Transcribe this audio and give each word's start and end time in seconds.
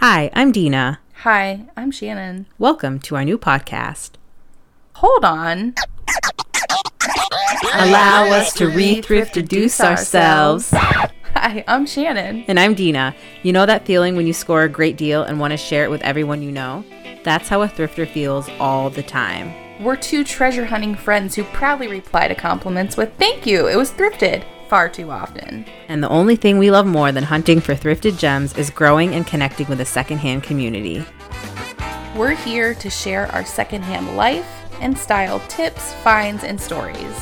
Hi, 0.00 0.30
I'm 0.32 0.52
Dina. 0.52 1.00
Hi, 1.24 1.66
I'm 1.76 1.90
Shannon. 1.90 2.46
Welcome 2.56 3.00
to 3.00 3.16
our 3.16 3.24
new 3.24 3.36
podcast. 3.36 4.12
Hold 4.92 5.24
on. 5.24 5.74
Allow 7.74 8.30
us 8.30 8.52
to 8.52 8.68
re-thriftiduce 8.68 9.80
ourselves. 9.80 10.70
Hi, 10.70 11.64
I'm 11.66 11.84
Shannon. 11.84 12.44
And 12.46 12.60
I'm 12.60 12.74
Dina. 12.74 13.12
You 13.42 13.52
know 13.52 13.66
that 13.66 13.86
feeling 13.86 14.14
when 14.14 14.28
you 14.28 14.32
score 14.32 14.62
a 14.62 14.68
great 14.68 14.96
deal 14.96 15.24
and 15.24 15.40
want 15.40 15.50
to 15.50 15.56
share 15.56 15.82
it 15.82 15.90
with 15.90 16.02
everyone 16.02 16.42
you 16.42 16.52
know? 16.52 16.84
That's 17.24 17.48
how 17.48 17.62
a 17.62 17.68
thrifter 17.68 18.08
feels 18.08 18.48
all 18.60 18.90
the 18.90 19.02
time. 19.02 19.52
We're 19.82 19.96
two 19.96 20.22
treasure 20.22 20.66
hunting 20.66 20.94
friends 20.94 21.34
who 21.34 21.42
proudly 21.42 21.88
reply 21.88 22.28
to 22.28 22.36
compliments 22.36 22.96
with 22.96 23.12
thank 23.18 23.48
you, 23.48 23.66
it 23.66 23.74
was 23.74 23.90
thrifted 23.90 24.44
far 24.68 24.88
too 24.88 25.10
often. 25.10 25.64
And 25.88 26.02
the 26.02 26.08
only 26.08 26.36
thing 26.36 26.58
we 26.58 26.70
love 26.70 26.86
more 26.86 27.10
than 27.12 27.24
hunting 27.24 27.60
for 27.60 27.74
thrifted 27.74 28.18
gems 28.18 28.56
is 28.56 28.70
growing 28.70 29.14
and 29.14 29.26
connecting 29.26 29.66
with 29.68 29.80
a 29.80 29.84
secondhand 29.84 30.42
community. 30.42 31.04
We're 32.14 32.34
here 32.34 32.74
to 32.74 32.90
share 32.90 33.26
our 33.32 33.44
secondhand 33.44 34.16
life 34.16 34.46
and 34.80 34.96
style 34.96 35.40
tips, 35.48 35.92
finds, 35.94 36.44
and 36.44 36.60
stories. 36.60 37.20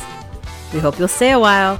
We 0.73 0.79
hope 0.79 0.99
you'll 0.99 1.07
stay 1.07 1.31
a 1.31 1.39
while. 1.39 1.79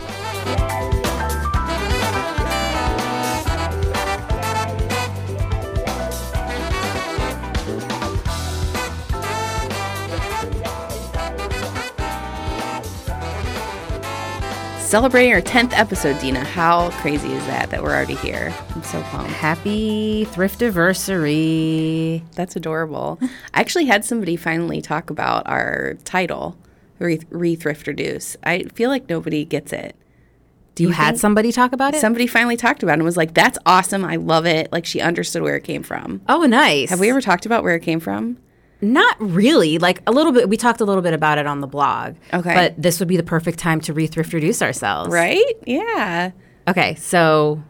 Celebrating 14.88 15.34
our 15.34 15.41
10th 15.41 15.73
episode, 15.73 16.18
Dina. 16.22 16.46
How 16.46 16.91
crazy 17.02 17.34
is 17.34 17.46
that 17.48 17.70
that 17.72 17.84
we're 17.84 17.94
already 17.94 18.16
here? 18.16 18.55
I'm 18.73 18.82
so 18.84 19.02
pumped. 19.02 19.32
Happy 19.32 20.23
thrift 20.23 20.62
anniversary. 20.62 22.23
That's 22.36 22.55
adorable. 22.55 23.20
I 23.54 23.60
actually 23.60 23.88
had 23.88 24.05
somebody 24.05 24.38
finally 24.38 24.82
talk 24.82 25.10
about 25.10 25.46
our 25.46 25.96
title, 26.05 26.58
Re, 26.99 27.18
Thrift 27.58 27.85
Reduce. 27.85 28.38
I 28.46 28.63
feel 28.76 28.90
like 28.90 29.10
nobody 29.10 29.43
gets 29.43 29.74
it. 29.74 29.98
Do 30.76 30.84
you, 30.84 30.90
you 30.90 30.96
had 30.96 31.18
somebody 31.18 31.52
talk 31.52 31.74
about 31.74 31.93
it? 31.93 31.99
Somebody 31.99 32.26
finally 32.26 32.55
talked 32.55 32.82
about 32.82 32.93
it 32.93 32.99
and 32.99 33.04
was 33.04 33.18
like, 33.18 33.34
that's 33.34 33.60
awesome. 33.65 34.05
I 34.05 34.15
love 34.15 34.46
it. 34.46 34.71
Like 34.71 34.85
she 34.85 35.02
understood 35.02 35.41
where 35.41 35.58
it 35.58 35.65
came 35.65 35.84
from. 35.84 36.21
Oh, 36.30 36.43
nice. 36.43 36.91
Have 36.91 37.02
we 37.02 37.10
ever 37.10 37.20
talked 37.20 37.46
about 37.46 37.62
where 37.62 37.76
it 37.76 37.84
came 37.84 37.99
from? 37.99 38.38
Not 38.82 39.16
really. 39.20 39.78
Like 39.80 40.02
a 40.08 40.12
little 40.12 40.32
bit. 40.32 40.50
We 40.50 40.58
talked 40.58 40.82
a 40.82 40.86
little 40.86 41.02
bit 41.02 41.14
about 41.14 41.38
it 41.38 41.48
on 41.48 41.62
the 41.62 41.68
blog. 41.68 42.16
Okay. 42.34 42.54
But 42.54 42.82
this 42.82 43.00
would 43.00 43.08
be 43.08 43.18
the 43.18 43.24
perfect 43.24 43.60
time 43.60 43.82
to 43.82 43.94
re 43.94 44.08
thrift 44.08 44.34
reduce 44.34 44.62
ourselves. 44.62 45.12
Right? 45.12 45.54
Yeah. 45.66 46.32
Okay. 46.68 46.96
So, 46.96 47.64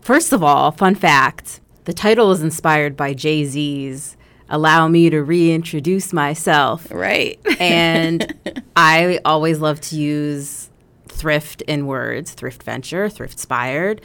first 0.00 0.32
of 0.32 0.42
all, 0.42 0.70
fun 0.70 0.94
fact: 0.94 1.60
the 1.84 1.92
title 1.92 2.30
is 2.32 2.42
inspired 2.42 2.96
by 2.96 3.12
Jay 3.12 3.44
Z's 3.44 4.16
"Allow 4.48 4.88
Me 4.88 5.10
to 5.10 5.22
Reintroduce 5.22 6.12
Myself." 6.12 6.90
Right. 6.90 7.38
and 7.60 8.34
I 8.76 9.20
always 9.24 9.58
love 9.60 9.80
to 9.82 9.96
use 9.96 10.70
thrift 11.08 11.60
in 11.62 11.86
words: 11.86 12.32
thrift 12.32 12.62
venture, 12.62 13.10
thrift 13.10 13.34
inspired, 13.34 14.00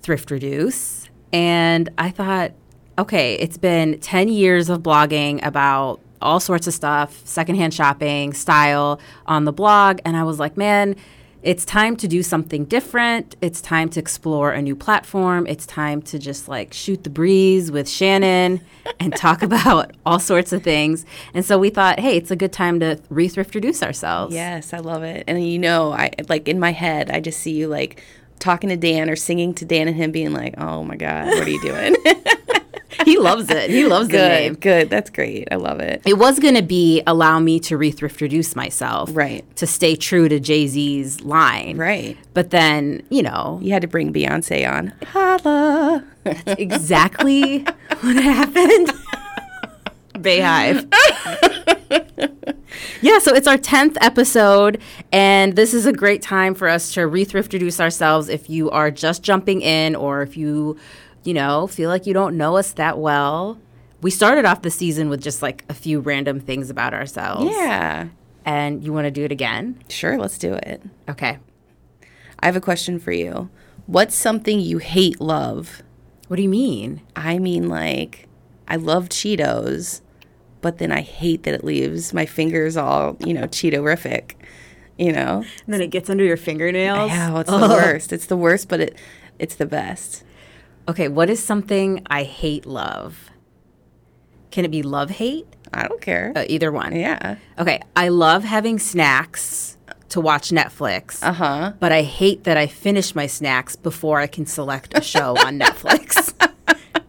thrift 0.00 0.30
reduce. 0.30 1.10
And 1.32 1.88
I 1.98 2.10
thought 2.10 2.52
okay, 2.98 3.34
it's 3.34 3.56
been 3.56 3.98
10 4.00 4.28
years 4.28 4.68
of 4.68 4.82
blogging 4.82 5.44
about 5.44 6.00
all 6.22 6.40
sorts 6.40 6.66
of 6.66 6.74
stuff, 6.74 7.20
secondhand 7.24 7.74
shopping, 7.74 8.32
style 8.32 8.98
on 9.26 9.44
the 9.44 9.52
blog. 9.52 10.00
And 10.04 10.16
I 10.16 10.24
was 10.24 10.38
like, 10.38 10.56
man, 10.56 10.96
it's 11.42 11.66
time 11.66 11.94
to 11.96 12.08
do 12.08 12.22
something 12.22 12.64
different. 12.64 13.36
It's 13.42 13.60
time 13.60 13.90
to 13.90 14.00
explore 14.00 14.52
a 14.52 14.62
new 14.62 14.74
platform. 14.74 15.46
It's 15.46 15.66
time 15.66 16.00
to 16.02 16.18
just 16.18 16.48
like 16.48 16.72
shoot 16.72 17.04
the 17.04 17.10
breeze 17.10 17.70
with 17.70 17.86
Shannon 17.86 18.62
and 19.00 19.14
talk 19.14 19.42
about 19.42 19.94
all 20.06 20.18
sorts 20.18 20.54
of 20.54 20.62
things. 20.62 21.04
And 21.34 21.44
so 21.44 21.58
we 21.58 21.68
thought, 21.68 22.00
hey, 22.00 22.16
it's 22.16 22.30
a 22.30 22.36
good 22.36 22.52
time 22.52 22.80
to 22.80 22.98
re 23.10 23.28
thrift 23.28 23.54
ourselves. 23.82 24.34
Yes, 24.34 24.72
I 24.72 24.78
love 24.78 25.02
it. 25.02 25.24
And 25.26 25.46
you 25.46 25.58
know, 25.58 25.92
I 25.92 26.12
like 26.30 26.48
in 26.48 26.58
my 26.58 26.72
head, 26.72 27.10
I 27.10 27.20
just 27.20 27.40
see 27.40 27.52
you 27.52 27.68
like 27.68 28.02
talking 28.38 28.70
to 28.70 28.76
Dan 28.76 29.10
or 29.10 29.16
singing 29.16 29.52
to 29.54 29.66
Dan 29.66 29.86
and 29.86 29.96
him 29.96 30.12
being 30.12 30.32
like, 30.32 30.54
oh 30.58 30.82
my 30.82 30.96
God, 30.96 31.26
what 31.26 31.46
are 31.46 31.50
you 31.50 31.60
doing? 31.60 31.94
he 33.04 33.18
loves 33.18 33.50
it. 33.50 33.70
He 33.70 33.84
loves 33.86 34.08
good, 34.08 34.20
the 34.20 34.28
name. 34.28 34.54
Good. 34.54 34.90
That's 34.90 35.10
great. 35.10 35.48
I 35.50 35.56
love 35.56 35.80
it. 35.80 36.02
It 36.04 36.18
was 36.18 36.38
going 36.38 36.54
to 36.54 36.62
be 36.62 37.02
allow 37.06 37.38
me 37.38 37.60
to 37.60 37.76
re-thriftiduce 37.76 38.54
myself. 38.56 39.10
Right. 39.12 39.44
To 39.56 39.66
stay 39.66 39.96
true 39.96 40.28
to 40.28 40.40
Jay-Z's 40.40 41.20
line. 41.22 41.76
Right. 41.76 42.16
But 42.34 42.50
then, 42.50 43.04
you 43.10 43.22
know. 43.22 43.58
You 43.62 43.72
had 43.72 43.82
to 43.82 43.88
bring 43.88 44.12
Beyonce 44.12 44.70
on. 44.70 44.92
Holla. 45.06 46.04
That's 46.24 46.60
exactly 46.60 47.60
what 48.00 48.16
happened. 48.16 48.92
Beyhive. 50.14 50.88
yeah, 53.02 53.18
so 53.18 53.34
it's 53.34 53.48
our 53.48 53.58
10th 53.58 53.96
episode, 54.00 54.80
and 55.12 55.56
this 55.56 55.74
is 55.74 55.86
a 55.86 55.92
great 55.92 56.22
time 56.22 56.54
for 56.54 56.68
us 56.68 56.92
to 56.94 57.06
re 57.06 57.24
thriftiduce 57.26 57.80
ourselves 57.80 58.28
if 58.28 58.48
you 58.48 58.70
are 58.70 58.90
just 58.90 59.22
jumping 59.22 59.60
in 59.60 59.96
or 59.96 60.22
if 60.22 60.36
you 60.36 60.78
you 61.24 61.34
know, 61.34 61.66
feel 61.66 61.90
like 61.90 62.06
you 62.06 62.14
don't 62.14 62.36
know 62.36 62.56
us 62.56 62.72
that 62.72 62.98
well. 62.98 63.58
We 64.00 64.10
started 64.10 64.44
off 64.44 64.62
the 64.62 64.70
season 64.70 65.08
with 65.08 65.22
just 65.22 65.42
like 65.42 65.64
a 65.68 65.74
few 65.74 66.00
random 66.00 66.40
things 66.40 66.70
about 66.70 66.94
ourselves. 66.94 67.50
Yeah. 67.56 68.08
And 68.44 68.84
you 68.84 68.92
want 68.92 69.06
to 69.06 69.10
do 69.10 69.24
it 69.24 69.32
again? 69.32 69.82
Sure, 69.88 70.18
let's 70.18 70.36
do 70.36 70.54
it. 70.54 70.82
Okay. 71.08 71.38
I 72.40 72.46
have 72.46 72.56
a 72.56 72.60
question 72.60 72.98
for 72.98 73.12
you. 73.12 73.48
What's 73.86 74.14
something 74.14 74.60
you 74.60 74.78
hate 74.78 75.20
love? 75.20 75.82
What 76.28 76.36
do 76.36 76.42
you 76.42 76.48
mean? 76.48 77.00
I 77.16 77.38
mean, 77.38 77.68
like, 77.68 78.28
I 78.68 78.76
love 78.76 79.08
Cheetos, 79.08 80.02
but 80.60 80.78
then 80.78 80.92
I 80.92 81.00
hate 81.00 81.44
that 81.44 81.54
it 81.54 81.64
leaves 81.64 82.12
my 82.12 82.26
fingers 82.26 82.76
all, 82.76 83.16
you 83.20 83.32
know, 83.32 83.44
Cheetorific. 83.44 84.32
You 84.98 85.12
know? 85.12 85.44
And 85.64 85.74
then 85.74 85.80
it 85.80 85.88
gets 85.88 86.08
under 86.08 86.24
your 86.24 86.36
fingernails. 86.36 87.10
Yeah, 87.10 87.40
it's 87.40 87.50
the 87.50 87.58
worst. 87.58 88.12
It's 88.12 88.26
the 88.26 88.36
worst, 88.36 88.68
but 88.68 88.80
it 88.80 88.98
it's 89.38 89.54
the 89.54 89.66
best. 89.66 90.23
Okay, 90.88 91.08
what 91.08 91.30
is 91.30 91.42
something 91.42 92.02
I 92.08 92.24
hate 92.24 92.66
love? 92.66 93.30
Can 94.50 94.64
it 94.64 94.70
be 94.70 94.82
love 94.82 95.10
hate? 95.10 95.46
I 95.72 95.88
don't 95.88 96.00
care. 96.00 96.32
Uh, 96.36 96.44
either 96.46 96.70
one. 96.70 96.94
Yeah. 96.94 97.36
Okay, 97.58 97.80
I 97.96 98.08
love 98.08 98.44
having 98.44 98.78
snacks 98.78 99.76
to 100.10 100.20
watch 100.20 100.50
Netflix. 100.50 101.22
Uh 101.22 101.32
huh. 101.32 101.72
But 101.80 101.90
I 101.90 102.02
hate 102.02 102.44
that 102.44 102.56
I 102.56 102.66
finish 102.66 103.14
my 103.14 103.26
snacks 103.26 103.74
before 103.74 104.20
I 104.20 104.26
can 104.26 104.46
select 104.46 104.96
a 104.96 105.00
show 105.00 105.36
on 105.38 105.58
Netflix. 105.64 106.32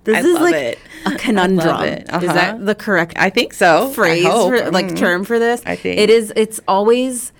This 0.05 0.17
I 0.17 0.27
is 0.27 0.39
like 0.39 0.55
it. 0.55 0.79
a 1.05 1.15
conundrum. 1.17 1.67
Uh-huh. 1.67 2.19
Is 2.19 2.33
that 2.33 2.65
the 2.65 2.75
correct? 2.75 3.13
I 3.17 3.29
think 3.29 3.53
so. 3.53 3.89
Phrase, 3.89 4.23
for, 4.23 4.71
like 4.71 4.85
mm-hmm. 4.85 4.95
term 4.95 5.25
for 5.25 5.39
this. 5.39 5.63
I 5.65 5.75
think 5.75 5.99
it 5.99 6.09
is. 6.09 6.31
It's 6.35 6.59
always 6.67 7.33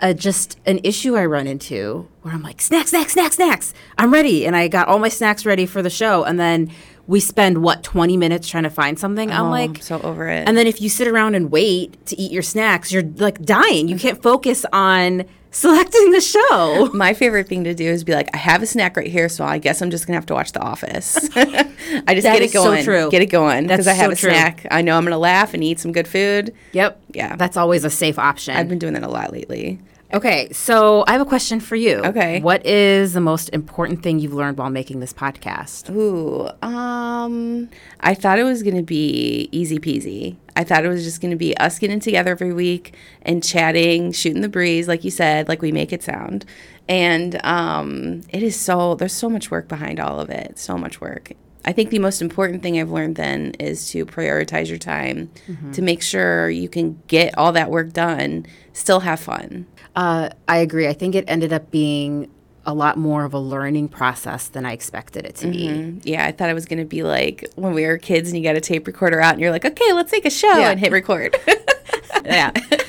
a, 0.00 0.14
just 0.14 0.58
an 0.66 0.80
issue 0.82 1.16
I 1.16 1.26
run 1.26 1.46
into 1.46 2.08
where 2.22 2.34
I'm 2.34 2.42
like, 2.42 2.60
snacks, 2.60 2.90
snacks, 2.90 3.12
snacks, 3.12 3.36
snacks. 3.36 3.74
I'm 3.98 4.12
ready. 4.12 4.46
And 4.46 4.56
I 4.56 4.68
got 4.68 4.88
all 4.88 4.98
my 4.98 5.08
snacks 5.08 5.46
ready 5.46 5.66
for 5.66 5.82
the 5.82 5.90
show. 5.90 6.24
And 6.24 6.38
then 6.38 6.70
we 7.06 7.20
spend, 7.20 7.62
what, 7.62 7.82
20 7.82 8.16
minutes 8.16 8.48
trying 8.48 8.64
to 8.64 8.70
find 8.70 8.98
something? 8.98 9.30
Oh, 9.30 9.34
I'm 9.34 9.50
like, 9.50 9.82
so 9.82 10.00
over 10.00 10.28
it. 10.28 10.48
And 10.48 10.56
then 10.56 10.66
if 10.66 10.80
you 10.80 10.88
sit 10.88 11.08
around 11.08 11.34
and 11.34 11.50
wait 11.50 12.04
to 12.06 12.20
eat 12.20 12.32
your 12.32 12.42
snacks, 12.42 12.92
you're 12.92 13.04
like 13.04 13.42
dying. 13.42 13.88
You 13.88 13.94
mm-hmm. 13.94 14.02
can't 14.02 14.22
focus 14.22 14.66
on 14.72 15.24
selecting 15.56 16.10
the 16.10 16.20
show. 16.20 16.90
My 16.94 17.14
favorite 17.14 17.48
thing 17.48 17.64
to 17.64 17.74
do 17.74 17.84
is 17.84 18.04
be 18.04 18.14
like, 18.14 18.28
I 18.34 18.36
have 18.36 18.62
a 18.62 18.66
snack 18.66 18.96
right 18.96 19.06
here, 19.06 19.28
so 19.28 19.44
I 19.44 19.58
guess 19.58 19.80
I'm 19.80 19.90
just 19.90 20.06
gonna 20.06 20.18
have 20.18 20.26
to 20.26 20.34
watch 20.34 20.52
The 20.52 20.60
Office. 20.60 21.16
I 21.36 22.14
just 22.14 22.22
get 22.22 22.42
it 22.42 22.52
going. 22.52 22.80
So 22.80 22.84
true. 22.84 23.10
Get 23.10 23.22
it 23.22 23.26
going 23.26 23.66
because 23.66 23.88
I 23.88 23.94
have 23.94 24.08
so 24.08 24.12
a 24.12 24.16
true. 24.16 24.30
snack. 24.30 24.66
I 24.70 24.82
know 24.82 24.96
I'm 24.96 25.04
gonna 25.04 25.18
laugh 25.18 25.54
and 25.54 25.64
eat 25.64 25.80
some 25.80 25.92
good 25.92 26.06
food. 26.06 26.54
Yep. 26.72 27.00
Yeah. 27.14 27.36
That's 27.36 27.56
always 27.56 27.84
a 27.84 27.90
safe 27.90 28.18
option. 28.18 28.54
I've 28.56 28.68
been 28.68 28.78
doing 28.78 28.92
that 28.94 29.02
a 29.02 29.08
lot 29.08 29.32
lately. 29.32 29.80
Okay, 30.14 30.52
so 30.52 31.04
I 31.08 31.12
have 31.12 31.20
a 31.20 31.26
question 31.26 31.58
for 31.58 31.74
you. 31.74 31.96
Okay. 31.96 32.40
What 32.40 32.64
is 32.64 33.12
the 33.12 33.20
most 33.20 33.48
important 33.50 34.02
thing 34.02 34.20
you've 34.20 34.32
learned 34.32 34.56
while 34.56 34.70
making 34.70 35.00
this 35.00 35.12
podcast? 35.12 35.90
Ooh, 35.90 36.48
um, 36.62 37.68
I 38.00 38.14
thought 38.14 38.38
it 38.38 38.44
was 38.44 38.62
going 38.62 38.76
to 38.76 38.82
be 38.82 39.48
easy 39.50 39.78
peasy. 39.78 40.36
I 40.54 40.64
thought 40.64 40.84
it 40.84 40.88
was 40.88 41.04
just 41.04 41.20
going 41.20 41.32
to 41.32 41.36
be 41.36 41.56
us 41.56 41.78
getting 41.78 42.00
together 42.00 42.30
every 42.30 42.52
week 42.52 42.94
and 43.22 43.42
chatting, 43.42 44.12
shooting 44.12 44.42
the 44.42 44.48
breeze, 44.48 44.86
like 44.86 45.02
you 45.02 45.10
said, 45.10 45.48
like 45.48 45.60
we 45.60 45.72
make 45.72 45.92
it 45.92 46.02
sound. 46.02 46.44
And 46.88 47.44
um, 47.44 48.22
it 48.30 48.42
is 48.42 48.58
so, 48.58 48.94
there's 48.94 49.12
so 49.12 49.28
much 49.28 49.50
work 49.50 49.66
behind 49.66 49.98
all 49.98 50.20
of 50.20 50.30
it, 50.30 50.58
so 50.58 50.78
much 50.78 51.00
work. 51.00 51.32
I 51.64 51.72
think 51.72 51.90
the 51.90 51.98
most 51.98 52.22
important 52.22 52.62
thing 52.62 52.78
I've 52.78 52.92
learned 52.92 53.16
then 53.16 53.50
is 53.58 53.90
to 53.90 54.06
prioritize 54.06 54.68
your 54.68 54.78
time 54.78 55.30
mm-hmm. 55.48 55.72
to 55.72 55.82
make 55.82 56.00
sure 56.00 56.48
you 56.48 56.68
can 56.68 57.02
get 57.08 57.36
all 57.36 57.50
that 57.52 57.72
work 57.72 57.92
done, 57.92 58.46
still 58.72 59.00
have 59.00 59.18
fun. 59.18 59.66
Uh, 59.96 60.28
I 60.46 60.58
agree. 60.58 60.86
I 60.86 60.92
think 60.92 61.14
it 61.14 61.24
ended 61.26 61.52
up 61.52 61.70
being 61.70 62.30
a 62.66 62.74
lot 62.74 62.98
more 62.98 63.24
of 63.24 63.32
a 63.32 63.38
learning 63.38 63.88
process 63.88 64.48
than 64.48 64.66
I 64.66 64.72
expected 64.72 65.24
it 65.24 65.36
to 65.36 65.46
mm-hmm. 65.46 65.98
be. 66.00 66.10
Yeah, 66.10 66.26
I 66.26 66.32
thought 66.32 66.50
it 66.50 66.54
was 66.54 66.66
going 66.66 66.80
to 66.80 66.84
be 66.84 67.02
like 67.02 67.48
when 67.54 67.72
we 67.72 67.86
were 67.86 67.96
kids 67.96 68.28
and 68.28 68.36
you 68.36 68.44
got 68.44 68.56
a 68.56 68.60
tape 68.60 68.86
recorder 68.86 69.20
out 69.20 69.32
and 69.32 69.40
you're 69.40 69.52
like, 69.52 69.64
okay, 69.64 69.92
let's 69.92 70.10
take 70.10 70.26
a 70.26 70.30
show 70.30 70.58
yeah. 70.58 70.70
and 70.70 70.80
hit 70.80 70.92
record. 70.92 71.36
yeah. 72.24 72.52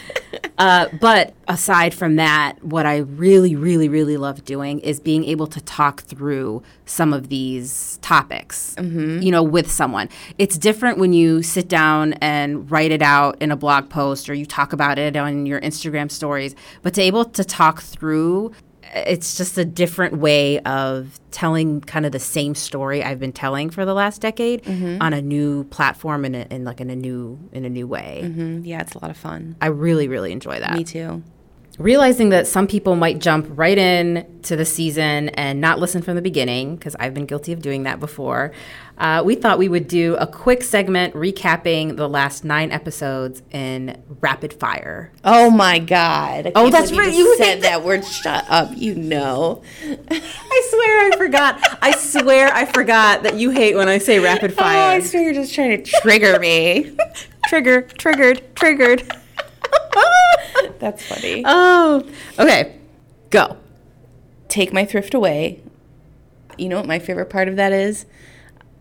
Uh, 0.58 0.88
but 1.00 1.34
aside 1.48 1.94
from 1.94 2.16
that, 2.16 2.64
what 2.64 2.86
I 2.86 2.98
really, 2.98 3.56
really, 3.56 3.90
really 3.90 4.18
love 4.18 4.44
doing 4.44 4.80
is 4.80 5.00
being 5.00 5.24
able 5.26 5.48
to 5.48 5.62
talk 5.62 6.02
through 6.02 6.64
some 6.86 7.14
of 7.14 7.30
these 7.30 8.00
topics, 8.02 8.76
you 9.22 9.32
know, 9.32 9.44
with 9.44 9.70
someone. 9.72 10.10
It's 10.38 10.58
different 10.58 10.98
when 10.98 11.14
you 11.14 11.44
sit 11.44 11.68
down 11.68 12.14
and 12.14 12.70
write 12.72 12.92
it 12.92 13.02
out 13.02 13.42
in 13.42 13.52
a 13.52 13.56
blog 13.56 13.90
post 13.90 14.30
or 14.30 14.34
you 14.34 14.46
talk 14.46 14.74
about 14.74 14.98
it 14.98 15.16
on 15.16 15.46
your 15.46 15.62
Instagram 15.62 16.10
stories, 16.12 16.56
but 16.82 16.94
to 16.96 17.02
able 17.02 17.26
to 17.26 17.44
talk 17.44 17.82
through 17.82 18.52
it's 18.94 19.38
just 19.38 19.58
a 19.58 19.66
different 19.66 20.18
way 20.18 20.60
of 20.60 21.20
telling 21.32 21.82
kind 21.82 22.06
of 22.06 22.12
the 22.12 22.20
same 22.20 22.56
story 22.56 23.04
I've 23.04 23.20
been 23.20 23.34
telling 23.34 23.70
for 23.70 23.86
the 23.86 23.94
last 23.94 24.22
decade 24.22 24.68
on 24.68 25.14
a 25.14 25.22
new 25.22 25.66
platform 25.66 26.26
and 26.26 26.36
in, 26.36 26.64
like 26.64 26.82
in 26.82 26.90
a 26.90 26.96
new 26.96 27.40
in 27.52 27.66
a 27.66 27.70
new 27.70 27.88
way. 27.88 28.22
Mm, 28.24 28.66
yeah, 28.66 28.82
it's 28.82 28.94
a 28.94 29.00
lot 29.00 29.12
of 29.12 29.18
fun. 29.18 29.56
I 29.62 29.68
really 29.68 30.08
really 30.08 30.32
enjoy 30.32 30.60
that. 30.60 30.74
Me 30.76 30.84
too. 30.84 31.24
Realizing 31.78 32.30
that 32.30 32.48
some 32.48 32.66
people 32.66 32.96
might 32.96 33.20
jump 33.20 33.48
right 33.52 33.78
in 33.78 34.26
to 34.44 34.56
the 34.56 34.66
season 34.66 35.30
and 35.30 35.62
not 35.62 35.78
listen 35.78 36.02
from 36.02 36.16
the 36.16 36.24
beginning 36.24 36.76
because 36.76 36.96
I've 37.00 37.14
been 37.14 37.28
guilty 37.28 37.54
of 37.54 37.62
doing 37.62 37.84
that 37.84 38.00
before. 38.00 38.52
Uh, 38.98 39.22
we 39.24 39.36
thought 39.36 39.60
we 39.60 39.70
would 39.70 39.88
do 39.88 40.16
a 40.16 40.26
quick 40.26 40.64
segment 40.64 41.14
recapping 41.14 41.96
the 41.96 42.10
last 42.10 42.44
nine 42.44 42.72
episodes 42.72 43.44
in 43.52 44.02
rapid 44.22 44.54
fire. 44.54 45.12
Oh 45.24 45.52
my 45.52 45.78
god. 45.78 46.52
Oh, 46.56 46.72
that's 46.72 46.92
right, 46.92 47.14
You, 47.14 47.20
you 47.20 47.38
said 47.38 47.62
that 47.62 47.84
word. 47.84 48.04
Shut 48.04 48.46
up. 48.50 48.72
You 48.76 48.96
know. 48.96 49.62
I 50.10 50.68
swear 50.70 51.12
I 51.12 51.16
forgot. 51.16 51.78
I 51.84 51.92
swear 51.92 52.52
I 52.52 52.66
forgot 52.66 53.22
that 53.22 53.36
you 53.36 53.52
hate 53.52 53.76
when 53.76 53.88
I 53.88 54.00
say 54.00 54.18
rapid 54.18 54.52
fire. 54.56 54.78
Oh, 54.78 54.80
fire. 54.80 54.98
I 54.98 55.00
swear 55.02 55.24
you're 55.24 55.34
just 55.34 55.54
trying 55.54 55.84
to 55.84 55.92
trigger 56.02 56.40
me. 56.40 56.96
Trigger, 57.48 57.84
triggered, 57.84 58.56
triggered. 58.56 59.10
That's 60.80 61.06
funny. 61.06 61.44
Oh, 61.46 62.04
okay. 62.40 62.76
Go. 63.30 63.58
Take 64.48 64.72
my 64.74 64.86
thrift 64.86 65.14
away. 65.14 65.62
You 66.58 66.70
know 66.70 66.78
what 66.78 66.86
my 66.88 67.00
favorite 67.00 67.30
part 67.30 67.48
of 67.48 67.56
that 67.58 67.72
is? 67.74 68.06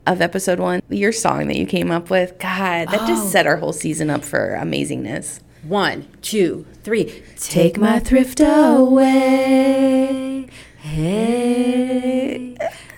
Of 0.06 0.20
episode 0.20 0.60
one, 0.60 0.80
your 0.88 1.10
song 1.12 1.48
that 1.48 1.56
you 1.56 1.66
came 1.66 1.90
up 1.90 2.10
with. 2.10 2.38
God, 2.38 2.88
that 2.88 3.00
Oh. 3.02 3.06
just 3.08 3.30
set 3.32 3.46
our 3.46 3.56
whole 3.56 3.72
season 3.72 4.08
up 4.08 4.24
for 4.24 4.56
amazingness. 4.58 5.40
One, 5.64 6.06
two, 6.22 6.64
three. 6.84 7.22
Take 7.40 7.76
my 7.76 7.98
thrift 7.98 8.40
away. 9.36 10.46
Hey. 10.78 12.56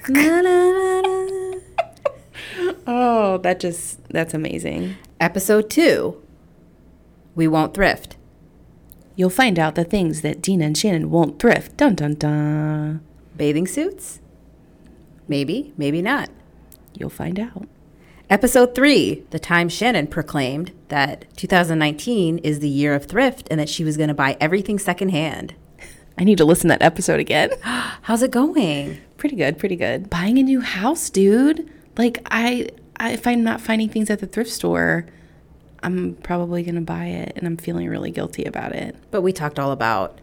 Na, 0.08 0.40
na, 0.42 0.70
na. 1.00 1.54
Oh, 2.90 3.38
that 3.42 3.60
just, 3.60 4.06
that's 4.08 4.34
amazing. 4.34 4.96
Episode 5.20 5.70
two. 5.70 6.22
We 7.34 7.48
won't 7.48 7.72
thrift. 7.74 8.16
You'll 9.18 9.30
find 9.30 9.58
out 9.58 9.74
the 9.74 9.82
things 9.82 10.20
that 10.20 10.40
Dina 10.40 10.66
and 10.66 10.78
Shannon 10.78 11.10
won't 11.10 11.40
thrift. 11.40 11.76
Dun 11.76 11.96
dun 11.96 12.14
dun. 12.14 13.00
Bathing 13.36 13.66
suits? 13.66 14.20
Maybe, 15.26 15.72
maybe 15.76 16.00
not. 16.00 16.30
You'll 16.94 17.10
find 17.10 17.40
out. 17.40 17.66
Episode 18.30 18.76
three, 18.76 19.24
the 19.30 19.40
time 19.40 19.68
Shannon 19.68 20.06
proclaimed 20.06 20.70
that 20.86 21.24
2019 21.36 22.38
is 22.38 22.60
the 22.60 22.68
year 22.68 22.94
of 22.94 23.06
thrift 23.06 23.48
and 23.50 23.58
that 23.58 23.68
she 23.68 23.82
was 23.82 23.96
going 23.96 24.06
to 24.06 24.14
buy 24.14 24.36
everything 24.40 24.78
secondhand. 24.78 25.56
I 26.16 26.22
need 26.22 26.38
to 26.38 26.44
listen 26.44 26.68
to 26.70 26.76
that 26.78 26.82
episode 26.82 27.18
again. 27.18 27.50
How's 27.62 28.22
it 28.22 28.30
going? 28.30 28.98
pretty 29.16 29.34
good, 29.34 29.58
pretty 29.58 29.74
good. 29.74 30.08
Buying 30.08 30.38
a 30.38 30.44
new 30.44 30.60
house, 30.60 31.10
dude. 31.10 31.68
Like 31.96 32.24
I, 32.30 32.68
I 32.98 33.14
if 33.14 33.26
I'm 33.26 33.42
not 33.42 33.60
finding 33.60 33.88
things 33.88 34.10
at 34.10 34.20
the 34.20 34.28
thrift 34.28 34.50
store, 34.50 35.06
I'm 35.82 36.14
probably 36.22 36.62
gonna 36.62 36.80
buy 36.80 37.06
it, 37.06 37.32
and 37.36 37.46
I'm 37.46 37.56
feeling 37.56 37.88
really 37.88 38.10
guilty 38.10 38.44
about 38.44 38.72
it. 38.72 38.96
But 39.10 39.22
we 39.22 39.32
talked 39.32 39.58
all 39.58 39.70
about 39.72 40.20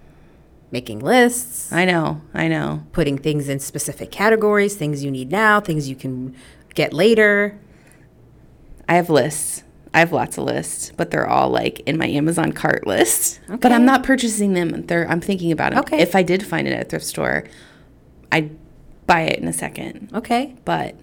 making 0.72 1.00
lists, 1.00 1.72
I 1.72 1.86
know, 1.86 2.22
I 2.34 2.48
know. 2.48 2.84
putting 2.92 3.18
things 3.18 3.48
in 3.48 3.60
specific 3.60 4.12
categories, 4.12 4.76
things 4.76 5.04
you 5.04 5.12
need 5.12 5.32
now, 5.32 5.60
things 5.62 5.88
you 5.88 5.96
can 5.96 6.36
get 6.74 6.92
later. 6.92 7.58
I 8.90 8.96
have 8.96 9.10
lists. 9.10 9.64
I 9.94 10.00
have 10.00 10.12
lots 10.12 10.38
of 10.38 10.44
lists, 10.44 10.92
but 10.98 11.10
they're 11.12 11.28
all 11.28 11.50
like 11.50 11.80
in 11.82 11.98
my 11.98 12.08
Amazon 12.08 12.52
cart 12.52 12.86
list. 12.86 13.40
Okay. 13.48 13.56
But 13.58 13.72
I'm 13.72 13.86
not 13.86 14.04
purchasing 14.04 14.54
them. 14.54 14.86
They're 14.88 15.10
I'm 15.10 15.22
thinking 15.22 15.54
about 15.54 15.72
it. 15.72 15.80
Okay. 15.80 16.00
If 16.02 16.16
I 16.18 16.22
did 16.24 16.46
find 16.46 16.68
it 16.68 16.72
at 16.74 16.88
a 16.88 16.90
thrift 16.90 17.06
store, 17.06 17.46
I'd 18.30 18.58
buy 19.08 19.22
it 19.22 19.40
in 19.40 19.48
a 19.48 19.54
second. 19.54 20.10
Okay. 20.14 20.56
But 20.66 20.96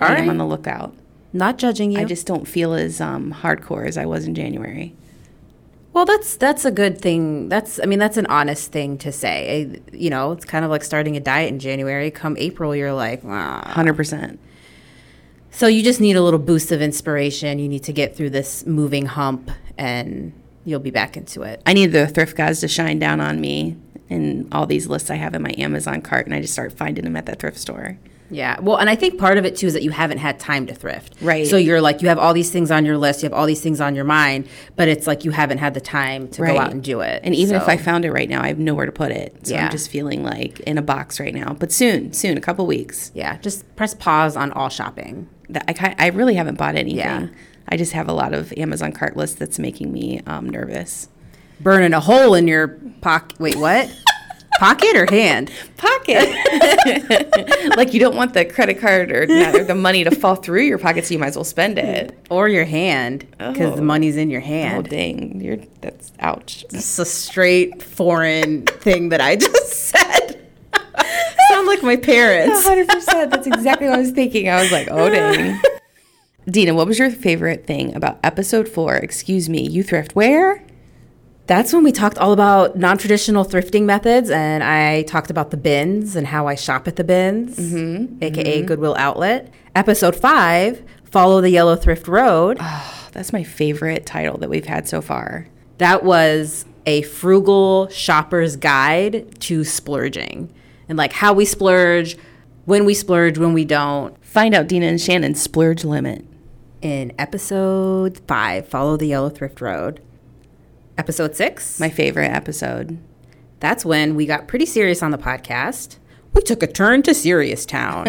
All 0.00 0.08
I 0.08 0.14
am 0.14 0.20
right. 0.22 0.28
on 0.30 0.38
the 0.38 0.46
lookout. 0.46 0.96
Not 1.32 1.58
judging 1.58 1.90
you. 1.92 1.98
I 2.00 2.04
just 2.04 2.26
don't 2.26 2.46
feel 2.46 2.74
as 2.74 3.00
um, 3.00 3.32
hardcore 3.32 3.86
as 3.86 3.96
I 3.96 4.04
was 4.06 4.26
in 4.26 4.34
January. 4.34 4.94
well, 5.94 6.04
that's 6.04 6.36
that's 6.36 6.64
a 6.64 6.70
good 6.70 7.00
thing. 7.00 7.48
That's 7.48 7.80
I 7.82 7.86
mean 7.86 7.98
that's 7.98 8.16
an 8.16 8.26
honest 8.26 8.70
thing 8.72 8.98
to 8.98 9.12
say. 9.12 9.46
Eh, 9.74 9.78
You 9.92 10.10
know, 10.10 10.32
it's 10.32 10.44
kind 10.44 10.64
of 10.64 10.70
like 10.70 10.84
starting 10.84 11.16
a 11.16 11.20
diet 11.20 11.48
in 11.52 11.58
January. 11.58 12.10
Come 12.10 12.36
April, 12.38 12.74
you're 12.76 12.92
like, 12.92 13.22
ah. 13.24 13.62
Hundred 13.66 13.94
percent. 13.96 14.38
So 15.50 15.66
you 15.66 15.82
just 15.82 16.00
need 16.00 16.16
a 16.16 16.22
little 16.22 16.38
boost 16.38 16.72
of 16.72 16.80
inspiration. 16.80 17.58
You 17.58 17.68
need 17.68 17.84
to 17.84 17.92
get 17.92 18.16
through 18.16 18.30
this 18.30 18.64
moving 18.64 19.04
hump 19.06 19.50
and 19.76 20.32
you'll 20.64 20.80
be 20.80 20.90
back 20.90 21.16
into 21.16 21.42
it. 21.42 21.60
I 21.66 21.72
need 21.74 21.88
the 21.92 22.06
thrift 22.06 22.36
guys 22.36 22.60
to 22.60 22.68
shine 22.68 22.98
down 22.98 23.20
on 23.20 23.40
me 23.40 23.76
and 24.08 24.48
all 24.52 24.66
these 24.66 24.86
lists 24.86 25.10
I 25.10 25.16
have 25.16 25.34
in 25.34 25.42
my 25.42 25.54
Amazon 25.58 26.02
cart, 26.02 26.26
and 26.26 26.34
I 26.34 26.40
just 26.40 26.52
start 26.52 26.72
finding 26.72 27.04
them 27.04 27.16
at 27.16 27.24
that 27.26 27.38
thrift 27.38 27.58
store. 27.58 27.98
Yeah. 28.32 28.58
Well, 28.60 28.76
and 28.78 28.88
I 28.90 28.96
think 28.96 29.18
part 29.20 29.36
of 29.38 29.44
it 29.44 29.56
too 29.56 29.66
is 29.66 29.74
that 29.74 29.82
you 29.82 29.90
haven't 29.90 30.18
had 30.18 30.40
time 30.40 30.66
to 30.66 30.74
thrift. 30.74 31.14
Right. 31.20 31.46
So 31.46 31.56
you're 31.56 31.80
like, 31.82 32.00
you 32.02 32.08
have 32.08 32.18
all 32.18 32.32
these 32.32 32.50
things 32.50 32.70
on 32.70 32.84
your 32.86 32.96
list, 32.96 33.22
you 33.22 33.26
have 33.28 33.38
all 33.38 33.46
these 33.46 33.60
things 33.60 33.80
on 33.80 33.94
your 33.94 34.04
mind, 34.06 34.48
but 34.74 34.88
it's 34.88 35.06
like 35.06 35.24
you 35.24 35.30
haven't 35.30 35.58
had 35.58 35.74
the 35.74 35.80
time 35.80 36.28
to 36.28 36.42
Right. 36.42 36.54
go 36.54 36.58
out 36.60 36.70
and 36.72 36.82
do 36.82 37.00
it. 37.00 37.20
And 37.22 37.34
even 37.34 37.54
if 37.56 37.68
I 37.68 37.76
found 37.76 38.04
it 38.04 38.10
right 38.10 38.28
now, 38.28 38.42
I 38.42 38.48
have 38.48 38.58
nowhere 38.58 38.86
to 38.86 38.92
put 38.92 39.12
it. 39.12 39.46
So 39.46 39.54
Yeah. 39.54 39.66
I'm 39.66 39.70
just 39.70 39.90
feeling 39.90 40.24
like 40.24 40.58
in 40.60 40.78
a 40.78 40.82
box 40.82 41.20
right 41.20 41.34
now. 41.34 41.52
But 41.58 41.70
soon, 41.70 42.12
soon, 42.14 42.36
a 42.38 42.40
couple 42.40 42.66
weeks. 42.66 43.12
yeah, 43.14 43.36
just 43.38 43.76
press 43.76 43.94
pause 43.94 44.34
on 44.36 44.50
all 44.52 44.70
shopping. 44.70 45.28
That 45.50 45.64
I, 45.68 45.94
I 45.98 46.08
really 46.08 46.34
haven't 46.34 46.56
bought 46.56 46.74
anything. 46.76 46.96
Yeah. 46.98 47.26
I 47.68 47.76
just 47.76 47.92
have 47.92 48.08
a 48.08 48.12
lot 48.12 48.32
of 48.32 48.52
Amazon 48.56 48.92
cart 48.92 49.16
lists 49.16 49.36
that's 49.38 49.58
making 49.58 49.92
me 49.92 50.20
um, 50.26 50.48
nervous. 50.48 51.08
Burning 51.60 51.92
a 51.92 52.00
hole 52.00 52.34
in 52.34 52.48
your 52.48 52.68
pocket. 53.02 53.38
Wait, 53.38 53.56
what? 53.56 53.94
pocket 54.58 54.96
or 54.96 55.06
hand? 55.10 55.50
Pocket. 55.76 56.28
like 57.76 57.92
you 57.94 58.00
don't 58.00 58.16
want 58.16 58.34
the 58.34 58.44
credit 58.44 58.78
card 58.80 59.10
or, 59.10 59.22
or 59.24 59.64
the 59.64 59.74
money 59.74 60.04
to 60.04 60.10
fall 60.10 60.34
through 60.36 60.62
your 60.62 60.78
pocket, 60.78 61.04
so 61.06 61.14
you 61.14 61.18
might 61.18 61.28
as 61.28 61.36
well 61.36 61.44
spend 61.44 61.78
it. 61.78 62.16
Or 62.30 62.48
your 62.48 62.64
hand 62.64 63.26
because 63.38 63.72
Oh. 63.72 63.76
the 63.76 63.82
money's 63.82 64.16
in 64.16 64.30
your 64.30 64.40
oh, 64.42 64.44
hand. 64.44 64.86
Oh 64.86 64.90
dang, 64.90 65.40
you're 65.40 65.58
that's 65.80 66.12
ouch. 66.20 66.64
It's 66.70 66.98
a 66.98 67.04
straight 67.04 67.82
foreign 67.82 68.66
thing 68.66 69.08
that 69.10 69.20
I 69.20 69.36
just 69.48 69.72
said. 69.72 70.38
Sound 71.50 71.66
like 71.66 71.82
my 71.82 71.96
parents. 71.96 72.64
hundred 72.66 72.88
percent. 72.88 73.30
That's 73.30 73.46
exactly 73.46 73.88
what 73.88 73.96
I 73.98 74.00
was 74.00 74.10
thinking. 74.12 74.48
I 74.48 74.62
was 74.62 74.72
like, 74.72 74.88
oh 74.90 75.08
dang. 75.10 75.60
Dina, 76.48 76.74
what 76.74 76.88
was 76.88 76.98
your 76.98 77.10
favorite 77.10 77.66
thing 77.66 77.94
about 77.94 78.18
episode 78.24 78.68
four? 78.68 78.96
Excuse 78.96 79.48
me, 79.48 79.66
you 79.68 79.82
thrift 79.84 80.16
where? 80.16 80.62
That's 81.52 81.70
when 81.74 81.84
we 81.84 81.92
talked 81.92 82.16
all 82.16 82.32
about 82.32 82.78
non 82.78 82.96
traditional 82.96 83.44
thrifting 83.44 83.82
methods, 83.82 84.30
and 84.30 84.64
I 84.64 85.02
talked 85.02 85.30
about 85.30 85.50
the 85.50 85.58
bins 85.58 86.16
and 86.16 86.26
how 86.26 86.46
I 86.46 86.54
shop 86.54 86.88
at 86.88 86.96
the 86.96 87.04
bins, 87.04 87.58
mm-hmm. 87.58 87.76
mm-hmm. 88.14 88.24
aka 88.24 88.62
Goodwill 88.62 88.94
Outlet. 88.96 89.52
Episode 89.76 90.16
five 90.16 90.82
Follow 91.04 91.42
the 91.42 91.50
Yellow 91.50 91.76
Thrift 91.76 92.08
Road. 92.08 92.56
Ah, 92.58 93.06
that's 93.12 93.34
my 93.34 93.42
favorite 93.42 94.06
title 94.06 94.38
that 94.38 94.48
we've 94.48 94.64
had 94.64 94.88
so 94.88 95.02
far. 95.02 95.46
That 95.76 96.04
was 96.04 96.64
a 96.86 97.02
frugal 97.02 97.90
shopper's 97.90 98.56
guide 98.56 99.38
to 99.40 99.62
splurging 99.62 100.50
and 100.88 100.96
like 100.96 101.12
how 101.12 101.34
we 101.34 101.44
splurge, 101.44 102.16
when 102.64 102.86
we 102.86 102.94
splurge, 102.94 103.36
when 103.36 103.52
we 103.52 103.66
don't. 103.66 104.16
Find 104.24 104.54
out 104.54 104.68
Dina 104.68 104.86
and 104.86 104.98
Shannon's 104.98 105.42
splurge 105.42 105.84
limit. 105.84 106.24
In 106.80 107.12
episode 107.18 108.22
five, 108.26 108.66
Follow 108.66 108.96
the 108.96 109.08
Yellow 109.08 109.28
Thrift 109.28 109.60
Road. 109.60 110.00
Episode 111.02 111.34
six, 111.34 111.80
My 111.80 111.88
favorite 111.90 112.28
episode. 112.30 112.96
that's 113.58 113.84
when 113.84 114.14
we 114.14 114.24
got 114.24 114.46
pretty 114.46 114.64
serious 114.64 115.02
on 115.02 115.10
the 115.10 115.18
podcast. 115.18 115.96
We 116.32 116.42
took 116.42 116.62
a 116.62 116.68
turn 116.68 117.02
to 117.02 117.12
Serious 117.12 117.66
Town. 117.66 118.06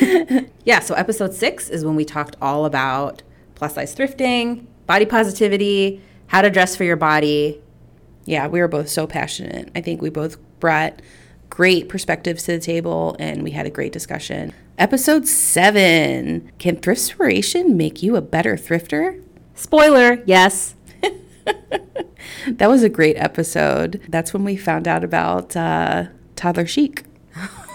yeah, 0.66 0.80
so 0.80 0.94
episode 0.96 1.32
six 1.32 1.70
is 1.70 1.82
when 1.82 1.96
we 1.96 2.04
talked 2.04 2.36
all 2.42 2.66
about 2.66 3.22
plus 3.54 3.76
size 3.76 3.96
thrifting, 3.96 4.66
body 4.86 5.06
positivity, 5.06 6.02
how 6.26 6.42
to 6.42 6.50
dress 6.50 6.76
for 6.76 6.84
your 6.84 6.96
body. 6.96 7.58
Yeah, 8.26 8.46
we 8.46 8.60
were 8.60 8.68
both 8.68 8.90
so 8.90 9.06
passionate. 9.06 9.70
I 9.74 9.80
think 9.80 10.02
we 10.02 10.10
both 10.10 10.36
brought 10.60 11.00
great 11.48 11.88
perspectives 11.88 12.42
to 12.42 12.52
the 12.52 12.60
table 12.60 13.16
and 13.18 13.42
we 13.42 13.52
had 13.52 13.64
a 13.64 13.70
great 13.70 13.94
discussion. 13.94 14.52
Episode 14.76 15.26
seven 15.26 16.52
Can 16.58 16.76
thriftspiration 16.76 17.76
make 17.76 18.02
you 18.02 18.16
a 18.16 18.20
better 18.20 18.58
thrifter? 18.58 19.22
Spoiler, 19.54 20.22
yes. 20.26 20.74
That 22.46 22.68
was 22.68 22.82
a 22.82 22.88
great 22.88 23.16
episode. 23.16 24.00
That's 24.08 24.32
when 24.32 24.44
we 24.44 24.56
found 24.56 24.88
out 24.88 25.04
about 25.04 25.54
uh, 25.56 26.06
toddler 26.36 26.66
chic. 26.66 27.04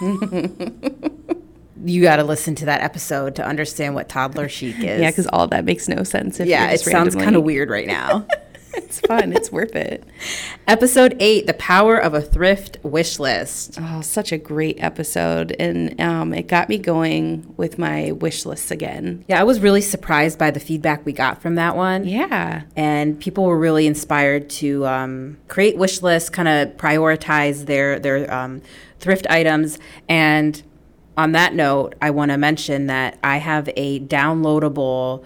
You 1.84 2.02
got 2.02 2.16
to 2.16 2.24
listen 2.24 2.56
to 2.56 2.64
that 2.64 2.80
episode 2.80 3.36
to 3.36 3.46
understand 3.46 3.94
what 3.94 4.08
toddler 4.08 4.48
chic 4.48 4.76
is. 4.78 5.00
Yeah, 5.00 5.10
because 5.10 5.28
all 5.28 5.46
that 5.48 5.64
makes 5.64 5.88
no 5.88 6.02
sense. 6.02 6.40
If 6.40 6.48
yeah, 6.48 6.70
it 6.70 6.80
sounds 6.80 7.14
kind 7.14 7.36
of 7.36 7.44
weird 7.44 7.70
right 7.70 7.86
now. 7.86 8.26
it's 8.76 9.00
fun. 9.00 9.32
It's 9.32 9.50
worth 9.50 9.74
it. 9.74 10.04
Episode 10.66 11.16
eight: 11.20 11.46
The 11.46 11.54
power 11.54 11.96
of 11.96 12.14
a 12.14 12.20
thrift 12.20 12.78
wish 12.82 13.18
list. 13.18 13.78
Oh, 13.80 14.00
such 14.00 14.32
a 14.32 14.38
great 14.38 14.82
episode, 14.82 15.54
and 15.58 16.00
um, 16.00 16.32
it 16.32 16.46
got 16.46 16.68
me 16.68 16.78
going 16.78 17.54
with 17.56 17.78
my 17.78 18.12
wish 18.12 18.46
lists 18.46 18.70
again. 18.70 19.24
Yeah, 19.28 19.40
I 19.40 19.44
was 19.44 19.60
really 19.60 19.80
surprised 19.80 20.38
by 20.38 20.50
the 20.50 20.60
feedback 20.60 21.04
we 21.04 21.12
got 21.12 21.42
from 21.42 21.56
that 21.56 21.76
one. 21.76 22.04
Yeah, 22.04 22.62
and 22.76 23.18
people 23.18 23.44
were 23.44 23.58
really 23.58 23.86
inspired 23.86 24.50
to 24.50 24.86
um, 24.86 25.38
create 25.48 25.76
wish 25.76 26.02
lists, 26.02 26.30
kind 26.30 26.48
of 26.48 26.76
prioritize 26.76 27.66
their 27.66 27.98
their 27.98 28.32
um, 28.32 28.62
thrift 29.00 29.26
items. 29.28 29.78
And 30.08 30.62
on 31.16 31.32
that 31.32 31.54
note, 31.54 31.94
I 32.02 32.10
want 32.10 32.30
to 32.30 32.36
mention 32.36 32.86
that 32.86 33.18
I 33.24 33.38
have 33.38 33.70
a 33.76 34.00
downloadable 34.00 35.24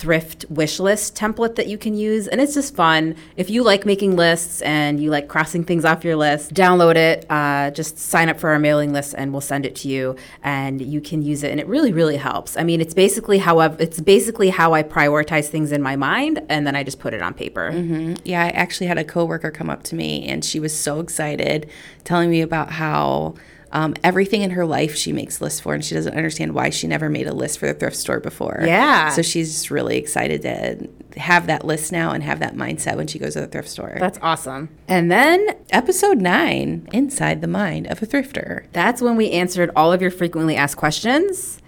thrift 0.00 0.46
wish 0.48 0.80
list 0.80 1.14
template 1.14 1.56
that 1.56 1.66
you 1.68 1.76
can 1.76 1.94
use 1.94 2.26
and 2.26 2.40
it's 2.40 2.54
just 2.54 2.74
fun. 2.74 3.14
If 3.36 3.50
you 3.50 3.62
like 3.62 3.84
making 3.84 4.16
lists 4.16 4.62
and 4.62 4.98
you 4.98 5.10
like 5.10 5.28
crossing 5.28 5.62
things 5.62 5.84
off 5.84 6.04
your 6.04 6.16
list 6.16 6.54
download 6.54 6.96
it 6.96 7.26
uh, 7.30 7.70
just 7.70 7.98
sign 7.98 8.28
up 8.30 8.40
for 8.40 8.50
our 8.50 8.58
mailing 8.58 8.92
list 8.92 9.14
and 9.16 9.30
we'll 9.32 9.42
send 9.42 9.66
it 9.66 9.76
to 9.76 9.88
you 9.88 10.16
and 10.42 10.80
you 10.80 11.00
can 11.00 11.20
use 11.20 11.42
it 11.42 11.50
and 11.50 11.60
it 11.60 11.66
really 11.66 11.92
really 11.92 12.16
helps. 12.16 12.56
I 12.56 12.64
mean 12.64 12.80
it's 12.80 12.94
basically 12.94 13.38
how 13.38 13.58
I've, 13.58 13.80
it's 13.80 14.00
basically 14.00 14.48
how 14.48 14.72
i 14.72 14.82
prioritize 14.82 15.48
things 15.48 15.70
in 15.70 15.82
my 15.82 15.96
mind 15.96 16.40
and 16.48 16.66
then 16.66 16.74
i 16.74 16.82
just 16.82 16.98
put 16.98 17.12
it 17.12 17.22
on 17.22 17.34
paper. 17.34 17.70
Mm-hmm. 17.70 18.14
yeah 18.24 18.44
i 18.44 18.48
actually 18.48 18.86
had 18.86 18.98
a 18.98 19.04
coworker 19.04 19.50
come 19.50 19.68
up 19.68 19.82
to 19.84 19.94
me 19.94 20.26
and 20.26 20.44
she 20.44 20.58
was 20.58 20.76
so 20.76 21.00
excited 21.00 21.68
telling 22.04 22.30
me 22.30 22.40
about 22.40 22.70
how 22.70 23.34
um, 23.72 23.94
everything 24.02 24.42
in 24.42 24.50
her 24.50 24.66
life 24.66 24.96
she 24.96 25.12
makes 25.12 25.40
lists 25.40 25.60
for, 25.60 25.74
and 25.74 25.84
she 25.84 25.94
doesn't 25.94 26.14
understand 26.14 26.54
why 26.54 26.70
she 26.70 26.86
never 26.86 27.08
made 27.08 27.26
a 27.26 27.32
list 27.32 27.58
for 27.58 27.66
the 27.66 27.74
thrift 27.74 27.96
store 27.96 28.20
before. 28.20 28.62
Yeah. 28.64 29.10
So 29.10 29.22
she's 29.22 29.70
really 29.70 29.96
excited 29.96 30.42
to 30.42 31.18
have 31.20 31.46
that 31.46 31.64
list 31.64 31.92
now 31.92 32.10
and 32.10 32.22
have 32.22 32.40
that 32.40 32.54
mindset 32.54 32.96
when 32.96 33.06
she 33.06 33.18
goes 33.18 33.34
to 33.34 33.40
the 33.40 33.46
thrift 33.46 33.68
store. 33.68 33.96
That's 33.98 34.18
awesome. 34.22 34.70
And 34.88 35.10
then 35.10 35.56
episode 35.70 36.18
nine 36.18 36.88
Inside 36.92 37.40
the 37.40 37.48
Mind 37.48 37.86
of 37.86 38.02
a 38.02 38.06
Thrifter. 38.06 38.66
That's 38.72 39.00
when 39.00 39.16
we 39.16 39.30
answered 39.30 39.70
all 39.76 39.92
of 39.92 40.02
your 40.02 40.10
frequently 40.10 40.56
asked 40.56 40.76
questions. 40.76 41.60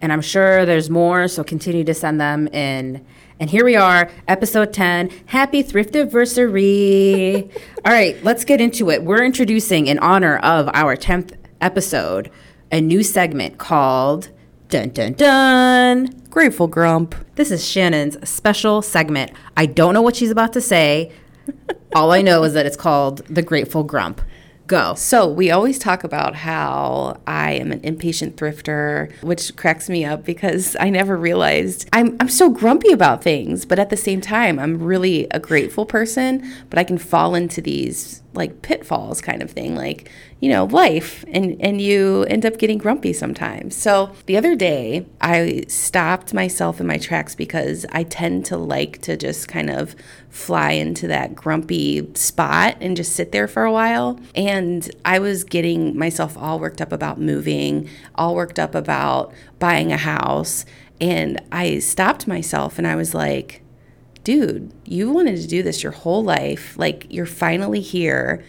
And 0.00 0.12
I'm 0.12 0.22
sure 0.22 0.64
there's 0.64 0.88
more, 0.88 1.26
so 1.26 1.42
continue 1.42 1.82
to 1.84 1.94
send 1.94 2.20
them 2.20 2.46
in. 2.48 3.04
And 3.40 3.48
here 3.50 3.64
we 3.64 3.76
are, 3.76 4.10
episode 4.26 4.72
10. 4.72 5.10
Happy 5.26 5.62
thrift 5.62 5.94
anniversary. 5.94 7.48
all 7.84 7.92
right, 7.92 8.22
let's 8.24 8.44
get 8.44 8.60
into 8.60 8.90
it. 8.90 9.04
We're 9.04 9.24
introducing, 9.24 9.86
in 9.86 9.98
honor 10.00 10.38
of 10.38 10.68
our 10.74 10.96
10th 10.96 11.37
episode 11.60 12.30
a 12.70 12.80
new 12.80 13.02
segment 13.02 13.58
called 13.58 14.30
Dun 14.68 14.90
Dun 14.90 15.14
Dun 15.14 16.06
Grateful 16.30 16.68
Grump. 16.68 17.14
This 17.36 17.50
is 17.50 17.66
Shannon's 17.66 18.28
special 18.28 18.82
segment. 18.82 19.32
I 19.56 19.66
don't 19.66 19.94
know 19.94 20.02
what 20.02 20.16
she's 20.16 20.30
about 20.30 20.52
to 20.52 20.60
say. 20.60 21.12
All 21.94 22.12
I 22.12 22.20
know 22.20 22.44
is 22.44 22.52
that 22.52 22.66
it's 22.66 22.76
called 22.76 23.26
The 23.26 23.42
Grateful 23.42 23.82
Grump. 23.82 24.20
Go. 24.66 24.94
So, 24.94 25.26
we 25.26 25.50
always 25.50 25.78
talk 25.78 26.04
about 26.04 26.34
how 26.34 27.18
I 27.26 27.52
am 27.52 27.72
an 27.72 27.80
impatient 27.82 28.36
thrifter, 28.36 29.10
which 29.22 29.56
cracks 29.56 29.88
me 29.88 30.04
up 30.04 30.26
because 30.26 30.76
I 30.78 30.90
never 30.90 31.16
realized 31.16 31.88
I'm, 31.94 32.18
I'm 32.20 32.28
so 32.28 32.50
grumpy 32.50 32.92
about 32.92 33.24
things, 33.24 33.64
but 33.64 33.78
at 33.78 33.88
the 33.88 33.96
same 33.96 34.20
time, 34.20 34.58
I'm 34.58 34.82
really 34.82 35.26
a 35.30 35.40
grateful 35.40 35.86
person, 35.86 36.46
but 36.68 36.78
I 36.78 36.84
can 36.84 36.98
fall 36.98 37.34
into 37.34 37.62
these 37.62 38.22
like 38.38 38.62
pitfalls 38.62 39.20
kind 39.20 39.42
of 39.42 39.50
thing 39.50 39.74
like 39.74 40.10
you 40.40 40.48
know 40.48 40.64
life 40.64 41.24
and 41.28 41.60
and 41.60 41.80
you 41.80 42.24
end 42.30 42.46
up 42.46 42.56
getting 42.56 42.78
grumpy 42.78 43.12
sometimes. 43.12 43.76
So 43.76 44.12
the 44.26 44.36
other 44.36 44.54
day 44.54 45.06
i 45.20 45.64
stopped 45.68 46.32
myself 46.32 46.80
in 46.80 46.86
my 46.86 46.96
tracks 46.96 47.34
because 47.34 47.84
i 47.92 48.04
tend 48.04 48.46
to 48.46 48.56
like 48.56 49.00
to 49.02 49.16
just 49.16 49.48
kind 49.48 49.68
of 49.68 49.94
fly 50.30 50.72
into 50.72 51.06
that 51.08 51.34
grumpy 51.34 52.08
spot 52.14 52.76
and 52.80 52.96
just 52.96 53.12
sit 53.12 53.32
there 53.32 53.48
for 53.48 53.64
a 53.64 53.72
while. 53.72 54.18
And 54.34 54.88
i 55.04 55.18
was 55.18 55.44
getting 55.44 55.98
myself 55.98 56.38
all 56.38 56.58
worked 56.58 56.80
up 56.80 56.92
about 56.92 57.20
moving 57.20 57.88
all 58.14 58.34
worked 58.34 58.58
up 58.58 58.74
about 58.74 59.32
buying 59.58 59.92
a 59.92 59.98
house. 59.98 60.64
And 61.00 61.40
i 61.52 61.78
stopped 61.80 62.26
myself 62.26 62.78
and 62.78 62.86
i 62.86 62.94
was 62.94 63.14
like 63.14 63.62
dude, 64.24 64.72
you 64.84 65.10
wanted 65.10 65.40
to 65.40 65.46
do 65.46 65.62
this 65.62 65.82
your 65.82 65.92
whole 65.92 66.22
life. 66.22 66.76
Like, 66.78 67.06
you're 67.10 67.26
finally 67.26 67.80
here. 67.80 68.44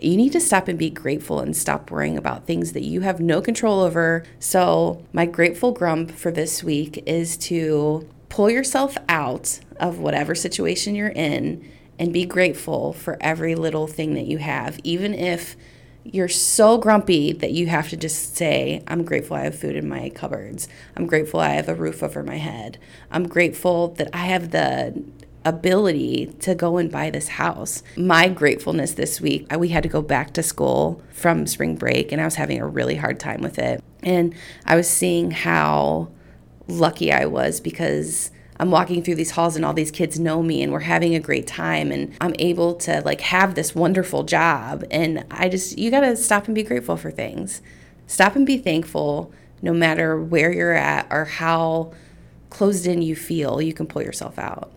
You 0.00 0.16
need 0.16 0.32
to 0.32 0.40
stop 0.40 0.68
and 0.68 0.78
be 0.78 0.90
grateful 0.90 1.40
and 1.40 1.56
stop 1.56 1.90
worrying 1.90 2.18
about 2.18 2.46
things 2.46 2.72
that 2.72 2.82
you 2.82 3.02
have 3.02 3.20
no 3.20 3.40
control 3.40 3.80
over. 3.80 4.24
So, 4.38 5.04
my 5.12 5.26
grateful 5.26 5.72
grump 5.72 6.10
for 6.10 6.30
this 6.30 6.64
week 6.64 7.02
is 7.06 7.36
to 7.38 8.08
pull 8.28 8.50
yourself 8.50 8.96
out 9.08 9.60
of 9.78 9.98
whatever 9.98 10.34
situation 10.34 10.94
you're 10.94 11.08
in 11.08 11.70
and 11.98 12.12
be 12.12 12.24
grateful 12.24 12.92
for 12.92 13.16
every 13.20 13.54
little 13.54 13.86
thing 13.86 14.14
that 14.14 14.26
you 14.26 14.38
have, 14.38 14.80
even 14.82 15.14
if 15.14 15.56
you're 16.04 16.28
so 16.28 16.78
grumpy 16.78 17.32
that 17.32 17.52
you 17.52 17.66
have 17.68 17.88
to 17.90 17.96
just 17.96 18.36
say, 18.36 18.82
I'm 18.88 19.04
grateful 19.04 19.36
I 19.36 19.44
have 19.44 19.58
food 19.58 19.76
in 19.76 19.88
my 19.88 20.10
cupboards. 20.10 20.68
I'm 20.96 21.06
grateful 21.06 21.40
I 21.40 21.50
have 21.50 21.68
a 21.68 21.74
roof 21.74 22.02
over 22.02 22.22
my 22.22 22.38
head. 22.38 22.78
I'm 23.10 23.28
grateful 23.28 23.88
that 23.94 24.08
I 24.12 24.26
have 24.26 24.50
the 24.50 25.04
ability 25.44 26.26
to 26.40 26.54
go 26.54 26.78
and 26.78 26.90
buy 26.90 27.10
this 27.10 27.28
house. 27.28 27.82
My 27.96 28.28
gratefulness 28.28 28.92
this 28.92 29.20
week, 29.20 29.46
we 29.56 29.68
had 29.68 29.82
to 29.82 29.88
go 29.88 30.02
back 30.02 30.32
to 30.34 30.42
school 30.42 31.02
from 31.10 31.46
spring 31.46 31.76
break 31.76 32.12
and 32.12 32.20
I 32.20 32.24
was 32.24 32.36
having 32.36 32.60
a 32.60 32.66
really 32.66 32.96
hard 32.96 33.18
time 33.18 33.40
with 33.40 33.58
it. 33.58 33.82
And 34.02 34.34
I 34.66 34.76
was 34.76 34.88
seeing 34.88 35.30
how 35.30 36.08
lucky 36.68 37.12
I 37.12 37.26
was 37.26 37.60
because 37.60 38.30
I'm 38.62 38.70
walking 38.70 39.02
through 39.02 39.16
these 39.16 39.32
halls 39.32 39.56
and 39.56 39.64
all 39.64 39.74
these 39.74 39.90
kids 39.90 40.20
know 40.20 40.40
me 40.40 40.62
and 40.62 40.70
we're 40.70 40.78
having 40.78 41.16
a 41.16 41.20
great 41.20 41.48
time 41.48 41.90
and 41.90 42.14
I'm 42.20 42.36
able 42.38 42.74
to 42.76 43.00
like 43.00 43.20
have 43.22 43.56
this 43.56 43.74
wonderful 43.74 44.22
job 44.22 44.84
and 44.88 45.24
I 45.32 45.48
just 45.48 45.76
you 45.76 45.90
got 45.90 46.02
to 46.02 46.14
stop 46.14 46.46
and 46.46 46.54
be 46.54 46.62
grateful 46.62 46.96
for 46.96 47.10
things. 47.10 47.60
Stop 48.06 48.36
and 48.36 48.46
be 48.46 48.58
thankful 48.58 49.32
no 49.62 49.72
matter 49.72 50.16
where 50.16 50.52
you're 50.52 50.74
at 50.74 51.08
or 51.10 51.24
how 51.24 51.92
closed 52.50 52.86
in 52.86 53.02
you 53.02 53.16
feel, 53.16 53.60
you 53.60 53.72
can 53.72 53.88
pull 53.88 54.00
yourself 54.00 54.38
out. 54.38 54.70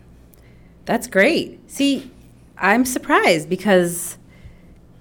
That's 0.84 1.06
great. 1.06 1.60
See, 1.70 2.10
I'm 2.58 2.84
surprised 2.84 3.48
because 3.48 4.18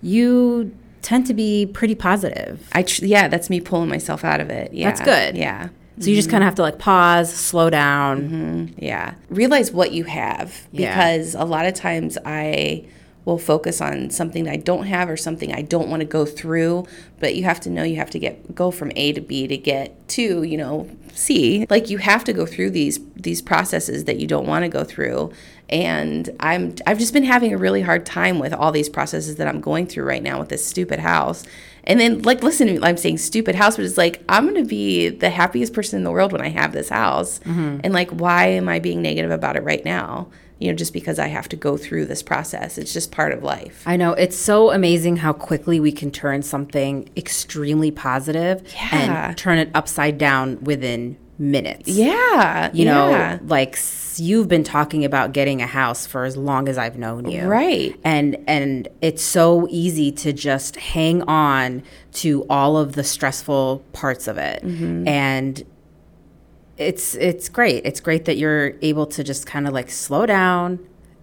you 0.03 0.77
tend 1.01 1.25
to 1.25 1.33
be 1.33 1.65
pretty 1.65 1.95
positive. 1.95 2.69
I 2.71 2.83
tr- 2.83 3.05
yeah, 3.05 3.29
that's 3.29 3.49
me 3.49 3.61
pulling 3.61 3.89
myself 3.89 4.23
out 4.23 4.41
of 4.41 4.51
it. 4.51 4.73
Yeah. 4.73 4.91
That's 4.91 5.01
good. 5.01 5.35
Yeah. 5.35 5.69
So 5.99 6.09
you 6.09 6.15
just 6.15 6.29
kind 6.29 6.43
of 6.43 6.45
have 6.45 6.55
to 6.55 6.61
like 6.61 6.77
pause, 6.77 7.33
slow 7.33 7.69
down. 7.69 8.29
Mm-hmm. 8.29 8.83
Yeah. 8.83 9.15
Realize 9.29 9.71
what 9.71 9.91
you 9.91 10.03
have 10.03 10.67
because 10.73 11.33
yeah. 11.33 11.43
a 11.43 11.45
lot 11.45 11.65
of 11.65 11.73
times 11.73 12.17
I 12.25 12.85
will 13.25 13.37
focus 13.39 13.81
on 13.81 14.11
something 14.11 14.47
I 14.47 14.55
don't 14.55 14.85
have 14.85 15.09
or 15.09 15.17
something 15.17 15.51
I 15.51 15.63
don't 15.63 15.89
want 15.89 16.01
to 16.01 16.05
go 16.05 16.25
through, 16.25 16.85
but 17.19 17.35
you 17.35 17.43
have 17.43 17.59
to 17.61 17.69
know 17.69 17.83
you 17.83 17.95
have 17.95 18.11
to 18.11 18.19
get 18.19 18.53
go 18.53 18.71
from 18.71 18.91
A 18.95 19.13
to 19.13 19.21
B 19.21 19.47
to 19.47 19.57
get 19.57 20.07
to, 20.09 20.43
you 20.43 20.57
know, 20.57 20.89
C. 21.13 21.65
Like 21.69 21.89
you 21.89 21.97
have 21.97 22.23
to 22.25 22.33
go 22.33 22.45
through 22.45 22.69
these 22.69 22.99
these 23.15 23.41
processes 23.41 24.05
that 24.05 24.19
you 24.19 24.27
don't 24.27 24.45
want 24.45 24.63
to 24.63 24.69
go 24.69 24.83
through. 24.83 25.31
And 25.69 26.29
I'm 26.39 26.75
I've 26.85 26.99
just 26.99 27.13
been 27.13 27.23
having 27.23 27.51
a 27.51 27.57
really 27.57 27.81
hard 27.81 28.05
time 28.05 28.37
with 28.37 28.53
all 28.53 28.71
these 28.71 28.89
processes 28.89 29.37
that 29.37 29.47
I'm 29.47 29.59
going 29.59 29.87
through 29.87 30.05
right 30.05 30.21
now 30.21 30.39
with 30.39 30.49
this 30.49 30.65
stupid 30.65 30.99
house. 30.99 31.43
And 31.87 31.99
then, 31.99 32.21
like, 32.23 32.41
listen, 32.43 32.83
I'm 32.83 32.97
saying 32.97 33.19
stupid 33.19 33.55
house, 33.55 33.75
but 33.75 33.85
it's 33.85 33.97
like, 33.97 34.23
I'm 34.27 34.43
going 34.43 34.61
to 34.61 34.67
be 34.67 35.09
the 35.09 35.29
happiest 35.29 35.73
person 35.73 35.97
in 35.97 36.03
the 36.03 36.11
world 36.11 36.31
when 36.31 36.41
I 36.41 36.49
have 36.49 36.71
this 36.71 36.89
house. 36.89 37.39
Mm-hmm. 37.39 37.81
And, 37.83 37.93
like, 37.93 38.09
why 38.09 38.47
am 38.47 38.67
I 38.67 38.79
being 38.79 39.01
negative 39.01 39.31
about 39.31 39.55
it 39.55 39.63
right 39.63 39.85
now? 39.85 40.27
You 40.57 40.71
know, 40.71 40.75
just 40.75 40.93
because 40.93 41.19
I 41.19 41.27
have 41.27 41.49
to 41.49 41.55
go 41.55 41.77
through 41.77 42.05
this 42.05 42.23
process. 42.23 42.77
It's 42.77 42.93
just 42.93 43.11
part 43.11 43.33
of 43.33 43.43
life. 43.43 43.83
I 43.85 43.97
know. 43.97 44.13
It's 44.13 44.37
so 44.37 44.71
amazing 44.71 45.17
how 45.17 45.33
quickly 45.33 45.79
we 45.79 45.91
can 45.91 46.11
turn 46.11 46.43
something 46.43 47.09
extremely 47.17 47.91
positive 47.91 48.63
yeah. 48.73 49.27
and 49.27 49.37
turn 49.37 49.59
it 49.59 49.69
upside 49.75 50.17
down 50.17 50.63
within 50.63 51.17
minutes. 51.37 51.89
Yeah. 51.89 52.69
You 52.73 52.85
yeah. 52.85 53.37
know, 53.37 53.39
like 53.47 53.77
you've 54.17 54.47
been 54.47 54.63
talking 54.63 55.03
about 55.03 55.33
getting 55.33 55.61
a 55.61 55.67
house 55.67 56.05
for 56.05 56.23
as 56.25 56.37
long 56.37 56.69
as 56.69 56.77
I've 56.77 56.97
known 56.97 57.29
you. 57.29 57.45
Right. 57.45 57.97
And 58.03 58.37
and 58.47 58.87
it's 59.01 59.23
so 59.23 59.67
easy 59.69 60.11
to 60.13 60.33
just 60.33 60.75
hang 60.77 61.21
on 61.23 61.83
to 62.13 62.45
all 62.49 62.77
of 62.77 62.93
the 62.93 63.03
stressful 63.03 63.83
parts 63.93 64.27
of 64.27 64.37
it. 64.37 64.63
Mm-hmm. 64.63 65.07
And 65.07 65.63
it's 66.77 67.15
it's 67.15 67.49
great. 67.49 67.85
It's 67.85 67.99
great 67.99 68.25
that 68.25 68.37
you're 68.37 68.73
able 68.81 69.05
to 69.07 69.23
just 69.23 69.45
kind 69.45 69.67
of 69.67 69.73
like 69.73 69.89
slow 69.89 70.25
down, 70.25 70.79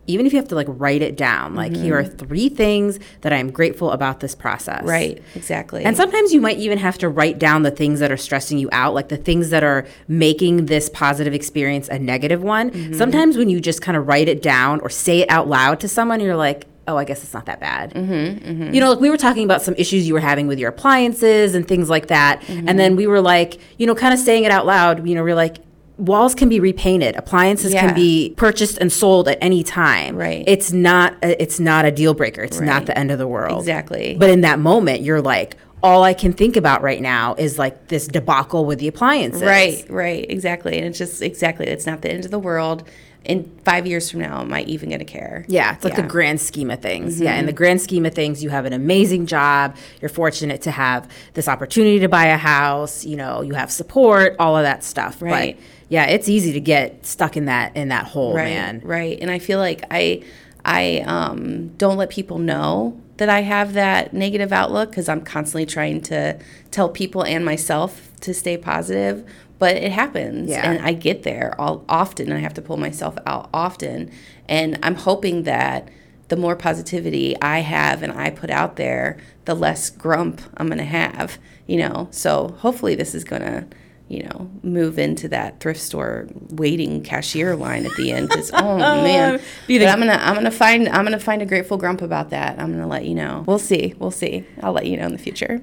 even 0.06 0.26
if 0.26 0.32
you 0.32 0.38
have 0.38 0.48
to 0.48 0.54
like 0.54 0.66
write 0.68 1.00
it 1.00 1.16
down, 1.16 1.54
like 1.54 1.72
mm-hmm. 1.72 1.84
here 1.84 1.98
are 1.98 2.04
three 2.04 2.48
things 2.48 2.98
that 3.20 3.32
I'm 3.32 3.50
grateful 3.50 3.92
about 3.92 4.20
this 4.20 4.34
process. 4.34 4.84
Right, 4.84 5.22
exactly. 5.34 5.84
And 5.84 5.96
sometimes 5.96 6.32
you 6.32 6.40
might 6.40 6.58
even 6.58 6.78
have 6.78 6.98
to 6.98 7.08
write 7.08 7.38
down 7.38 7.62
the 7.62 7.70
things 7.70 8.00
that 8.00 8.10
are 8.10 8.16
stressing 8.16 8.58
you 8.58 8.68
out, 8.72 8.94
like 8.94 9.08
the 9.10 9.16
things 9.16 9.50
that 9.50 9.62
are 9.62 9.86
making 10.08 10.66
this 10.66 10.90
positive 10.90 11.34
experience 11.34 11.88
a 11.88 11.98
negative 11.98 12.42
one. 12.42 12.70
Mm-hmm. 12.70 12.94
Sometimes 12.94 13.36
when 13.36 13.48
you 13.48 13.60
just 13.60 13.80
kind 13.80 13.96
of 13.96 14.08
write 14.08 14.28
it 14.28 14.42
down 14.42 14.80
or 14.80 14.90
say 14.90 15.20
it 15.20 15.30
out 15.30 15.48
loud 15.48 15.78
to 15.80 15.88
someone, 15.88 16.18
you're 16.18 16.36
like, 16.36 16.66
oh, 16.88 16.96
I 16.96 17.04
guess 17.04 17.22
it's 17.22 17.32
not 17.32 17.46
that 17.46 17.60
bad. 17.60 17.94
Mm-hmm, 17.94 18.12
mm-hmm. 18.48 18.74
You 18.74 18.80
know, 18.80 18.90
like 18.90 19.00
we 19.00 19.08
were 19.08 19.16
talking 19.16 19.44
about 19.44 19.62
some 19.62 19.74
issues 19.78 20.08
you 20.08 20.14
were 20.14 20.20
having 20.20 20.48
with 20.48 20.58
your 20.58 20.70
appliances 20.70 21.54
and 21.54 21.66
things 21.66 21.88
like 21.88 22.08
that. 22.08 22.42
And 22.48 22.76
then 22.76 22.96
we 22.96 23.06
were 23.06 23.20
like, 23.20 23.60
you 23.78 23.86
know, 23.86 23.94
kind 23.94 24.12
of 24.12 24.18
saying 24.18 24.42
it 24.42 24.50
out 24.50 24.66
loud, 24.66 25.06
you 25.06 25.14
know, 25.14 25.22
we're 25.22 25.36
like, 25.36 25.58
walls 25.98 26.34
can 26.34 26.48
be 26.48 26.58
repainted 26.58 27.14
appliances 27.16 27.72
Yeah. 27.72 27.86
can 27.86 27.94
be 27.94 28.34
purchased 28.36 28.78
and 28.78 28.90
sold 28.92 29.28
at 29.28 29.38
any 29.40 29.62
time 29.62 30.16
Right. 30.16 30.42
it's 30.46 30.72
not 30.72 31.14
a, 31.22 31.40
it's 31.40 31.60
not 31.60 31.84
a 31.84 31.90
deal 31.90 32.14
breaker 32.14 32.42
it's 32.42 32.58
Right. 32.58 32.66
not 32.66 32.86
the 32.86 32.96
end 32.96 33.10
of 33.10 33.18
the 33.18 33.26
world 33.28 33.58
Exactly. 33.60 34.16
but 34.18 34.30
in 34.30 34.40
that 34.40 34.58
moment 34.58 35.02
you're 35.02 35.20
like 35.20 35.56
all 35.82 36.02
i 36.02 36.14
can 36.14 36.32
think 36.32 36.56
about 36.56 36.80
right 36.82 37.02
now 37.02 37.34
is 37.36 37.58
like 37.58 37.88
this 37.88 38.06
debacle 38.06 38.64
with 38.64 38.78
the 38.78 38.88
appliances 38.88 39.42
Right, 39.42 39.84
right, 39.90 40.24
exactly. 40.28 40.78
And 40.78 40.86
it's 40.86 40.98
just 40.98 41.20
exactly, 41.22 41.66
it's 41.66 41.86
not 41.86 42.02
the 42.02 42.10
end 42.12 42.24
of 42.24 42.30
the 42.30 42.38
world. 42.38 42.84
In 43.24 43.50
five 43.64 43.86
years 43.86 44.10
from 44.10 44.20
now, 44.20 44.40
am 44.40 44.52
I 44.52 44.62
even 44.62 44.88
going 44.88 44.98
to 44.98 45.04
care? 45.04 45.44
Yeah, 45.48 45.74
it's 45.74 45.84
like 45.84 45.94
the 45.94 46.00
Yeah. 46.00 46.02
Mm-hmm. 46.02 46.10
grand 46.10 46.40
scheme 46.40 46.70
of 46.70 46.80
things. 46.82 47.20
Yeah, 47.20 47.36
in 47.38 47.46
the 47.46 47.52
grand 47.52 47.80
scheme 47.80 48.04
of 48.04 48.14
things, 48.14 48.42
you 48.42 48.50
have 48.50 48.64
an 48.64 48.72
amazing 48.72 49.26
job. 49.26 49.76
You're 50.00 50.08
fortunate 50.08 50.60
to 50.62 50.70
have 50.72 51.08
this 51.34 51.46
opportunity 51.46 52.00
to 52.00 52.08
buy 52.08 52.26
a 52.26 52.36
house. 52.36 53.04
You 53.04 53.16
know, 53.16 53.42
you 53.42 53.54
have 53.54 53.70
support, 53.70 54.34
all 54.38 54.56
of 54.56 54.64
that 54.64 54.82
stuff. 54.82 55.22
Right. 55.22 55.56
But 55.56 55.64
yeah, 55.88 56.06
it's 56.06 56.28
easy 56.28 56.52
to 56.54 56.60
get 56.60 57.06
stuck 57.06 57.36
in 57.36 57.44
that 57.44 57.76
in 57.76 57.88
that 57.88 58.06
hole, 58.06 58.34
right, 58.34 58.44
man. 58.44 58.80
Right. 58.82 59.18
And 59.20 59.30
I 59.30 59.38
feel 59.38 59.58
like 59.58 59.84
I, 59.90 60.24
I 60.64 61.00
um, 61.06 61.68
don't 61.76 61.96
let 61.96 62.10
people 62.10 62.38
know 62.38 62.98
that 63.18 63.28
I 63.28 63.42
have 63.42 63.74
that 63.74 64.12
negative 64.12 64.52
outlook 64.52 64.90
because 64.90 65.08
I'm 65.08 65.20
constantly 65.20 65.66
trying 65.66 66.00
to 66.02 66.38
tell 66.70 66.88
people 66.88 67.24
and 67.24 67.44
myself 67.44 68.10
to 68.22 68.32
stay 68.32 68.56
positive. 68.56 69.24
But 69.62 69.76
it 69.76 69.92
happens, 69.92 70.50
Yeah. 70.50 70.68
and 70.68 70.84
I 70.84 70.92
get 70.92 71.22
there 71.22 71.54
all 71.56 71.84
often. 71.88 72.30
And 72.30 72.36
I 72.36 72.40
have 72.40 72.54
to 72.54 72.60
pull 72.60 72.78
myself 72.78 73.14
out 73.24 73.48
often, 73.54 74.10
and 74.48 74.76
I'm 74.82 74.96
hoping 74.96 75.44
that 75.44 75.88
the 76.26 76.36
more 76.36 76.56
positivity 76.56 77.40
I 77.40 77.60
have 77.60 78.02
and 78.02 78.12
I 78.12 78.30
put 78.30 78.50
out 78.50 78.74
there, 78.74 79.18
the 79.44 79.54
less 79.54 79.88
grump 79.88 80.40
I'm 80.56 80.68
gonna 80.68 80.82
have. 80.82 81.38
You 81.68 81.76
know, 81.78 82.08
so 82.10 82.56
hopefully 82.58 82.96
this 82.96 83.14
is 83.14 83.22
gonna 83.22 83.68
you 84.08 84.24
know, 84.24 84.50
move 84.64 84.98
into 84.98 85.28
that 85.28 85.60
thrift 85.60 85.80
store 85.80 86.26
waiting 86.50 87.00
cashier 87.04 87.54
line 87.54 87.86
at 87.86 87.94
the 87.96 88.10
end. 88.10 88.30
Because 88.30 88.50
oh, 88.52 88.58
oh 88.58 88.78
man, 88.78 89.40
but 89.68 89.82
I'm 89.86 90.00
gonna 90.00 90.18
I'm 90.20 90.34
gonna 90.34 90.50
find 90.50 90.88
I'm 90.88 91.04
gonna 91.04 91.20
find 91.20 91.40
a 91.40 91.46
grateful 91.46 91.76
grump 91.76 92.02
about 92.02 92.30
that. 92.30 92.58
I'm 92.58 92.72
gonna 92.72 92.88
let 92.88 93.04
you 93.04 93.14
know. 93.14 93.44
We'll 93.46 93.60
see. 93.60 93.94
We'll 94.00 94.10
see. 94.10 94.44
I'll 94.60 94.72
let 94.72 94.86
you 94.86 94.96
know 94.96 95.06
in 95.06 95.12
the 95.12 95.18
future. 95.18 95.62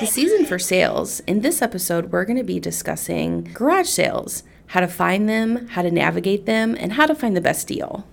The 0.00 0.06
season 0.06 0.44
for 0.46 0.58
sales. 0.58 1.20
In 1.20 1.40
this 1.40 1.62
episode, 1.62 2.12
we're 2.12 2.24
going 2.24 2.38
to 2.38 2.44
be 2.44 2.60
discussing 2.60 3.44
garage 3.52 3.88
sales, 3.88 4.42
how 4.68 4.80
to 4.80 4.88
find 4.88 5.28
them, 5.28 5.66
how 5.68 5.82
to 5.82 5.90
navigate 5.90 6.46
them, 6.46 6.76
and 6.78 6.92
how 6.92 7.06
to 7.06 7.14
find 7.14 7.36
the 7.36 7.40
best 7.40 7.66
deal. 7.68 8.06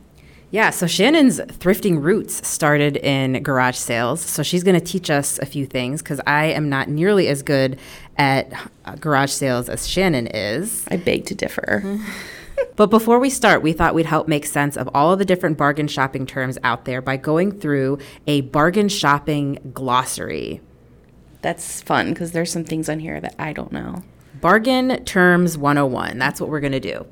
Yeah, 0.51 0.69
so 0.69 0.87
Shannon's 0.87 1.39
thrifting 1.39 2.01
roots 2.01 2.47
started 2.47 2.97
in 2.97 3.43
garage 3.43 3.75
sales. 3.75 4.21
So 4.21 4.41
she's 4.43 4.63
going 4.63 4.79
to 4.79 4.85
teach 4.85 5.09
us 5.09 5.37
a 5.39 5.45
few 5.45 5.65
things 5.65 6.01
because 6.01 6.21
I 6.25 6.45
am 6.45 6.69
not 6.69 6.87
nearly 6.87 7.27
as 7.27 7.41
good 7.41 7.79
at 8.17 8.53
uh, 8.85 8.95
garage 8.95 9.31
sales 9.31 9.67
as 9.67 9.87
Shannon 9.87 10.27
is. 10.27 10.85
I 10.89 10.97
beg 10.97 11.25
to 11.25 11.35
differ. 11.35 11.99
But 12.75 12.89
before 12.89 13.19
we 13.19 13.29
start, 13.29 13.61
we 13.61 13.73
thought 13.73 13.95
we'd 13.95 14.05
help 14.05 14.27
make 14.27 14.45
sense 14.45 14.75
of 14.75 14.89
all 14.93 15.13
of 15.13 15.19
the 15.19 15.25
different 15.25 15.57
bargain 15.57 15.87
shopping 15.87 16.25
terms 16.25 16.57
out 16.63 16.85
there 16.85 17.01
by 17.01 17.17
going 17.17 17.59
through 17.59 17.99
a 18.27 18.41
bargain 18.41 18.89
shopping 18.89 19.71
glossary. 19.73 20.61
That's 21.41 21.81
fun 21.81 22.09
because 22.09 22.31
there's 22.31 22.51
some 22.51 22.63
things 22.63 22.89
on 22.89 22.99
here 22.99 23.21
that 23.21 23.35
I 23.39 23.53
don't 23.53 23.71
know. 23.71 24.03
Bargain 24.41 25.03
Terms 25.05 25.57
101. 25.57 26.17
That's 26.17 26.41
what 26.41 26.49
we're 26.49 26.59
going 26.59 26.73
to 26.73 26.79
do. 26.79 27.05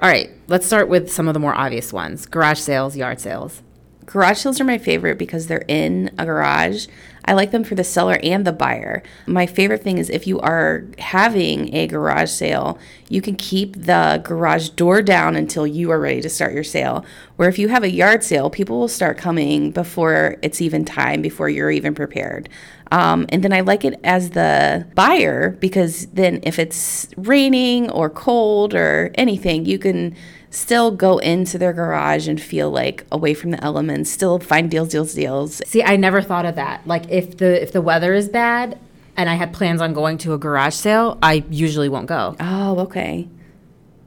All 0.00 0.08
right, 0.08 0.30
let's 0.48 0.66
start 0.66 0.88
with 0.88 1.12
some 1.12 1.28
of 1.28 1.34
the 1.34 1.40
more 1.40 1.54
obvious 1.54 1.92
ones 1.92 2.26
garage 2.26 2.58
sales, 2.58 2.96
yard 2.96 3.20
sales. 3.20 3.62
Garage 4.04 4.38
sales 4.38 4.60
are 4.60 4.64
my 4.64 4.78
favorite 4.78 5.16
because 5.16 5.46
they're 5.46 5.64
in 5.68 6.10
a 6.18 6.24
garage. 6.24 6.86
I 7.24 7.34
like 7.34 7.52
them 7.52 7.62
for 7.62 7.74
the 7.74 7.84
seller 7.84 8.18
and 8.22 8.44
the 8.44 8.52
buyer. 8.52 9.02
My 9.26 9.46
favorite 9.46 9.82
thing 9.82 9.98
is 9.98 10.10
if 10.10 10.26
you 10.26 10.40
are 10.40 10.84
having 10.98 11.74
a 11.74 11.86
garage 11.86 12.30
sale, 12.30 12.78
you 13.08 13.22
can 13.22 13.36
keep 13.36 13.76
the 13.76 14.20
garage 14.24 14.70
door 14.70 15.02
down 15.02 15.36
until 15.36 15.66
you 15.66 15.90
are 15.90 16.00
ready 16.00 16.20
to 16.20 16.28
start 16.28 16.52
your 16.52 16.64
sale. 16.64 17.04
Where 17.36 17.48
if 17.48 17.58
you 17.58 17.68
have 17.68 17.84
a 17.84 17.90
yard 17.90 18.24
sale, 18.24 18.50
people 18.50 18.80
will 18.80 18.88
start 18.88 19.18
coming 19.18 19.70
before 19.70 20.36
it's 20.42 20.60
even 20.60 20.84
time, 20.84 21.22
before 21.22 21.48
you're 21.48 21.70
even 21.70 21.94
prepared. 21.94 22.48
Um, 22.92 23.24
and 23.30 23.42
then 23.42 23.54
I 23.54 23.62
like 23.62 23.86
it 23.86 23.98
as 24.04 24.30
the 24.30 24.86
buyer 24.94 25.56
because 25.60 26.06
then 26.08 26.40
if 26.42 26.58
it's 26.58 27.08
raining 27.16 27.90
or 27.90 28.10
cold 28.10 28.74
or 28.74 29.10
anything, 29.14 29.64
you 29.64 29.78
can 29.78 30.14
still 30.50 30.90
go 30.90 31.16
into 31.16 31.56
their 31.56 31.72
garage 31.72 32.28
and 32.28 32.38
feel 32.38 32.70
like 32.70 33.06
away 33.10 33.32
from 33.32 33.50
the 33.50 33.64
elements, 33.64 34.10
still 34.10 34.38
find 34.38 34.70
deals, 34.70 34.90
deals, 34.90 35.14
deals. 35.14 35.62
See, 35.66 35.82
I 35.82 35.96
never 35.96 36.20
thought 36.20 36.44
of 36.44 36.56
that. 36.56 36.86
Like 36.86 37.08
if 37.08 37.38
the 37.38 37.62
if 37.62 37.72
the 37.72 37.80
weather 37.80 38.12
is 38.12 38.28
bad 38.28 38.78
and 39.16 39.30
I 39.30 39.36
had 39.36 39.54
plans 39.54 39.80
on 39.80 39.94
going 39.94 40.18
to 40.18 40.34
a 40.34 40.38
garage 40.38 40.74
sale, 40.74 41.16
I 41.22 41.44
usually 41.48 41.88
won't 41.88 42.08
go. 42.08 42.36
Oh, 42.38 42.80
okay. 42.80 43.26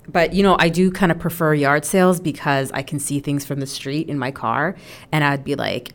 But 0.08 0.34
you 0.34 0.44
know, 0.44 0.56
I 0.60 0.70
do 0.70 0.92
kind 0.92 1.12
of 1.12 1.20
prefer 1.20 1.54
yard 1.54 1.86
sales 1.86 2.20
because 2.20 2.72
I 2.72 2.82
can 2.84 3.00
see 3.00 3.20
things 3.20 3.46
from 3.46 3.60
the 3.60 3.68
street 3.68 4.08
in 4.10 4.20
my 4.20 4.32
car, 4.32 4.76
and 5.12 5.24
I'd 5.24 5.44
be 5.44 5.56
like, 5.56 5.94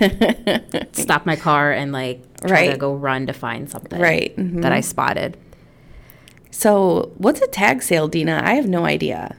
stop 0.92 1.26
my 1.26 1.36
car 1.36 1.72
and 1.72 1.92
like 1.92 2.22
try 2.46 2.68
to 2.68 2.76
go 2.76 2.94
run 2.94 3.26
to 3.26 3.32
find 3.32 3.68
something 3.70 4.00
Right, 4.00 4.36
mhm. 4.36 4.62
that 4.62 4.72
I 4.72 4.80
spotted. 4.80 5.36
So, 6.50 7.12
what's 7.18 7.40
a 7.40 7.46
tag 7.46 7.82
sale, 7.82 8.08
Dina? 8.08 8.40
I 8.44 8.54
have 8.54 8.68
no 8.68 8.84
idea. 8.84 9.36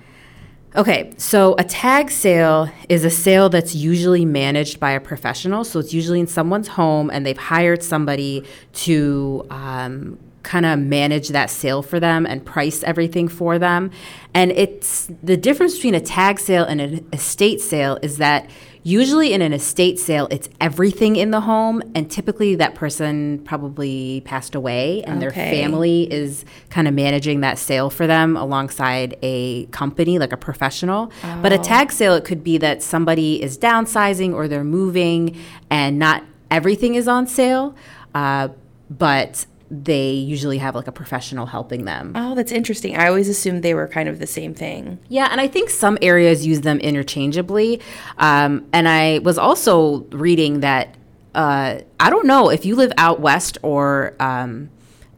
Okay, 0.75 1.12
so 1.17 1.56
a 1.58 1.63
tag 1.63 2.12
sale 2.12 2.69
is 2.89 3.04
a 3.04 3.10
sale 3.10 3.49
that's 3.49 3.73
usually 3.73 4.23
managed 4.23 4.80
by 4.80 4.91
a 4.91 4.99
professional. 4.99 5.63
So 5.63 5.80
it's 5.80 5.93
usually 5.95 6.19
in 6.19 6.28
someone's 6.28 6.67
home, 6.67 7.10
and 7.10 7.25
they've 7.25 7.36
hired 7.38 7.82
somebody 7.82 8.45
to 8.73 9.45
um, 9.49 10.19
kind 10.43 10.65
of 10.65 10.80
manage 10.80 11.30
that 11.30 11.49
sale 11.49 11.82
for 11.82 11.99
them 11.99 12.25
and 12.25 12.45
price 12.45 12.84
everything 12.84 13.28
for 13.28 13.60
them. 13.60 13.91
And 14.34 14.52
it's 14.52 15.10
the 15.21 15.38
difference 15.38 15.75
between 15.75 15.95
a 15.95 15.99
tag 15.99 16.39
sale 16.39 16.63
and 16.63 16.80
an 16.80 17.06
estate 17.12 17.62
sale 17.62 17.97
is 18.02 18.17
that 18.17 18.49
usually 18.84 19.34
in 19.34 19.41
an 19.41 19.52
estate 19.52 19.99
sale, 19.99 20.28
it's 20.32 20.47
everything 20.62 21.17
in 21.17 21.32
the 21.32 21.41
home, 21.41 21.84
and 21.93 22.10
typically 22.10 22.56
that 22.56 22.75
person 22.75 23.39
probably 23.39 24.21
passed 24.21 24.56
away, 24.56 25.04
and 25.04 25.21
their 25.21 25.32
family 25.32 26.12
is 26.12 26.45
kind 26.69 26.88
of 26.88 26.93
managing 26.93 27.41
that 27.41 27.58
sale 27.58 27.89
for 27.89 28.08
them 28.08 28.38
alongside 28.38 29.17
a 29.21 29.65
company 29.67 30.17
like 30.17 30.32
a 30.32 30.38
professional. 30.38 31.12
But 31.41 31.52
a 31.52 31.58
tag 31.58 31.91
sale, 31.91 32.13
it 32.13 32.23
could 32.23 32.43
be 32.43 32.58
that 32.60 32.82
somebody 32.82 33.43
is 33.43 33.58
downsizing 33.58 34.34
or 34.34 34.47
they're 34.47 34.63
moving 34.63 35.38
and 35.69 35.99
not 35.99 36.23
everything 36.49 36.95
is 36.95 37.08
on 37.08 37.28
sale, 37.28 37.75
uh, 38.15 38.47
but 38.89 39.45
they 39.71 40.12
usually 40.12 40.58
have 40.58 40.75
like 40.75 40.88
a 40.88 40.91
professional 40.91 41.45
helping 41.45 41.86
them. 41.86 42.13
Oh, 42.15 42.36
that's 42.36 42.51
interesting. 42.51 42.97
I 42.97 43.08
always 43.08 43.29
assumed 43.29 43.63
they 43.63 43.73
were 43.73 43.88
kind 43.88 44.10
of 44.10 44.19
the 44.19 44.27
same 44.27 44.53
thing. 44.53 44.99
Yeah, 45.10 45.27
and 45.32 45.39
I 45.39 45.47
think 45.47 45.69
some 45.69 45.97
areas 46.01 46.45
use 46.45 46.62
them 46.62 46.79
interchangeably. 46.79 47.79
Um, 48.17 48.67
and 48.73 48.88
I 48.88 49.19
was 49.19 49.38
also 49.38 50.01
reading 50.12 50.62
that 50.62 50.95
uh, 51.36 51.79
I 51.99 52.10
don't 52.10 52.25
know 52.25 52.49
if 52.49 52.65
you 52.65 52.75
live 52.75 52.91
out 52.97 53.19
west 53.19 53.60
or 53.62 54.15
um, 54.19 54.69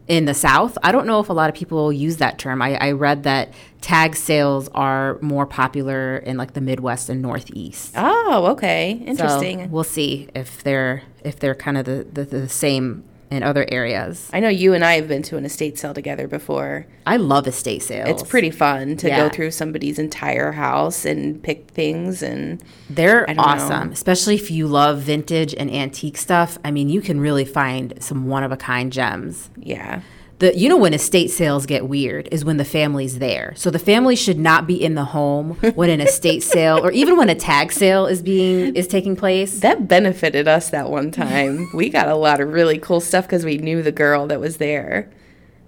in 0.08 0.26
the 0.26 0.34
south. 0.34 0.78
I 0.84 0.92
don't 0.92 1.08
know 1.08 1.22
if 1.22 1.30
a 1.30 1.34
lot 1.34 1.50
of 1.50 1.56
people 1.56 1.94
use 1.94 2.18
that 2.18 2.38
term. 2.38 2.62
I, 2.62 2.76
I 2.76 2.92
read 2.92 3.24
that 3.24 3.54
tag 3.80 4.16
sales 4.16 4.68
are 4.76 5.18
more 5.22 5.46
popular 5.46 6.18
in 6.18 6.36
like 6.38 6.54
the 6.54 6.62
Midwest 6.62 7.08
and 7.10 7.22
Northeast. 7.22 7.94
Oh, 7.96 8.48
okay. 8.52 9.02
So 9.04 9.10
Interesting. 9.12 9.72
we'll 9.72 9.86
see 9.86 10.28
if 10.36 10.64
they're 10.64 11.04
if 11.24 11.40
they're 11.40 11.56
kind 11.56 11.78
of 11.78 11.86
the, 11.86 12.06
the, 12.12 12.26
the 12.26 12.50
same 12.50 13.06
in 13.32 13.42
other 13.44 13.66
areas. 13.72 14.30
I 14.34 14.42
know 14.42 14.50
you 14.50 14.74
and 14.74 14.84
I 14.84 14.96
have 14.96 15.08
been 15.08 15.24
to 15.24 15.38
an 15.38 15.46
estate 15.46 15.80
sale 15.80 15.94
together 15.94 16.28
before. 16.28 16.86
I 17.08 17.16
love 17.18 17.48
estate 17.48 17.82
sales. 17.82 18.10
It's 18.10 18.30
pretty 18.30 18.52
fun 18.52 18.98
to 18.98 19.08
Yeah. 19.08 19.18
go 19.18 19.30
through 19.30 19.52
somebody's 19.52 19.98
entire 19.98 20.52
house 20.52 21.06
and 21.06 21.42
pick 21.42 21.72
things 21.72 22.22
and 22.22 22.62
They're 22.90 23.26
don't 23.26 23.38
know. 23.38 23.44
awesome, 23.44 23.92
especially 23.94 24.36
if 24.36 24.52
you 24.52 24.68
love 24.68 25.00
vintage 25.00 25.56
and 25.58 25.72
antique 25.72 26.18
stuff. 26.18 26.58
I 26.66 26.72
mean, 26.72 26.90
you 26.90 27.00
can 27.02 27.20
really 27.22 27.46
find 27.46 27.94
some 28.00 28.28
one 28.28 28.44
of 28.44 28.52
a 28.52 28.58
kind 28.58 28.92
gems. 28.92 29.50
yeah. 29.58 30.02
The 30.42 30.58
you 30.58 30.70
know 30.70 30.78
when 30.78 30.96
estate 30.96 31.30
sales 31.30 31.68
get 31.68 31.88
weird 31.88 32.28
is 32.32 32.44
when 32.44 32.58
the 32.58 32.66
family's 32.66 33.20
there. 33.20 33.54
So 33.56 33.70
the 33.70 33.78
family 33.78 34.16
should 34.16 34.40
not 34.40 34.66
be 34.66 34.74
in 34.74 34.96
the 34.96 35.06
home 35.06 35.52
when 35.76 35.92
an 35.92 36.02
estate 36.02 36.42
sale 36.42 36.84
or 36.84 36.92
even 36.92 37.16
when 37.16 37.30
a 37.30 37.36
tag 37.36 37.72
sale 37.72 38.08
is 38.08 38.24
being 38.24 38.76
is 38.76 38.88
taking 38.88 39.16
place. 39.16 39.60
That 39.60 39.88
benefited 39.88 40.48
us 40.48 40.72
that 40.72 40.90
one 40.90 41.12
time. 41.12 41.70
we 41.76 41.90
got 41.90 42.08
a 42.08 42.16
lot 42.16 42.42
of 42.42 42.52
really 42.52 42.80
cool 42.80 43.02
stuff 43.02 43.28
because 43.28 43.46
we 43.46 43.60
knew 43.60 43.84
the 43.84 43.92
girl 43.92 44.26
that 44.28 44.40
was 44.40 44.58
there. 44.58 45.12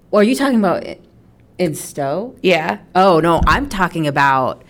Or 0.10 0.22
are 0.22 0.24
you 0.24 0.36
talking 0.36 0.58
about 0.58 0.84
in 1.60 1.76
Stow? 1.76 2.36
Yeah. 2.42 2.80
Oh 2.96 3.20
no, 3.20 3.42
I'm 3.46 3.70
talking 3.70 4.08
about. 4.08 4.64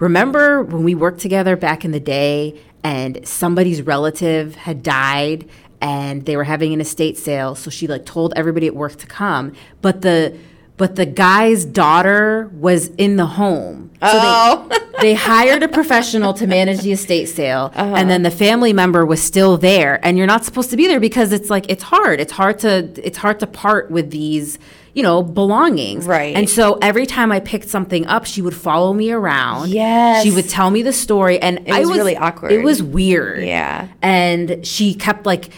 Remember 0.00 0.64
when 0.64 0.82
we 0.82 0.96
worked 0.96 1.20
together 1.20 1.54
back 1.54 1.84
in 1.84 1.92
the 1.92 2.00
day, 2.00 2.60
and 2.82 3.26
somebody's 3.26 3.82
relative 3.82 4.56
had 4.56 4.82
died, 4.82 5.48
and 5.82 6.24
they 6.24 6.36
were 6.36 6.44
having 6.44 6.72
an 6.72 6.80
estate 6.80 7.18
sale. 7.18 7.54
So 7.54 7.68
she 7.70 7.86
like 7.86 8.06
told 8.06 8.32
everybody 8.36 8.66
at 8.66 8.74
work 8.74 8.96
to 8.96 9.06
come, 9.06 9.52
but 9.82 10.00
the 10.00 10.38
but 10.78 10.96
the 10.96 11.04
guy's 11.06 11.64
daughter 11.66 12.50
was 12.54 12.88
in 12.96 13.16
the 13.16 13.26
home. 13.26 13.90
So 14.00 14.08
Oh. 14.10 14.68
they, 14.70 14.78
they 15.02 15.14
hired 15.14 15.62
a 15.62 15.68
professional 15.68 16.32
to 16.34 16.46
manage 16.46 16.80
the 16.80 16.92
estate 16.92 17.26
sale, 17.26 17.70
Uh-huh. 17.74 17.94
and 17.94 18.08
then 18.08 18.22
the 18.22 18.30
family 18.30 18.72
member 18.72 19.04
was 19.04 19.22
still 19.22 19.58
there. 19.58 20.00
And 20.04 20.16
you're 20.16 20.26
not 20.26 20.44
supposed 20.44 20.70
to 20.70 20.76
be 20.76 20.86
there 20.88 20.98
because 20.98 21.30
it's 21.32 21.50
like 21.50 21.66
it's 21.68 21.82
hard. 21.84 22.20
It's 22.20 22.32
hard 22.32 22.58
to 22.60 22.88
it's 23.06 23.18
hard 23.18 23.38
to 23.40 23.46
part 23.46 23.90
with 23.90 24.10
these 24.10 24.58
you 24.94 25.02
know 25.02 25.22
belongings. 25.22 26.04
Right. 26.06 26.34
And 26.34 26.48
so 26.50 26.78
every 26.82 27.06
time 27.06 27.30
I 27.32 27.40
picked 27.40 27.68
something 27.68 28.06
up, 28.06 28.24
she 28.26 28.40
would 28.42 28.54
follow 28.56 28.92
me 28.92 29.10
around. 29.12 29.68
Yes. 29.70 30.22
She 30.24 30.30
would 30.30 30.48
tell 30.48 30.70
me 30.70 30.82
the 30.82 30.92
story, 30.92 31.38
and 31.38 31.60
It 31.68 31.72
was 31.86 31.90
really 31.98 32.16
awkward. 32.16 32.50
It 32.52 32.62
was 32.64 32.82
weird. 32.82 33.44
Yeah. 33.44 33.88
And 34.02 34.66
she 34.66 34.94
kept 34.94 35.26
like 35.26 35.50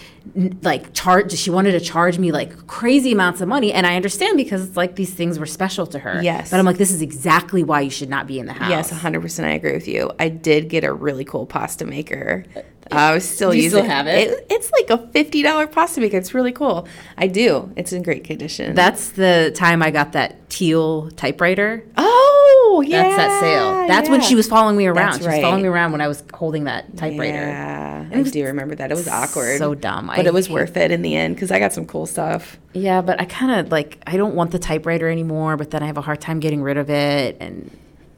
like 0.63 0.95
charge 0.95 1.33
she 1.33 1.51
wanted 1.51 1.73
to 1.73 1.81
charge 1.81 2.19
me 2.19 2.33
like 2.33 2.67
crazy 2.67 3.13
amounts 3.13 3.41
of 3.41 3.49
money 3.49 3.73
and 3.73 3.87
I 3.87 3.95
understand 3.95 4.37
because 4.39 4.67
it's 4.67 4.77
like 4.77 4.97
these 4.97 5.13
things 5.13 5.39
were 5.39 5.47
special 5.47 5.87
to 5.89 5.99
her. 5.99 6.23
Yes. 6.23 6.51
But 6.51 6.59
I'm 6.59 6.67
like 6.67 6.79
this 6.79 6.91
is 6.91 7.03
exactly 7.03 7.63
why 7.63 7.83
you 7.83 7.91
should 7.91 8.09
not 8.09 8.27
be 8.27 8.39
in 8.39 8.47
the 8.47 8.55
house. 8.55 8.71
Yes, 8.71 8.91
100%. 8.91 9.45
I 9.45 9.51
agree 9.51 9.73
with 9.73 9.87
you. 9.87 10.11
I 10.19 10.29
did 10.31 10.69
get 10.69 10.83
a 10.83 10.93
really 10.93 11.25
cool 11.25 11.47
pasta 11.47 11.85
maker. 11.85 12.45
I 12.91 13.15
was 13.15 13.29
still 13.29 13.51
Do 13.51 13.57
you 13.57 13.65
using 13.65 13.85
still 13.85 13.91
have 13.91 14.07
it? 14.07 14.47
It's 14.51 14.71
like 14.73 14.91
a 14.91 14.99
$50 14.99 15.73
pasta 15.73 16.01
maker. 16.01 16.17
It's 16.17 16.35
really 16.35 16.53
cool. 16.53 16.87
I 17.17 17.27
do. 17.27 17.73
It's 17.77 17.93
in 17.93 18.03
great 18.03 18.25
condition. 18.25 18.75
That's 18.75 19.11
the 19.11 19.53
time 19.55 19.83
I 19.83 19.91
got 19.91 20.13
that 20.13 20.49
teal 20.51 21.11
typewriter. 21.13 21.85
oh, 21.97 22.85
yeah. 22.87 23.03
That's 23.03 23.17
that 23.17 23.41
sale. 23.41 23.87
That's 23.89 24.09
when 24.09 24.21
she 24.21 24.35
was 24.35 24.47
following 24.49 24.77
me 24.77 24.87
around. 24.87 25.13
That's 25.13 25.25
she 25.25 25.29
was 25.29 25.41
following 25.41 25.63
me 25.63 25.69
around 25.69 25.93
when 25.93 26.01
I 26.01 26.09
was 26.09 26.23
holding 26.33 26.65
that 26.65 26.97
typewriter. 26.97 27.37
Yeah, 27.37 28.09
I 28.13 28.23
do 28.23 28.45
remember 28.45 28.75
that. 28.75 28.91
It 28.91 28.95
was 28.95 29.09
awkward. 29.09 29.59
so 29.59 29.75
dumb. 29.75 30.07
But 30.07 30.21
I 30.21 30.29
it 30.29 30.35
was 30.35 30.49
worth 30.49 30.77
it 30.77 30.91
in 30.91 31.03
the 31.03 31.15
end 31.17 31.37
because 31.37 31.51
I 31.51 31.59
got 31.59 31.73
some 31.73 31.87
cool 31.87 32.07
stuff. 32.07 32.59
Yeah, 32.73 33.01
but 33.03 33.21
I 33.21 33.25
kind 33.25 33.53
of 33.53 33.73
like 33.73 34.03
I 34.07 34.17
don't 34.17 34.35
want 34.35 34.51
the 34.51 34.59
typewriter 34.59 35.09
anymore, 35.09 35.57
but 35.57 35.71
then 35.71 35.83
I 35.83 35.87
have 35.87 35.97
a 35.99 36.03
hard 36.03 36.21
time 36.21 36.41
getting 36.41 36.63
rid 36.63 36.77
of 36.77 36.91
it 36.91 37.37
and 37.41 37.71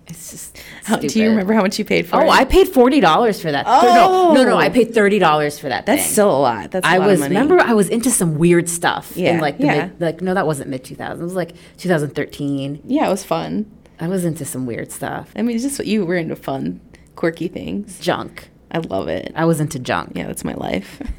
it's 0.09 0.31
just 0.31 0.63
How, 0.85 0.97
do 0.97 1.07
you 1.19 1.29
remember 1.31 1.53
how 1.53 1.63
much 1.63 1.79
you 1.79 1.85
paid 1.85 2.07
for 2.07 2.17
oh, 2.17 2.21
it? 2.21 2.25
Oh, 2.27 2.31
I 2.31 2.45
paid 2.45 2.69
forty 2.69 3.01
dollars 3.01 3.41
for 3.41 3.51
that. 3.51 3.65
Oh. 3.69 4.33
No, 4.35 4.43
no, 4.43 4.49
no, 4.51 4.55
Oh. 4.55 4.59
I 4.59 4.69
paid 4.69 4.95
thirty 4.95 5.19
dollars 5.19 5.59
for 5.59 5.69
that. 5.69 5.85
That's 5.87 6.03
thing. 6.03 6.13
still 6.13 6.31
a 6.31 6.39
lot. 6.39 6.71
That's 6.71 6.87
a 6.87 6.91
I 6.91 6.99
lot 6.99 7.07
was 7.09 7.15
of 7.15 7.21
money. 7.21 7.35
remember 7.35 7.59
I 7.61 7.75
was 7.75 7.89
into 7.89 8.11
some 8.11 8.37
weird 8.39 8.69
stuff 8.69 9.13
Yeah, 9.17 9.33
in 9.35 9.41
like 9.41 9.59
the 9.59 9.65
yeah. 9.67 9.87
mid, 9.87 10.01
like 10.01 10.21
no 10.23 10.35
that 10.35 10.47
wasn't 10.47 10.71
mid 10.71 10.85
two 10.85 10.95
thousand. 10.95 11.21
it 11.23 11.25
was 11.25 11.35
like 11.35 11.55
2013 11.79 12.83
Yeah, 12.87 13.07
it 13.07 13.11
was 13.11 13.25
fun. 13.25 13.71
I 13.99 14.09
was 14.09 14.25
into 14.25 14.45
some 14.45 14.67
weird 14.67 14.93
stuff 14.93 15.31
I 15.35 15.43
mean, 15.43 15.57
it's 15.57 15.65
just 15.65 15.79
what 15.79 15.87
you 15.89 16.05
were 16.05 16.17
into 16.17 16.37
fun, 16.37 16.81
quirky 17.17 17.49
things. 17.49 17.99
junk 17.99 18.49
I 18.71 18.79
love 18.79 19.09
it. 19.09 19.33
I 19.35 19.45
was 19.45 19.59
into 19.61 19.79
junk 19.79 20.13
Yeah, 20.15 20.27
that's 20.27 20.45
my 20.45 20.55
life. 20.55 21.01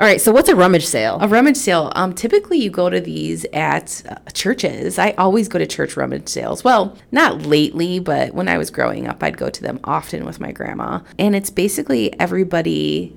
all 0.00 0.06
right 0.06 0.20
so 0.20 0.32
what's 0.32 0.48
a 0.48 0.56
rummage 0.56 0.86
sale 0.86 1.18
A 1.20 1.28
rummage 1.28 1.56
sale. 1.56 1.92
Um, 1.94 2.14
typically 2.14 2.58
you 2.58 2.70
go 2.70 2.90
to 2.90 3.00
these 3.00 3.44
at 3.52 4.02
uh, 4.08 4.16
churches. 4.32 4.98
I 4.98 5.12
always 5.12 5.48
go 5.48 5.58
to 5.58 5.66
church 5.66 5.96
rummage 5.96 6.28
sales. 6.28 6.64
Well, 6.64 6.96
not 7.12 7.42
lately, 7.42 7.98
but 7.98 8.34
when 8.34 8.48
I 8.48 8.58
was 8.58 8.70
growing 8.70 9.06
up, 9.06 9.22
I'd 9.22 9.36
go 9.36 9.50
to 9.50 9.62
them 9.62 9.80
often 9.84 10.24
with 10.24 10.40
my 10.40 10.52
grandma. 10.52 11.00
And 11.18 11.36
it's 11.36 11.50
basically 11.50 12.18
everybody 12.18 13.16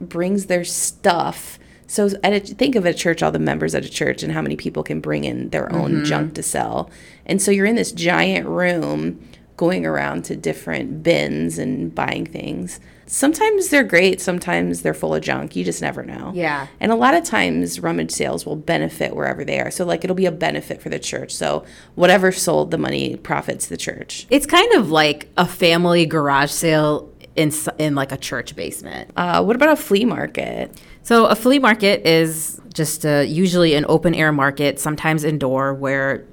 brings 0.00 0.46
their 0.46 0.64
stuff. 0.64 1.58
So 1.86 2.10
at 2.22 2.32
a, 2.32 2.40
think 2.40 2.76
of 2.76 2.86
a 2.86 2.94
church, 2.94 3.22
all 3.22 3.32
the 3.32 3.38
members 3.38 3.74
at 3.74 3.84
a 3.84 3.88
church, 3.88 4.22
and 4.22 4.32
how 4.32 4.42
many 4.42 4.56
people 4.56 4.82
can 4.82 5.00
bring 5.00 5.24
in 5.24 5.50
their 5.50 5.72
own 5.72 6.04
junk 6.04 6.34
to 6.34 6.42
sell. 6.42 6.90
And 7.26 7.42
so 7.42 7.50
you're 7.50 7.66
in 7.66 7.76
this 7.76 7.92
giant 7.92 8.46
room 8.46 9.20
going 9.56 9.84
around 9.84 10.24
to 10.26 10.36
different 10.36 11.02
bins 11.02 11.58
and 11.58 11.94
buying 11.94 12.24
things. 12.26 12.80
Sometimes 13.12 13.70
they're 13.70 13.82
great, 13.82 14.20
sometimes 14.20 14.82
they're 14.82 14.94
full 14.94 15.16
of 15.16 15.22
junk. 15.22 15.56
You 15.56 15.64
just 15.64 15.82
never 15.82 16.04
know. 16.04 16.30
Yeah. 16.32 16.68
And 16.78 16.92
a 16.92 16.94
lot 16.94 17.14
of 17.14 17.24
times 17.24 17.80
rummage 17.80 18.12
sales 18.12 18.46
will 18.46 18.54
benefit 18.54 19.16
wherever 19.16 19.44
they 19.44 19.58
are. 19.58 19.72
So 19.72 19.84
like 19.84 20.04
it'll 20.04 20.14
be 20.14 20.26
a 20.26 20.32
benefit 20.32 20.80
for 20.80 20.90
the 20.90 21.00
church. 21.00 21.34
So 21.34 21.64
whatever 21.96 22.30
sold 22.30 22.70
the 22.70 22.78
money 22.78 23.16
profits 23.16 23.66
the 23.66 23.76
church. 23.76 24.28
it's 24.30 24.46
kind 24.46 24.72
of 24.74 24.92
like 24.92 25.28
a 25.36 25.44
family 25.44 26.06
garage 26.06 26.52
sale 26.52 27.12
in 27.34 27.52
in 27.78 27.94
like 27.94 28.12
a 28.12 28.16
church 28.16 28.54
basement 28.56 29.10
Uh, 29.16 29.42
what 29.42 29.56
about 29.56 29.70
a 29.70 29.76
flea 29.76 30.04
market? 30.04 30.80
So 31.02 31.26
a 31.26 31.34
flea 31.34 31.58
market 31.58 32.06
is 32.06 32.60
just 32.74 33.04
uh, 33.04 33.24
usually 33.26 33.74
an 33.74 33.84
open 33.88 34.14
air 34.14 34.30
market, 34.30 34.78
sometimes 34.78 35.24
indoor, 35.24 35.74
where 35.74 36.24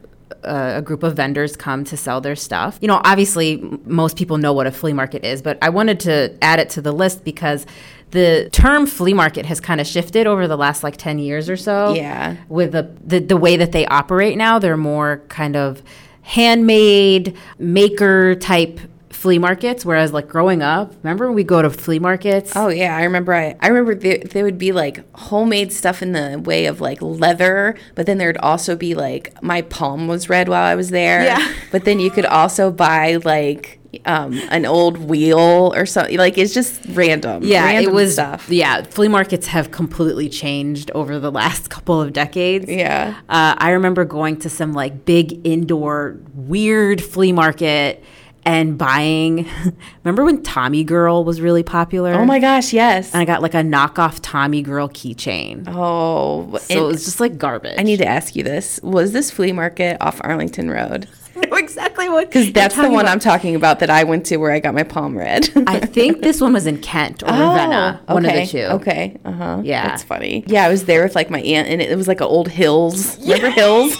a 0.43 0.81
group 0.81 1.03
of 1.03 1.15
vendors 1.15 1.55
come 1.55 1.83
to 1.85 1.97
sell 1.97 2.21
their 2.21 2.35
stuff. 2.35 2.77
You 2.81 2.87
know, 2.87 3.01
obviously 3.03 3.57
most 3.85 4.17
people 4.17 4.37
know 4.37 4.53
what 4.53 4.67
a 4.67 4.71
flea 4.71 4.93
market 4.93 5.23
is, 5.25 5.41
but 5.41 5.57
I 5.61 5.69
wanted 5.69 5.99
to 6.01 6.37
add 6.41 6.59
it 6.59 6.69
to 6.71 6.81
the 6.81 6.91
list 6.91 7.23
because 7.23 7.65
the 8.11 8.49
term 8.51 8.85
flea 8.87 9.13
market 9.13 9.45
has 9.45 9.59
kind 9.59 9.81
of 9.81 9.87
shifted 9.87 10.27
over 10.27 10.47
the 10.47 10.57
last 10.57 10.83
like 10.83 10.97
10 10.97 11.19
years 11.19 11.49
or 11.49 11.57
so. 11.57 11.93
Yeah. 11.93 12.37
With 12.47 12.71
the, 12.71 12.89
the 13.03 13.19
the 13.19 13.37
way 13.37 13.57
that 13.57 13.71
they 13.73 13.85
operate 13.87 14.37
now, 14.37 14.59
they're 14.59 14.77
more 14.77 15.21
kind 15.27 15.55
of 15.55 15.81
handmade 16.21 17.37
maker 17.57 18.35
type 18.35 18.79
flea 19.17 19.39
markets 19.39 19.83
whereas 19.83 20.13
like 20.13 20.27
growing 20.27 20.61
up 20.61 20.93
remember 21.03 21.31
we 21.31 21.43
go 21.43 21.61
to 21.61 21.69
flea 21.69 21.97
markets 21.99 22.51
Oh 22.55 22.69
yeah, 22.69 22.95
I 22.95 23.03
remember. 23.03 23.33
I, 23.33 23.55
I 23.59 23.67
remember 23.67 23.95
there, 23.95 24.19
there 24.19 24.43
would 24.43 24.57
be 24.57 24.71
like 24.71 25.03
homemade 25.15 25.71
stuff 25.73 26.01
in 26.01 26.11
the 26.13 26.41
way 26.43 26.65
of 26.67 26.81
like 26.81 27.01
leather, 27.01 27.75
but 27.95 28.05
then 28.05 28.17
there'd 28.17 28.37
also 28.37 28.75
be 28.75 28.93
like 28.95 29.41
my 29.41 29.61
palm 29.61 30.07
was 30.07 30.29
red 30.29 30.47
while 30.49 30.63
I 30.63 30.75
was 30.75 30.89
there. 30.89 31.23
Yeah. 31.23 31.53
But 31.71 31.83
then 31.85 31.99
you 31.99 32.09
could 32.11 32.25
also 32.25 32.71
buy 32.71 33.17
like 33.23 33.79
um, 34.05 34.39
an 34.49 34.65
old 34.65 34.97
wheel 34.97 35.73
or 35.75 35.85
something. 35.85 36.17
Like 36.17 36.37
it's 36.37 36.53
just 36.53 36.81
random. 36.89 37.43
Yeah, 37.43 37.65
random 37.65 37.91
it 37.91 37.93
was. 37.93 38.13
stuff. 38.13 38.49
Yeah, 38.49 38.83
flea 38.83 39.07
markets 39.07 39.47
have 39.47 39.71
completely 39.71 40.29
changed 40.29 40.91
over 40.95 41.19
the 41.19 41.31
last 41.31 41.69
couple 41.75 42.01
of 42.01 42.13
decades. 42.13 42.65
Yeah. 42.69 43.15
uh, 43.29 43.55
I 43.57 43.71
remember 43.71 44.05
going 44.05 44.37
to 44.39 44.49
some 44.49 44.73
like 44.73 45.05
big 45.05 45.45
indoor 45.45 46.17
weird 46.33 47.01
flea 47.03 47.31
market 47.33 48.03
and 48.47 48.77
buying. 48.77 49.47
remember 50.03 50.23
when 50.25 50.41
Tommy 50.43 50.83
Girl 50.83 51.23
was 51.23 51.41
really 51.41 51.63
popular? 51.63 52.13
Oh 52.13 52.25
my 52.25 52.39
gosh, 52.39 52.73
yes. 52.73 53.13
And 53.13 53.21
I 53.21 53.25
got 53.25 53.41
like 53.41 53.53
a 53.53 53.57
knockoff 53.57 54.19
Tommy 54.21 54.61
Girl 54.61 54.87
keychain. 54.89 55.65
oh, 55.67 56.57
so 56.59 56.85
it 56.85 56.87
was 56.87 57.05
just 57.05 57.19
like 57.19 57.37
garbage. 57.37 57.75
I 57.77 57.83
need 57.83 57.97
to 57.97 58.07
ask 58.07 58.35
you 58.35 58.43
this: 58.43 58.79
Was 58.81 59.11
this 59.11 59.29
flea 59.31 59.51
market 59.51 59.97
off 60.01 60.19
Arlington 60.23 60.69
Road? 60.69 61.07
know 61.35 61.55
exactly 61.57 62.09
what 62.09 62.27
Because 62.27 62.51
that's 62.51 62.75
the 62.75 62.89
one 62.89 63.05
talking 63.05 63.07
I'm 63.11 63.19
talking 63.19 63.55
about 63.55 63.79
that 63.81 63.91
I 63.91 64.03
went 64.05 64.25
to 64.27 64.37
where 64.37 64.51
I 64.51 64.59
got 64.59 64.73
my 64.73 64.81
palm 64.83 65.15
red. 65.15 65.47
about. 65.49 65.69
I 65.69 65.79
think 65.81 66.21
this 66.23 66.41
one 66.41 66.53
was 66.53 66.65
in 66.65 66.79
Kent 66.81 67.21
or 67.21 67.27
Ravenna, 67.27 68.01
one 68.07 68.25
Oh, 68.25 68.29
okay. 68.29 68.41
of 68.43 68.47
the 68.51 68.57
two. 68.59 68.65
Okay. 68.81 69.17
Uh 69.23 69.31
huh. 69.33 69.61
Yeah. 69.63 69.87
That's 69.87 70.01
funny. 70.03 70.43
Yeah, 70.47 70.65
I 70.65 70.69
was 70.69 70.85
there 70.85 71.03
with 71.03 71.13
like 71.15 71.29
my 71.29 71.41
aunt, 71.41 71.67
and 71.67 71.79
it, 71.81 71.91
it 71.91 71.95
was 71.95 72.07
like 72.07 72.21
an 72.21 72.27
old 72.27 72.47
Hills. 72.47 73.19
Remember 73.19 73.49
Hills? 73.51 73.95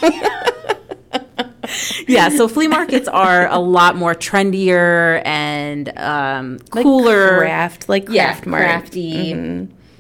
Yeah, 2.08 2.30
so 2.30 2.48
flea 2.48 2.68
markets 2.68 3.08
are 3.08 3.48
a 3.48 3.60
lot 3.78 3.96
more 3.96 4.16
trendier 4.16 5.22
and 5.26 5.96
um, 5.98 6.60
cooler. 6.70 7.40
craft, 7.40 7.90
like 7.90 8.10
yeah, 8.10 8.32
craft 8.34 8.46
mart. 8.48 8.64
crafty, 8.64 9.34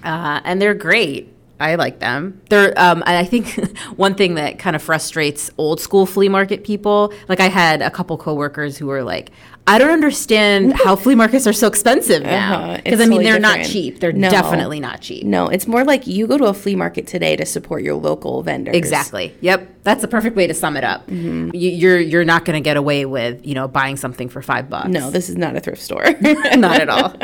uh, 0.03 0.41
and 0.43 0.61
they're 0.61 0.73
great. 0.73 1.33
I 1.59 1.75
like 1.75 1.99
them. 1.99 2.39
They're, 2.49 2.79
um, 2.79 3.01
and 3.07 3.17
I 3.17 3.23
think 3.23 3.47
one 3.95 4.13
thing 4.15 4.35
that 4.35 4.59
kind 4.59 4.75
of 4.75 4.81
frustrates 4.83 5.49
old 5.57 5.79
school 5.79 6.05
flea 6.05 6.29
market 6.29 6.63
people, 6.63 7.11
like 7.27 7.39
I 7.39 7.47
had 7.47 7.81
a 7.81 7.89
couple 7.89 8.15
coworkers 8.17 8.77
who 8.77 8.85
were 8.85 9.01
like, 9.03 9.31
"I 9.65 9.79
don't 9.79 9.89
understand 9.89 10.73
how 10.83 10.95
flea 10.95 11.15
markets 11.15 11.47
are 11.47 11.53
so 11.53 11.67
expensive 11.67 12.21
now." 12.21 12.63
Uh-huh. 12.63 12.77
Because 12.83 13.01
I 13.01 13.05
mean, 13.05 13.19
totally 13.21 13.23
they're 13.25 13.39
not 13.39 13.65
cheap. 13.65 13.99
They're 13.99 14.11
No. 14.11 14.29
definitely 14.29 14.79
not 14.79 15.01
cheap. 15.01 15.25
No, 15.25 15.47
it's 15.47 15.65
more 15.65 15.83
like 15.83 16.05
you 16.05 16.27
go 16.27 16.37
to 16.37 16.45
a 16.45 16.53
flea 16.53 16.75
market 16.75 17.07
today 17.07 17.35
to 17.35 17.45
support 17.45 17.81
your 17.81 17.95
local 17.95 18.43
vendors. 18.43 18.75
Exactly. 18.75 19.35
Yep. 19.41 19.67
That's 19.83 20.01
the 20.01 20.07
perfect 20.07 20.35
way 20.35 20.45
to 20.45 20.53
sum 20.53 20.77
it 20.77 20.83
up. 20.83 21.07
Mm-hmm. 21.07 21.55
You, 21.55 21.69
you're 21.71 21.99
you're 21.99 22.25
not 22.25 22.45
going 22.45 22.55
to 22.61 22.63
get 22.63 22.77
away 22.77 23.05
with 23.05 23.43
you 23.45 23.55
know 23.55 23.67
buying 23.67 23.97
something 23.97 24.29
for 24.29 24.43
five 24.43 24.69
bucks. 24.69 24.89
No, 24.89 25.09
this 25.09 25.27
is 25.27 25.37
not 25.37 25.55
a 25.55 25.59
thrift 25.59 25.81
store. 25.81 26.03
not 26.55 26.79
at 26.81 26.89
all. 26.89 27.15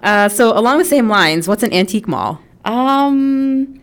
Uh, 0.00 0.28
so 0.28 0.56
along 0.56 0.78
the 0.78 0.84
same 0.84 1.08
lines, 1.08 1.48
what's 1.48 1.64
an 1.64 1.72
antique 1.72 2.06
mall? 2.06 2.40
Um, 2.64 3.80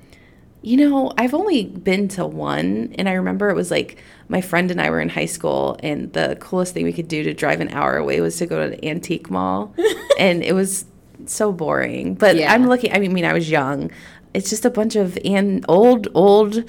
you 0.61 0.77
know, 0.77 1.13
I've 1.17 1.33
only 1.33 1.65
been 1.65 2.07
to 2.09 2.25
one, 2.25 2.93
and 2.97 3.07
I 3.07 3.13
remember 3.13 3.49
it 3.49 3.55
was 3.55 3.71
like 3.71 3.97
my 4.27 4.41
friend 4.41 4.69
and 4.71 4.81
I 4.81 4.89
were 4.89 4.99
in 4.99 5.09
high 5.09 5.25
school, 5.25 5.77
and 5.81 6.11
the 6.13 6.37
coolest 6.39 6.73
thing 6.73 6.83
we 6.83 6.93
could 6.93 7.07
do 7.07 7.23
to 7.23 7.33
drive 7.33 7.61
an 7.61 7.69
hour 7.69 7.95
away 7.97 8.19
was 8.21 8.37
to 8.37 8.45
go 8.45 8.57
to 8.67 8.73
an 8.73 8.85
antique 8.85 9.29
mall, 9.29 9.73
and 10.19 10.43
it 10.43 10.53
was 10.53 10.85
so 11.25 11.51
boring. 11.51 12.15
But 12.15 12.35
Yeah. 12.35 12.53
I'm 12.53 12.67
looking. 12.67 12.91
I 12.93 12.99
mean, 12.99 13.25
I 13.25 13.33
was 13.33 13.49
young. 13.49 13.91
It's 14.33 14.49
just 14.49 14.65
a 14.65 14.69
bunch 14.69 14.95
of 14.95 15.17
an 15.23 15.63
old 15.67 16.07
old 16.13 16.63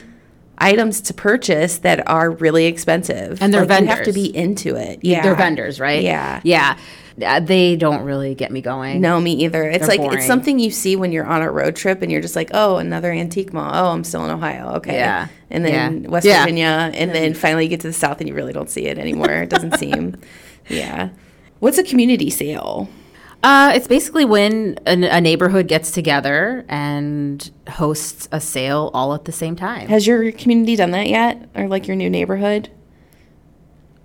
items 0.58 1.00
to 1.02 1.14
purchase 1.14 1.78
that 1.78 2.08
are 2.08 2.30
really 2.30 2.66
expensive, 2.66 3.40
And 3.40 3.52
they're 3.54 3.64
like, 3.64 3.80
You 3.80 3.86
have 3.86 4.04
to 4.04 4.12
be 4.12 4.34
into 4.34 4.76
it. 4.76 5.00
Yeah, 5.02 5.22
They're 5.22 5.34
vendors, 5.34 5.80
right? 5.80 6.02
Yeah. 6.02 6.40
Yeah. 6.44 6.76
Uh, 7.24 7.40
they 7.40 7.76
don't 7.76 8.02
really 8.02 8.34
get 8.34 8.50
me 8.52 8.60
going. 8.60 9.00
No, 9.00 9.20
me 9.20 9.32
either. 9.44 9.64
It's 9.64 9.80
They're 9.80 9.88
like 9.88 10.00
boring. 10.00 10.18
it's 10.18 10.26
something 10.26 10.58
you 10.58 10.70
see 10.70 10.94
when 10.96 11.10
you're 11.12 11.24
on 11.26 11.42
a 11.42 11.50
road 11.50 11.74
trip 11.76 12.02
and 12.02 12.12
you're 12.12 12.20
just 12.20 12.36
like, 12.36 12.50
oh, 12.54 12.76
another 12.76 13.10
antique 13.10 13.52
mall. 13.52 13.70
Oh, 13.74 13.88
I'm 13.92 14.04
still 14.04 14.24
in 14.24 14.30
Ohio. 14.30 14.74
Okay. 14.76 14.94
Yeah. 14.94 15.28
And 15.50 15.64
then 15.64 16.02
Yeah. 16.04 16.08
West 16.10 16.26
Yeah. 16.26 16.42
Virginia. 16.42 16.90
And 16.94 17.10
then 17.12 17.34
finally 17.34 17.64
you 17.64 17.70
get 17.70 17.80
to 17.80 17.88
the 17.88 17.92
South 17.92 18.20
and 18.20 18.28
you 18.28 18.34
really 18.34 18.52
don't 18.52 18.70
see 18.70 18.86
it 18.86 18.98
anymore. 18.98 19.30
It 19.30 19.50
doesn't 19.50 19.78
seem. 19.78 20.16
Yeah. 20.68 21.08
What's 21.60 21.78
a 21.78 21.82
community 21.82 22.28
sale? 22.28 22.90
Uh, 23.42 23.72
it's 23.74 23.86
basically 23.86 24.26
when 24.26 24.78
a, 24.86 24.92
a 25.16 25.20
neighborhood 25.20 25.66
gets 25.66 25.90
together 25.90 26.64
and 26.68 27.50
hosts 27.70 28.28
a 28.32 28.40
sale 28.40 28.90
all 28.92 29.14
at 29.14 29.24
the 29.24 29.32
same 29.32 29.56
time. 29.56 29.88
Has 29.88 30.06
your 30.06 30.30
community 30.32 30.76
done 30.76 30.90
that 30.90 31.08
yet? 31.08 31.48
Or 31.54 31.68
like 31.68 31.86
your 31.86 31.96
new 31.96 32.10
neighborhood? 32.10 32.68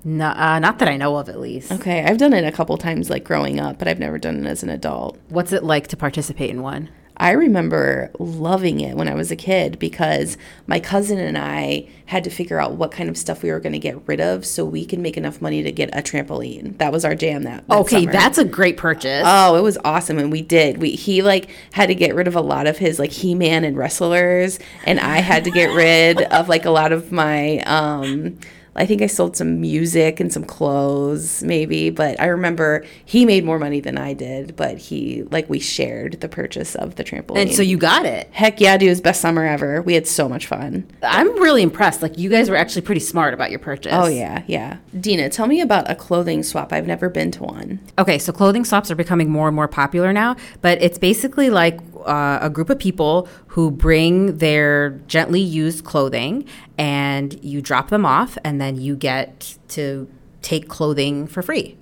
No, 0.05 0.27
uh, 0.29 0.59
not 0.59 0.79
that 0.79 0.87
I 0.89 0.97
know 0.97 1.15
of, 1.17 1.29
at 1.29 1.39
least. 1.39 1.71
Okay, 1.71 2.03
I've 2.03 2.17
done 2.17 2.33
it 2.33 2.43
a 2.43 2.51
couple 2.51 2.77
times 2.77 3.09
like 3.09 3.23
growing 3.23 3.59
up, 3.59 3.79
but 3.79 3.87
I've 3.87 3.99
never 3.99 4.17
done 4.17 4.45
it 4.45 4.49
as 4.49 4.61
an 4.63 4.69
adult. 4.69 5.17
What's 5.29 5.53
it 5.53 5.63
like 5.63 5.87
to 5.87 5.97
participate 5.97 6.49
in 6.49 6.61
one? 6.61 6.89
I 7.15 7.31
remember 7.31 8.11
loving 8.17 8.79
it 8.81 8.97
when 8.97 9.07
I 9.07 9.13
was 9.13 9.29
a 9.29 9.35
kid 9.35 9.77
because 9.77 10.35
my 10.65 10.79
cousin 10.79 11.19
and 11.19 11.37
I 11.37 11.87
had 12.07 12.23
to 12.23 12.31
figure 12.31 12.59
out 12.59 12.73
what 12.73 12.91
kind 12.91 13.07
of 13.07 13.17
stuff 13.19 13.43
we 13.43 13.51
were 13.51 13.59
going 13.59 13.73
to 13.73 13.79
get 13.79 14.05
rid 14.07 14.19
of 14.19 14.47
so 14.47 14.65
we 14.65 14.83
could 14.83 14.97
make 14.97 15.15
enough 15.15 15.39
money 15.39 15.61
to 15.61 15.71
get 15.71 15.89
a 15.95 16.01
trampoline. 16.01 16.75
That 16.79 16.91
was 16.91 17.05
our 17.05 17.13
jam 17.13 17.43
that, 17.43 17.67
that 17.67 17.77
Okay, 17.81 18.01
summer. 18.01 18.11
that's 18.11 18.39
a 18.39 18.43
great 18.45 18.77
purchase. 18.77 19.23
Oh, 19.25 19.55
it 19.55 19.61
was 19.61 19.77
awesome, 19.85 20.17
and 20.17 20.31
we 20.31 20.41
did. 20.41 20.79
We 20.79 20.91
he 20.93 21.21
like 21.21 21.49
had 21.73 21.85
to 21.85 21.95
get 21.95 22.15
rid 22.15 22.27
of 22.27 22.35
a 22.35 22.41
lot 22.41 22.65
of 22.65 22.79
his 22.79 22.97
like 22.97 23.11
He 23.11 23.35
Man 23.35 23.63
and 23.63 23.77
wrestlers, 23.77 24.57
and 24.85 24.99
I 24.99 25.19
had 25.19 25.43
to 25.43 25.51
get 25.51 25.67
rid 25.67 26.19
of 26.23 26.49
like 26.49 26.65
a 26.65 26.71
lot 26.71 26.91
of 26.91 27.11
my. 27.11 27.59
um 27.59 28.39
I 28.75 28.85
think 28.85 29.01
I 29.01 29.07
sold 29.07 29.37
some 29.37 29.61
music 29.61 30.19
and 30.19 30.31
some 30.31 30.43
clothes, 30.43 31.43
maybe. 31.43 31.89
But 31.89 32.19
I 32.19 32.25
remember 32.27 32.85
he 33.05 33.25
made 33.25 33.45
more 33.45 33.59
money 33.59 33.79
than 33.79 33.97
I 33.97 34.13
did, 34.13 34.55
but 34.55 34.77
he 34.77 35.23
like 35.31 35.49
we 35.49 35.59
shared 35.59 36.21
the 36.21 36.29
purchase 36.29 36.75
of 36.75 36.95
the 36.95 37.03
trampoline. 37.03 37.37
and 37.43 37.53
so 37.53 37.61
you 37.61 37.77
got 37.77 38.05
it. 38.05 38.29
heck 38.31 38.59
yeah, 38.59 38.77
dude, 38.77 38.87
it 38.87 38.89
was 38.89 39.01
best 39.01 39.21
summer 39.21 39.45
ever. 39.45 39.81
We 39.81 39.93
had 39.93 40.07
so 40.07 40.27
much 40.27 40.47
fun. 40.47 40.87
I'm 41.01 41.27
really 41.41 41.61
impressed. 41.61 42.01
Like, 42.01 42.17
you 42.17 42.29
guys 42.29 42.49
were 42.49 42.55
actually 42.55 42.81
pretty 42.81 43.01
smart 43.01 43.33
about 43.33 43.49
your 43.49 43.59
purchase. 43.59 43.93
Oh 43.93 44.07
yeah, 44.07 44.43
yeah. 44.47 44.77
Dina, 44.99 45.29
tell 45.29 45.47
me 45.47 45.61
about 45.61 45.89
a 45.89 45.95
clothing 45.95 46.43
swap. 46.43 46.73
I've 46.73 46.87
never 46.87 47.09
been 47.09 47.31
to 47.31 47.43
one. 47.43 47.79
Okay, 47.99 48.17
so 48.17 48.33
clothing 48.33 48.65
swaps 48.65 48.89
are 48.91 48.95
becoming 48.95 49.29
more 49.29 49.47
and 49.47 49.55
more 49.55 49.67
popular 49.67 50.13
now, 50.13 50.35
but 50.61 50.81
it's 50.81 50.97
basically 50.97 51.49
like 51.49 51.79
uh, 52.05 52.39
a 52.41 52.49
group 52.49 52.69
of 52.69 52.79
people 52.79 53.27
who 53.47 53.71
bring 53.71 54.37
their 54.37 54.91
gently 55.07 55.41
used 55.41 55.83
clothing 55.83 56.45
and 56.77 57.43
you 57.43 57.61
drop 57.61 57.89
them 57.89 58.05
off, 58.05 58.37
and 58.43 58.59
then 58.59 58.79
you 58.79 58.95
get 58.95 59.57
to 59.69 60.07
take 60.41 60.67
clothing 60.67 61.27
for 61.27 61.41
free. 61.41 61.77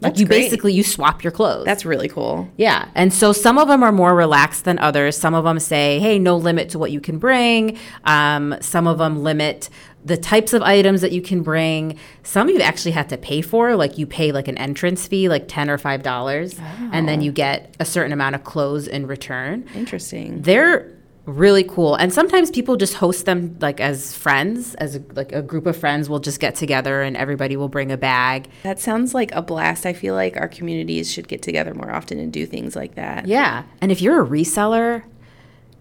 Like 0.00 0.18
you 0.18 0.26
great. 0.26 0.42
basically 0.42 0.72
you 0.74 0.82
swap 0.82 1.24
your 1.24 1.30
clothes. 1.30 1.64
That's 1.64 1.86
really 1.86 2.08
cool. 2.08 2.48
Yeah. 2.56 2.88
And 2.94 3.12
so 3.12 3.32
some 3.32 3.58
of 3.58 3.68
them 3.68 3.82
are 3.82 3.92
more 3.92 4.14
relaxed 4.14 4.64
than 4.64 4.78
others. 4.78 5.16
Some 5.16 5.34
of 5.34 5.44
them 5.44 5.58
say, 5.58 5.98
hey, 5.98 6.18
no 6.18 6.36
limit 6.36 6.68
to 6.70 6.78
what 6.78 6.90
you 6.90 7.00
can 7.00 7.18
bring. 7.18 7.78
Um, 8.04 8.54
some 8.60 8.86
of 8.86 8.98
them 8.98 9.22
limit 9.22 9.70
the 10.04 10.16
types 10.16 10.52
of 10.52 10.62
items 10.62 11.00
that 11.00 11.12
you 11.12 11.22
can 11.22 11.42
bring. 11.42 11.98
Some 12.22 12.48
you 12.48 12.60
actually 12.60 12.92
have 12.92 13.08
to 13.08 13.16
pay 13.16 13.40
for, 13.40 13.74
like 13.74 13.98
you 13.98 14.06
pay 14.06 14.32
like 14.32 14.48
an 14.48 14.58
entrance 14.58 15.06
fee, 15.06 15.28
like 15.28 15.48
10 15.48 15.70
or 15.70 15.78
$5, 15.78 16.60
and 16.92 17.08
then 17.08 17.22
you 17.22 17.32
get 17.32 17.74
a 17.80 17.84
certain 17.84 18.12
amount 18.12 18.34
of 18.34 18.44
clothes 18.44 18.86
in 18.86 19.06
return. 19.06 19.66
Interesting. 19.74 20.42
They're 20.42 20.90
really 21.26 21.64
cool 21.64 21.94
and 21.94 22.12
sometimes 22.12 22.50
people 22.50 22.76
just 22.76 22.92
host 22.94 23.24
them 23.24 23.56
like 23.60 23.80
as 23.80 24.14
friends 24.14 24.74
as 24.74 24.96
a, 24.96 25.02
like 25.14 25.32
a 25.32 25.40
group 25.40 25.64
of 25.64 25.74
friends 25.74 26.06
will 26.06 26.18
just 26.18 26.38
get 26.38 26.54
together 26.54 27.00
and 27.00 27.16
everybody 27.16 27.56
will 27.56 27.70
bring 27.70 27.90
a 27.90 27.96
bag 27.96 28.46
That 28.62 28.78
sounds 28.78 29.14
like 29.14 29.32
a 29.34 29.40
blast. 29.40 29.86
I 29.86 29.94
feel 29.94 30.14
like 30.14 30.36
our 30.36 30.48
communities 30.48 31.10
should 31.10 31.26
get 31.26 31.40
together 31.40 31.72
more 31.72 31.90
often 31.90 32.18
and 32.18 32.30
do 32.30 32.44
things 32.44 32.76
like 32.76 32.96
that. 32.96 33.26
Yeah. 33.26 33.62
And 33.80 33.90
if 33.90 34.02
you're 34.02 34.22
a 34.22 34.26
reseller, 34.26 35.04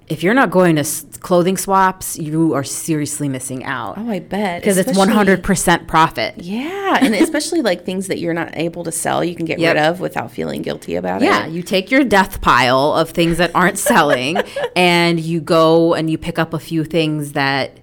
if 0.09 0.21
you're 0.23 0.33
not 0.33 0.51
going 0.51 0.75
to 0.75 0.81
s- 0.81 1.05
clothing 1.21 1.55
swaps, 1.57 2.17
you 2.19 2.53
are 2.53 2.63
seriously 2.63 3.29
missing 3.29 3.63
out 3.63 3.97
Oh, 3.97 4.09
I 4.09 4.19
bet. 4.19 4.61
because 4.61 4.77
it's 4.77 4.91
100% 4.97 5.87
profit. 5.87 6.35
Yeah, 6.37 6.97
and 7.01 7.15
especially 7.15 7.61
like 7.61 7.85
things 7.85 8.07
that 8.07 8.19
you're 8.19 8.33
not 8.33 8.51
able 8.55 8.83
to 8.83 8.91
sell, 8.91 9.23
you 9.23 9.35
can 9.35 9.45
get 9.45 9.59
Yep. 9.59 9.75
rid 9.75 9.83
of 9.83 9.99
without 9.99 10.31
feeling 10.31 10.61
guilty 10.61 10.95
about 10.95 11.21
Yeah, 11.21 11.45
it. 11.45 11.47
Yeah. 11.49 11.53
You 11.55 11.63
take 11.63 11.89
your 11.91 12.03
death 12.03 12.41
pile 12.41 12.93
of 12.93 13.11
things 13.11 13.37
that 13.37 13.51
aren't 13.55 13.77
selling 13.77 14.37
and 14.75 15.19
you 15.19 15.39
go 15.41 15.93
and 15.93 16.09
you 16.09 16.17
pick 16.17 16.37
up 16.37 16.53
a 16.53 16.59
few 16.59 16.83
things 16.83 17.31
that 17.33 17.77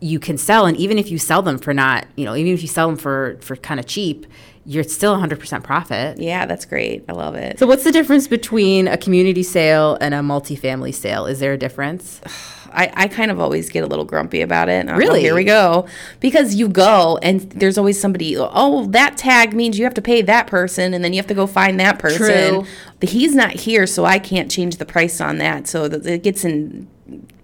you 0.00 0.18
can 0.18 0.36
sell 0.38 0.66
and 0.66 0.76
even 0.76 0.98
if 0.98 1.10
you 1.10 1.18
sell 1.18 1.42
them 1.42 1.58
for 1.58 1.72
not, 1.74 2.06
you 2.16 2.24
know, 2.24 2.34
even 2.34 2.52
if 2.52 2.62
you 2.62 2.68
sell 2.68 2.88
them 2.88 2.96
for 2.96 3.38
for 3.40 3.56
kind 3.56 3.80
of 3.80 3.86
cheap, 3.86 4.26
you're 4.66 4.82
still 4.84 5.14
100% 5.16 5.62
profit. 5.62 6.18
Yeah, 6.18 6.46
that's 6.46 6.64
great. 6.64 7.04
I 7.08 7.12
love 7.12 7.34
it. 7.34 7.58
So 7.58 7.66
what's 7.66 7.84
the 7.84 7.92
difference 7.92 8.26
between 8.28 8.88
a 8.88 8.96
community 8.96 9.42
sale 9.42 9.98
and 10.00 10.14
a 10.14 10.20
multifamily 10.20 10.94
sale? 10.94 11.26
Is 11.26 11.38
there 11.40 11.52
a 11.52 11.58
difference? 11.58 12.20
I, 12.76 12.90
I 12.94 13.06
kind 13.08 13.30
of 13.30 13.38
always 13.38 13.68
get 13.68 13.84
a 13.84 13.86
little 13.86 14.04
grumpy 14.04 14.40
about 14.40 14.68
it. 14.68 14.88
Oh, 14.88 14.96
Really? 14.96 15.20
here 15.20 15.36
we 15.36 15.44
go. 15.44 15.86
Because 16.18 16.56
you 16.56 16.68
go 16.68 17.20
and 17.22 17.42
there's 17.52 17.78
always 17.78 18.00
somebody, 18.00 18.36
oh, 18.36 18.86
that 18.86 19.16
tag 19.16 19.54
means 19.54 19.78
you 19.78 19.84
have 19.84 19.94
to 19.94 20.02
pay 20.02 20.22
that 20.22 20.48
person 20.48 20.92
and 20.92 21.04
then 21.04 21.12
you 21.12 21.18
have 21.18 21.26
to 21.28 21.34
go 21.34 21.46
find 21.46 21.78
that 21.78 22.00
person. 22.00 22.16
True. 22.62 22.66
But 22.98 23.10
he's 23.10 23.32
not 23.32 23.52
here, 23.52 23.86
so 23.86 24.04
I 24.04 24.18
can't 24.18 24.50
change 24.50 24.78
the 24.78 24.84
price 24.86 25.20
on 25.20 25.38
that. 25.38 25.68
So 25.68 25.84
it 25.84 26.24
gets 26.24 26.44
in 26.44 26.88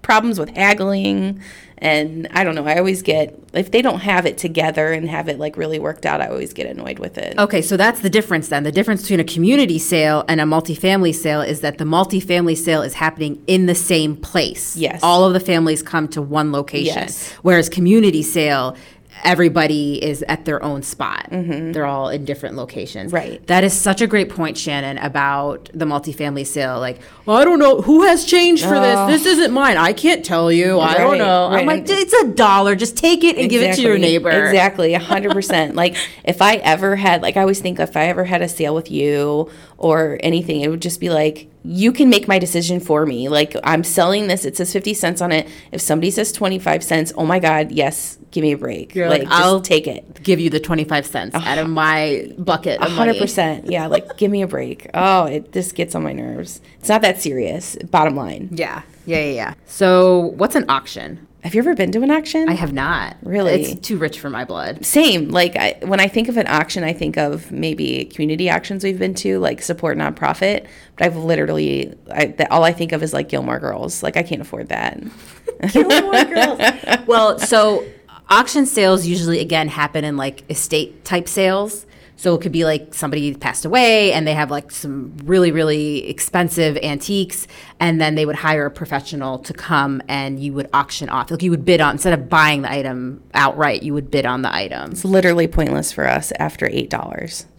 problems 0.03 0.41
with 0.41 0.49
haggling. 0.57 1.41
And 1.83 2.29
I 2.33 2.45
don't 2.45 2.55
know. 2.55 2.67
I 2.67 2.77
always 2.77 3.01
get, 3.01 3.39
if 3.55 3.71
they 3.71 3.81
don't 3.81 4.01
have 4.01 4.27
it 4.27 4.37
together 4.37 4.93
and 4.93 5.09
have 5.09 5.29
it 5.29 5.39
like 5.39 5.57
really 5.57 5.79
worked 5.79 6.05
out, 6.05 6.21
I 6.21 6.29
always 6.29 6.53
get 6.53 6.67
annoyed 6.67 6.99
with 6.99 7.17
it. 7.17 7.39
Okay, 7.39 7.63
so 7.63 7.77
that's 7.79 8.01
the 8.01 8.11
difference 8.11 8.49
then. 8.49 8.65
The 8.65 8.73
difference 8.73 9.03
between 9.03 9.21
a 9.21 9.25
community 9.25 9.79
sale 9.79 10.25
and 10.29 10.43
a 10.43 10.45
multifamily 10.45 11.15
sale 11.15 11.41
is 11.41 11.63
that 11.63 11.79
the 11.79 11.85
multifamily 11.85 12.57
sale 12.57 12.83
is 12.83 12.95
happening 12.95 13.43
in 13.47 13.65
the 13.65 13.75
same 13.75 14.15
place. 14.15 14.77
Yes. 14.77 15.01
All 15.03 15.25
of 15.25 15.33
the 15.33 15.41
families 15.41 15.83
come 15.83 16.07
to 16.09 16.21
one 16.21 16.53
location. 16.53 16.97
Yes. 16.97 17.33
Whereas 17.41 17.71
community 17.71 18.23
sale, 18.23 18.77
everybody 19.25 20.03
is 20.03 20.23
at 20.29 20.45
their 20.45 20.63
own 20.63 20.83
spot. 20.83 21.27
They're 21.31 21.87
all 21.87 22.09
in 22.09 22.25
different 22.25 22.57
locations. 22.57 23.13
Mm-hmm. 23.13 23.17
Right. 23.31 23.47
That 23.47 23.65
is 23.65 23.73
such 23.73 24.01
a 24.01 24.07
great 24.07 24.29
point, 24.31 24.57
Shannon, 24.59 24.99
about 24.99 25.69
the 25.75 25.85
multifamily 25.85 26.47
sale. 26.47 26.79
Like, 26.81 26.99
well, 27.27 27.37
I 27.37 27.45
don't 27.45 27.59
know 27.59 27.81
who 27.81 28.03
has 28.05 28.25
changed 28.25 28.65
for 28.65 28.77
Oh. 28.77 29.07
this. 29.09 29.23
This 29.23 29.39
isn't 29.39 29.53
mine. 29.53 29.77
I 29.77 29.93
can't 29.93 30.25
tell 30.25 30.51
you. 30.51 30.81
I 30.81 30.95
don't 30.99 31.13
Right, 31.13 31.19
know. 31.19 31.47
I'm 31.47 31.67
like, 31.67 31.85
it's 31.89 32.13
a 32.15 32.29
dollar. 32.29 32.75
Just 32.75 32.97
take 32.97 33.25
it 33.25 33.37
and 33.37 33.49
give 33.51 33.63
it 33.63 33.75
to 33.77 33.83
your 33.83 33.99
neighbor. 33.99 34.31
Exactly, 34.31 34.95
a 34.95 34.99
hundred 35.11 35.33
percent. 35.33 35.75
Like 35.75 35.97
if 36.25 36.41
I 36.43 36.57
ever 36.57 36.97
had, 36.97 37.23
like 37.23 37.37
I 37.37 37.41
always 37.41 37.61
think, 37.61 37.79
if 37.81 37.97
I 37.97 38.07
ever 38.07 38.25
had 38.25 38.43
a 38.43 38.49
sale 38.49 38.75
with 38.75 38.91
you 38.91 39.51
or 39.79 40.19
anything, 40.23 40.61
it 40.61 40.69
would 40.69 40.83
just 40.83 41.01
be 41.01 41.11
like, 41.11 41.49
you 41.65 41.93
can 41.93 42.09
make 42.09 42.27
my 42.29 42.39
decision 42.39 42.81
for 42.81 43.05
me. 43.05 43.29
Like 43.29 43.55
I'm 43.65 43.85
selling 43.85 44.29
this, 44.29 44.45
it 44.45 44.57
says 44.57 44.73
fifty 44.73 44.95
cents 44.95 45.21
on 45.21 45.33
it. 45.33 45.47
If 45.73 45.81
somebody 45.81 46.11
says 46.11 46.33
twenty 46.33 46.59
five 46.59 46.83
cents, 46.83 47.13
oh 47.17 47.27
my 47.27 47.39
god, 47.39 47.71
yes, 47.73 48.19
give 48.31 48.43
me 48.43 48.53
a 48.53 48.59
break. 48.59 48.95
You're 48.95 49.09
like, 49.09 49.25
like, 49.25 49.33
I'll 49.33 49.61
take 49.61 49.87
it. 49.87 50.23
give 50.23 50.41
you 50.41 50.51
the 50.51 50.61
25 50.61 51.07
cents 51.07 51.35
out 51.35 51.59
of 51.59 51.69
my 51.69 52.33
bucket 52.39 52.81
A 52.81 52.85
of 52.85 52.93
hundred 52.93 53.13
money. 53.13 53.21
percent. 53.21 53.71
Yeah, 53.71 53.87
like 53.87 54.17
give 54.17 54.31
me 54.31 54.43
a 54.43 54.47
break. 54.47 54.89
Oh, 54.95 55.25
it 55.25 55.53
just 55.53 55.75
gets 55.75 55.95
on 55.95 56.03
my 56.03 56.13
nerves. 56.13 56.61
It's 56.79 56.89
not 56.89 57.03
that 57.03 57.21
serious. 57.21 57.77
Bottom 57.91 58.17
line. 58.17 58.49
Yeah. 58.53 58.83
Yeah, 59.07 59.19
yeah, 59.19 59.33
yeah. 59.33 59.55
So, 59.67 60.19
what's 60.37 60.55
an 60.55 60.67
auction? 60.69 61.27
Have 61.43 61.55
you 61.55 61.61
ever 61.61 61.75
been 61.75 61.91
to 61.93 62.03
an 62.03 62.11
auction? 62.11 62.51
I 62.51 62.53
have 62.53 62.75
not. 62.75 63.17
Really? 63.23 63.63
It's 63.63 63.81
too 63.81 63.97
rich 63.97 64.21
for 64.21 64.29
my 64.29 64.45
blood. 64.45 64.85
Same. 64.85 65.31
Like 65.31 65.57
I, 65.57 65.79
when 65.83 65.99
I 65.99 66.07
think 66.07 66.29
of 66.29 66.37
an 66.37 66.47
auction, 66.47 66.85
I 66.85 66.93
think 66.93 67.17
of 67.17 67.51
maybe 67.51 68.05
community 68.05 68.51
auctions 68.51 68.85
we've 68.85 68.99
been 68.99 69.15
to, 69.15 69.39
like 69.39 69.63
support 69.63 69.97
nonprofit. 69.97 70.67
But 70.99 71.07
I've 71.07 71.17
literally, 71.17 71.95
I, 72.13 72.27
that, 72.27 72.53
all 72.53 72.63
I 72.63 72.73
think 72.73 72.93
of 72.93 73.03
is 73.03 73.15
like 73.15 73.31
Gilmore 73.31 73.59
Girls. 73.59 74.03
Like 74.03 74.19
I 74.19 74.23
can't 74.23 74.43
afford 74.43 74.69
that. 74.69 75.01
Gilmore 75.73 76.25
Girls. 76.27 76.61
well, 77.07 77.39
so 77.39 77.87
auction 78.31 78.65
sales 78.67 79.07
usually 79.07 79.41
again 79.41 79.69
happen 79.69 80.05
in 80.05 80.17
like 80.17 80.49
estate 80.51 81.05
type 81.05 81.29
sales. 81.29 81.87
So 82.17 82.35
it 82.35 82.43
could 82.43 82.53
be 82.53 82.67
like 82.67 82.93
somebody 82.93 83.35
passed 83.35 83.65
away 83.65 84.13
and 84.13 84.27
they 84.27 84.35
have 84.35 84.51
like 84.51 84.71
some 84.71 85.17
really, 85.25 85.53
really 85.53 86.07
expensive 86.07 86.77
antiques, 86.83 87.47
and 87.81 87.99
then 87.99 88.15
they 88.15 88.27
would 88.27 88.37
hire 88.37 88.67
a 88.67 88.71
professional 88.71 89.39
to 89.39 89.55
come 89.55 90.03
and 90.07 90.39
you 90.39 90.53
would 90.53 90.69
auction 90.75 91.09
off. 91.09 91.31
Like 91.31 91.43
you 91.43 91.51
would 91.51 91.65
bid 91.65 91.81
on 91.81 91.93
instead 91.93 92.13
of 92.13 92.29
buying 92.29 92.61
the 92.61 92.71
item 92.71 93.23
outright, 93.33 93.83
you 93.83 93.95
would 93.95 94.11
bid 94.11 94.27
on 94.27 94.43
the 94.43 94.55
item. 94.55 94.91
It's 94.91 95.03
literally 95.03 95.49
pointless 95.49 95.93
for 95.93 96.07
us 96.07 96.31
after 96.39 96.69
eight 96.71 96.91
dollars. 96.91 97.47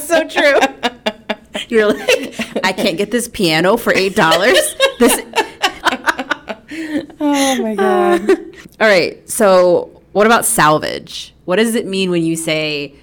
so 0.00 0.26
true. 0.26 0.58
You're 1.68 1.92
like, 1.92 2.64
I 2.64 2.72
can't 2.72 2.96
get 2.96 3.10
this 3.10 3.28
piano 3.28 3.76
for 3.76 3.92
eight 3.92 4.16
dollars. 4.16 4.74
This 4.98 5.20
Oh 7.20 7.62
my 7.62 7.74
god. 7.74 8.45
All 8.80 8.86
right. 8.86 9.28
So, 9.28 10.02
what 10.12 10.26
about 10.26 10.44
salvage? 10.44 11.34
What 11.44 11.56
does 11.56 11.74
it 11.74 11.86
mean 11.86 12.10
when 12.10 12.22
you 12.22 12.36
say 12.36 12.94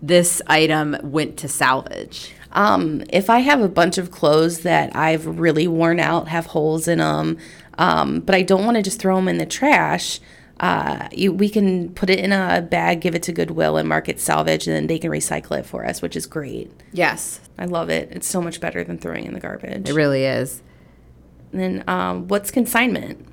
this 0.00 0.40
item 0.46 0.96
went 1.02 1.36
to 1.38 1.48
salvage? 1.48 2.32
Um, 2.52 3.02
if 3.10 3.28
I 3.28 3.40
have 3.40 3.60
a 3.60 3.68
bunch 3.68 3.98
of 3.98 4.10
clothes 4.10 4.60
that 4.60 4.94
I've 4.96 5.26
really 5.38 5.68
worn 5.68 6.00
out, 6.00 6.28
have 6.28 6.46
holes 6.46 6.88
in 6.88 6.98
them, 6.98 7.36
um, 7.76 8.20
but 8.20 8.34
I 8.34 8.42
don't 8.42 8.64
want 8.64 8.76
to 8.76 8.82
just 8.82 9.00
throw 9.00 9.16
them 9.16 9.28
in 9.28 9.38
the 9.38 9.46
trash, 9.46 10.18
uh, 10.60 11.08
you, 11.12 11.32
we 11.32 11.48
can 11.48 11.90
put 11.94 12.10
it 12.10 12.18
in 12.18 12.32
a 12.32 12.60
bag, 12.62 13.00
give 13.00 13.14
it 13.14 13.22
to 13.24 13.32
Goodwill, 13.32 13.76
and 13.76 13.88
mark 13.88 14.08
it 14.08 14.18
salvage, 14.18 14.66
and 14.66 14.74
then 14.74 14.86
they 14.88 14.98
can 14.98 15.10
recycle 15.10 15.58
it 15.58 15.66
for 15.66 15.84
us, 15.84 16.02
which 16.02 16.16
is 16.16 16.26
great. 16.26 16.70
Yes, 16.92 17.40
I 17.58 17.66
love 17.66 17.90
it. 17.90 18.08
It's 18.10 18.26
so 18.26 18.40
much 18.40 18.60
better 18.60 18.82
than 18.82 18.98
throwing 18.98 19.24
in 19.24 19.34
the 19.34 19.40
garbage. 19.40 19.88
it 19.88 19.94
really 19.94 20.24
is. 20.24 20.62
And 21.52 21.60
then, 21.60 21.84
um, 21.86 22.28
what's 22.28 22.50
consignment? 22.50 23.26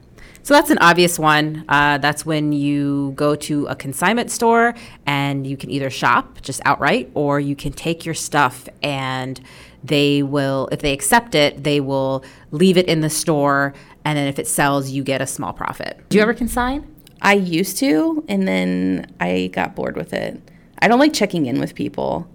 So 0.46 0.54
that's 0.54 0.70
an 0.70 0.78
obvious 0.78 1.18
one. 1.18 1.66
Uh, 1.68 1.98
that's 1.98 2.24
when 2.24 2.52
you 2.52 3.14
go 3.16 3.36
to 3.36 3.66
a 3.66 3.76
consignment 3.76 4.30
store 4.30 4.76
and 5.08 5.48
you 5.48 5.58
can 5.58 5.72
either 5.72 5.90
shop 5.90 6.40
just 6.44 6.62
outright 6.66 7.10
or 7.16 7.40
you 7.40 7.56
can 7.56 7.74
take 7.74 8.06
your 8.06 8.14
stuff 8.14 8.70
and 8.84 9.42
they 9.84 10.22
will, 10.22 10.70
if 10.72 10.82
they 10.82 10.94
accept 10.94 11.34
it, 11.34 11.64
they 11.64 11.80
will 11.80 12.24
leave 12.52 12.78
it 12.78 12.86
in 12.86 13.02
the 13.02 13.10
store. 13.10 13.74
And 14.06 14.20
then 14.20 14.28
if 14.28 14.38
it 14.38 14.46
sells, 14.48 14.92
you 14.92 15.04
get 15.04 15.20
a 15.20 15.26
small 15.26 15.52
profit. 15.52 16.00
Do 16.10 16.18
you 16.18 16.22
ever 16.22 16.36
consign? 16.36 16.96
I 17.24 17.34
used 17.34 17.78
to, 17.78 18.24
and 18.28 18.48
then 18.48 19.12
I 19.20 19.50
got 19.52 19.76
bored 19.76 19.98
with 19.98 20.14
it. 20.14 20.40
I 20.78 20.88
don't 20.88 21.00
like 21.00 21.14
checking 21.14 21.48
in 21.48 21.60
with 21.60 21.74
people. 21.74 22.30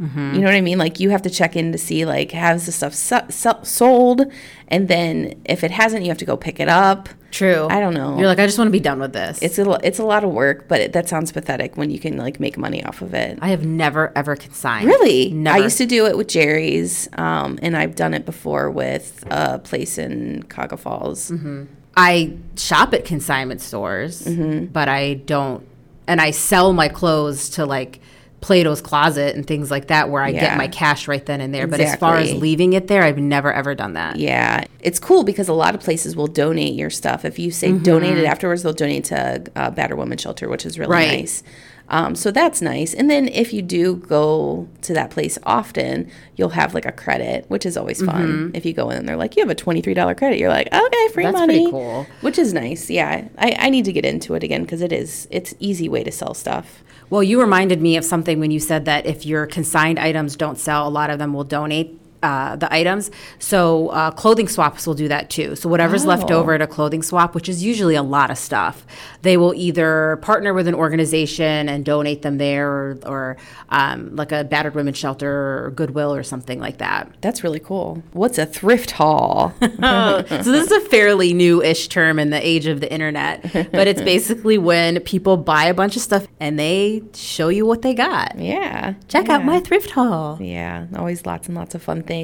Mm-hmm. 0.00 0.34
You 0.34 0.40
know 0.40 0.46
what 0.46 0.54
I 0.54 0.60
mean? 0.60 0.78
Like 0.78 1.00
you 1.00 1.10
have 1.10 1.22
to 1.22 1.30
check 1.30 1.56
in 1.56 1.72
to 1.72 1.78
see 1.78 2.04
like 2.04 2.32
has 2.32 2.66
the 2.66 2.72
stuff 2.72 2.92
so- 2.94 3.24
so- 3.30 3.60
sold, 3.62 4.22
and 4.68 4.88
then 4.88 5.40
if 5.46 5.64
it 5.64 5.70
hasn't, 5.70 6.02
you 6.04 6.08
have 6.10 6.18
to 6.18 6.24
go 6.26 6.36
pick 6.36 6.60
it 6.60 6.68
up. 6.68 7.08
True. 7.30 7.66
I 7.70 7.80
don't 7.80 7.92
know. 7.94 8.16
You're 8.18 8.28
like, 8.28 8.38
I 8.38 8.46
just 8.46 8.56
want 8.58 8.68
to 8.68 8.72
be 8.72 8.80
done 8.80 8.98
with 9.00 9.12
this. 9.12 9.38
It's 9.42 9.58
a 9.58 9.78
it's 9.82 9.98
a 9.98 10.04
lot 10.04 10.22
of 10.24 10.30
work, 10.30 10.68
but 10.68 10.80
it, 10.80 10.92
that 10.92 11.08
sounds 11.08 11.32
pathetic 11.32 11.76
when 11.76 11.90
you 11.90 11.98
can 11.98 12.16
like 12.16 12.40
make 12.40 12.56
money 12.58 12.84
off 12.84 13.02
of 13.02 13.14
it. 13.14 13.38
I 13.42 13.48
have 13.48 13.64
never 13.64 14.12
ever 14.16 14.36
consigned. 14.36 14.86
Really? 14.86 15.30
Never. 15.30 15.58
I 15.58 15.62
used 15.62 15.78
to 15.78 15.86
do 15.86 16.06
it 16.06 16.16
with 16.16 16.28
Jerry's, 16.28 17.08
um, 17.14 17.58
and 17.62 17.76
I've 17.76 17.94
done 17.94 18.12
it 18.14 18.24
before 18.26 18.70
with 18.70 19.24
a 19.30 19.58
place 19.58 19.98
in 19.98 20.44
Cuyahoga 20.50 20.76
Falls. 20.76 21.30
Mm-hmm. 21.30 21.64
I 21.96 22.36
shop 22.56 22.92
at 22.92 23.04
consignment 23.06 23.60
stores, 23.62 24.22
Mm-hmm. 24.24 24.66
but 24.66 24.88
I 24.88 25.14
don't, 25.14 25.66
and 26.06 26.20
I 26.20 26.30
sell 26.30 26.72
my 26.74 26.88
clothes 26.88 27.48
to 27.50 27.64
like 27.66 28.00
Plato's 28.40 28.80
Closet 28.80 29.34
and 29.34 29.46
things 29.46 29.70
like 29.70 29.88
that, 29.88 30.10
where 30.10 30.22
I 30.22 30.30
get 30.32 30.56
my 30.56 30.68
cash 30.68 31.08
right 31.08 31.24
then 31.24 31.40
and 31.40 31.52
there. 31.54 31.66
But 31.66 31.80
as 31.80 31.96
far 31.96 32.16
as 32.16 32.32
leaving 32.34 32.74
it 32.74 32.86
there, 32.88 33.02
I've 33.02 33.18
never 33.18 33.52
ever 33.52 33.74
done 33.74 33.94
that. 33.94 34.16
Yeah, 34.16 34.64
it's 34.80 34.98
cool 35.00 35.24
because 35.24 35.48
a 35.48 35.52
lot 35.54 35.74
of 35.74 35.80
places 35.80 36.14
will 36.14 36.26
donate 36.28 36.74
your 36.74 36.90
stuff. 36.90 37.24
If 37.24 37.38
you 37.38 37.50
say 37.50 37.72
donate 37.72 38.18
it 38.18 38.24
afterwards, 38.24 38.62
they'll 38.62 38.72
donate 38.72 39.04
to 39.06 39.42
uh, 39.56 39.70
Battered 39.70 39.98
Woman 39.98 40.18
Shelter, 40.18 40.48
which 40.48 40.64
is 40.66 40.78
really 40.78 40.92
Right. 40.92 41.20
nice. 41.20 41.42
Um, 41.88 42.16
so 42.16 42.32
that's 42.32 42.60
nice. 42.60 42.92
And 42.94 43.08
then 43.08 43.28
if 43.28 43.52
you 43.52 43.62
do 43.62 43.94
go 43.94 44.68
to 44.82 44.92
that 44.94 45.10
place 45.10 45.38
often, 45.44 46.10
you'll 46.34 46.48
have 46.48 46.74
like 46.74 46.84
a 46.84 46.90
credit, 46.90 47.44
which 47.48 47.64
is 47.64 47.76
always 47.76 48.02
fun. 48.04 48.50
If 48.54 48.66
you 48.66 48.72
go 48.72 48.90
in 48.90 48.98
and 48.98 49.08
they're 49.08 49.16
like, 49.16 49.36
you 49.36 49.42
have 49.42 49.50
a 49.50 49.54
$23 49.54 50.16
credit, 50.16 50.38
you're 50.40 50.48
like, 50.48 50.66
okay, 50.72 51.08
free 51.12 51.22
That's 51.22 51.32
money. 51.38 51.58
pretty 51.58 51.70
cool. 51.70 52.04
Which 52.22 52.38
is 52.38 52.52
nice. 52.52 52.90
Yeah. 52.90 53.28
I, 53.38 53.54
I 53.56 53.70
need 53.70 53.84
to 53.84 53.92
get 53.92 54.04
into 54.04 54.34
it 54.34 54.42
again 54.42 54.62
because 54.62 54.82
it 54.82 54.92
is, 54.92 55.28
it's 55.30 55.54
easy 55.60 55.88
way 55.88 56.02
to 56.02 56.10
sell 56.10 56.34
stuff. 56.34 56.82
Well, 57.08 57.22
you 57.22 57.40
reminded 57.40 57.80
me 57.80 57.96
of 57.96 58.04
something 58.04 58.40
when 58.40 58.50
you 58.50 58.58
said 58.58 58.84
that 58.86 59.06
if 59.06 59.24
your 59.24 59.46
consigned 59.46 59.98
items 59.98 60.34
don't 60.34 60.58
sell, 60.58 60.88
a 60.88 60.90
lot 60.90 61.08
of 61.08 61.18
them 61.20 61.32
will 61.32 61.44
donate. 61.44 62.00
Uh, 62.26 62.56
the 62.56 62.66
items. 62.74 63.10
So 63.38 63.88
uh, 63.90 64.10
clothing 64.10 64.48
swaps 64.48 64.84
will 64.86 64.94
do 64.94 65.06
that 65.08 65.30
too. 65.30 65.54
So 65.54 65.68
whatever's 65.68 66.04
left 66.04 66.30
Oh. 66.32 66.38
over 66.40 66.54
at 66.54 66.60
a 66.62 66.66
clothing 66.66 67.02
swap, 67.04 67.34
which 67.36 67.48
is 67.48 67.62
usually 67.62 67.94
a 67.94 68.02
lot 68.02 68.30
of 68.34 68.38
stuff, 68.38 68.84
they 69.22 69.36
will 69.36 69.54
either 69.54 70.18
partner 70.22 70.52
with 70.52 70.66
an 70.66 70.74
organization 70.74 71.68
and 71.68 71.84
donate 71.84 72.22
them 72.22 72.38
there, 72.38 72.68
or, 72.68 72.98
or 73.06 73.36
um, 73.68 74.16
like 74.16 74.32
a 74.32 74.42
battered 74.42 74.74
women's 74.74 74.96
shelter 74.98 75.30
or 75.66 75.70
Goodwill 75.70 76.12
or 76.12 76.24
something 76.24 76.58
like 76.58 76.78
that. 76.78 77.02
That's 77.20 77.44
really 77.44 77.60
cool. 77.60 78.02
What's 78.12 78.38
a 78.38 78.46
thrift 78.46 78.90
haul? 78.92 79.54
so 79.60 80.22
this 80.22 80.46
is 80.70 80.72
a 80.72 80.80
fairly 80.80 81.32
new-ish 81.32 81.86
term 81.88 82.18
in 82.18 82.30
the 82.30 82.44
age 82.44 82.66
of 82.66 82.80
the 82.80 82.90
internet, 82.92 83.42
but 83.70 83.86
it's 83.86 84.02
basically 84.14 84.58
when 84.58 84.98
people 85.00 85.36
buy 85.36 85.66
a 85.66 85.74
bunch 85.74 85.94
of 85.94 86.02
stuff 86.02 86.26
and 86.40 86.58
they 86.58 87.02
show 87.14 87.48
you 87.50 87.64
what 87.66 87.82
they 87.82 87.94
got. 87.94 88.36
yeah. 88.36 88.94
Check 89.06 89.28
out 89.28 89.44
my 89.44 89.60
thrift 89.60 89.90
haul. 89.90 90.38
Yeah, 90.40 90.86
always 90.96 91.24
lots 91.24 91.46
and 91.46 91.56
lots 91.56 91.74
of 91.76 91.82
fun 91.82 92.02
things 92.02 92.15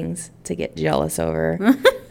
to 0.43 0.55
get 0.55 0.75
jealous 0.85 1.19
over. 1.19 1.57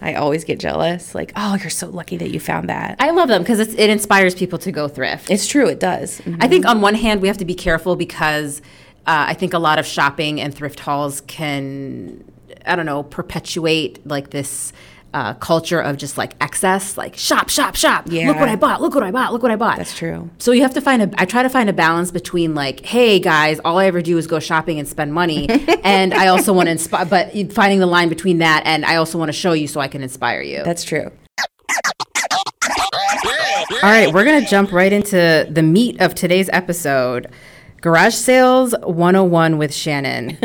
I 0.01 0.15
always 0.15 0.45
get 0.45 0.59
jealous. 0.59 1.15
Like, 1.15 1.33
oh, 1.37 1.57
you're 1.57 1.71
so 1.71 1.89
lucky 1.89 2.17
that 2.17 2.31
you 2.31 2.41
found 2.41 2.69
that. 2.69 2.97
I 2.99 3.11
love 3.11 3.29
them 3.29 3.43
because 3.43 3.61
it 3.61 3.91
inspires 3.91 4.35
people 4.35 4.59
to 4.61 4.73
go 4.73 4.89
thrift. 4.89 5.31
It's 5.31 5.47
true, 5.47 5.69
it 5.69 5.79
does. 5.81 6.21
Mhm. 6.23 6.39
I 6.41 6.49
think 6.49 6.67
on 6.67 6.81
one 6.81 6.95
hand 6.95 7.21
we 7.23 7.29
have 7.29 7.39
to 7.39 7.45
be 7.45 7.55
careful 7.55 7.95
because 7.97 8.61
uh, 9.07 9.27
I 9.29 9.35
think 9.35 9.53
a 9.55 9.59
lot 9.59 9.79
of 9.79 9.87
shopping 9.87 10.41
and 10.41 10.55
thrift 10.55 10.81
hauls 10.81 11.21
can, 11.23 12.25
I 12.67 12.75
don't 12.77 12.87
know, 12.87 13.03
perpetuate 13.03 14.05
like 14.07 14.31
this. 14.31 14.73
Uh, 15.15 15.35
culture 15.35 15.79
of 15.79 15.99
just 15.99 16.17
like 16.17 16.35
excess, 16.41 16.97
like 16.97 17.17
shop, 17.17 17.51
shop, 17.51 17.77
shop. 17.77 18.07
Yeah. 18.09 18.29
Look 18.29 18.39
what 18.39 18.49
I 18.49 18.57
bought. 18.57 18.81
Look 18.81 18.95
what 18.95 19.05
I 19.05 19.11
bought. 19.11 19.31
Look 19.31 19.43
what 19.43 19.53
I 19.53 19.57
bought. 19.57 19.77
That's 19.77 19.95
true. 19.97 20.31
So 20.39 20.53
you 20.53 20.63
have 20.63 20.73
to 20.73 20.81
find 20.81 21.03
a. 21.03 21.11
I 21.19 21.27
try 21.27 21.43
to 21.43 21.51
find 21.51 21.69
a 21.69 21.73
balance 21.75 22.11
between 22.11 22.55
like, 22.55 22.81
hey 22.81 23.19
guys, 23.19 23.61
all 23.63 23.79
I 23.79 23.87
ever 23.87 24.01
do 24.01 24.17
is 24.17 24.27
go 24.27 24.39
shopping 24.39 24.79
and 24.79 24.89
spend 24.89 25.13
money, 25.13 25.49
and 25.85 26.15
I 26.15 26.29
also 26.29 26.55
want 26.55 26.69
to 26.69 26.71
inspire. 26.71 27.05
But 27.05 27.33
finding 27.53 27.79
the 27.79 27.87
line 27.87 28.09
between 28.09 28.39
that 28.39 28.63
and 28.65 28.87
I 28.87 28.97
also 28.97 29.19
want 29.19 29.29
to 29.29 29.35
show 29.35 29.53
you 29.53 29.69
so 29.69 29.81
I 29.81 29.89
can 29.89 30.03
inspire 30.03 30.41
you. 30.41 30.63
That's 30.65 30.83
true. 30.83 31.11
All 33.83 33.91
right, 33.91 34.13
we're 34.13 34.25
going 34.25 34.43
to 34.43 34.49
jump 34.49 34.73
right 34.73 34.93
into 34.93 35.47
the 35.51 35.63
meat 35.63 36.01
of 36.01 36.15
today's 36.15 36.49
episode 36.53 37.31
Garage 37.83 38.15
Sales 38.15 38.77
101 38.85 39.59
with 39.59 39.75
Shannon. 39.75 40.39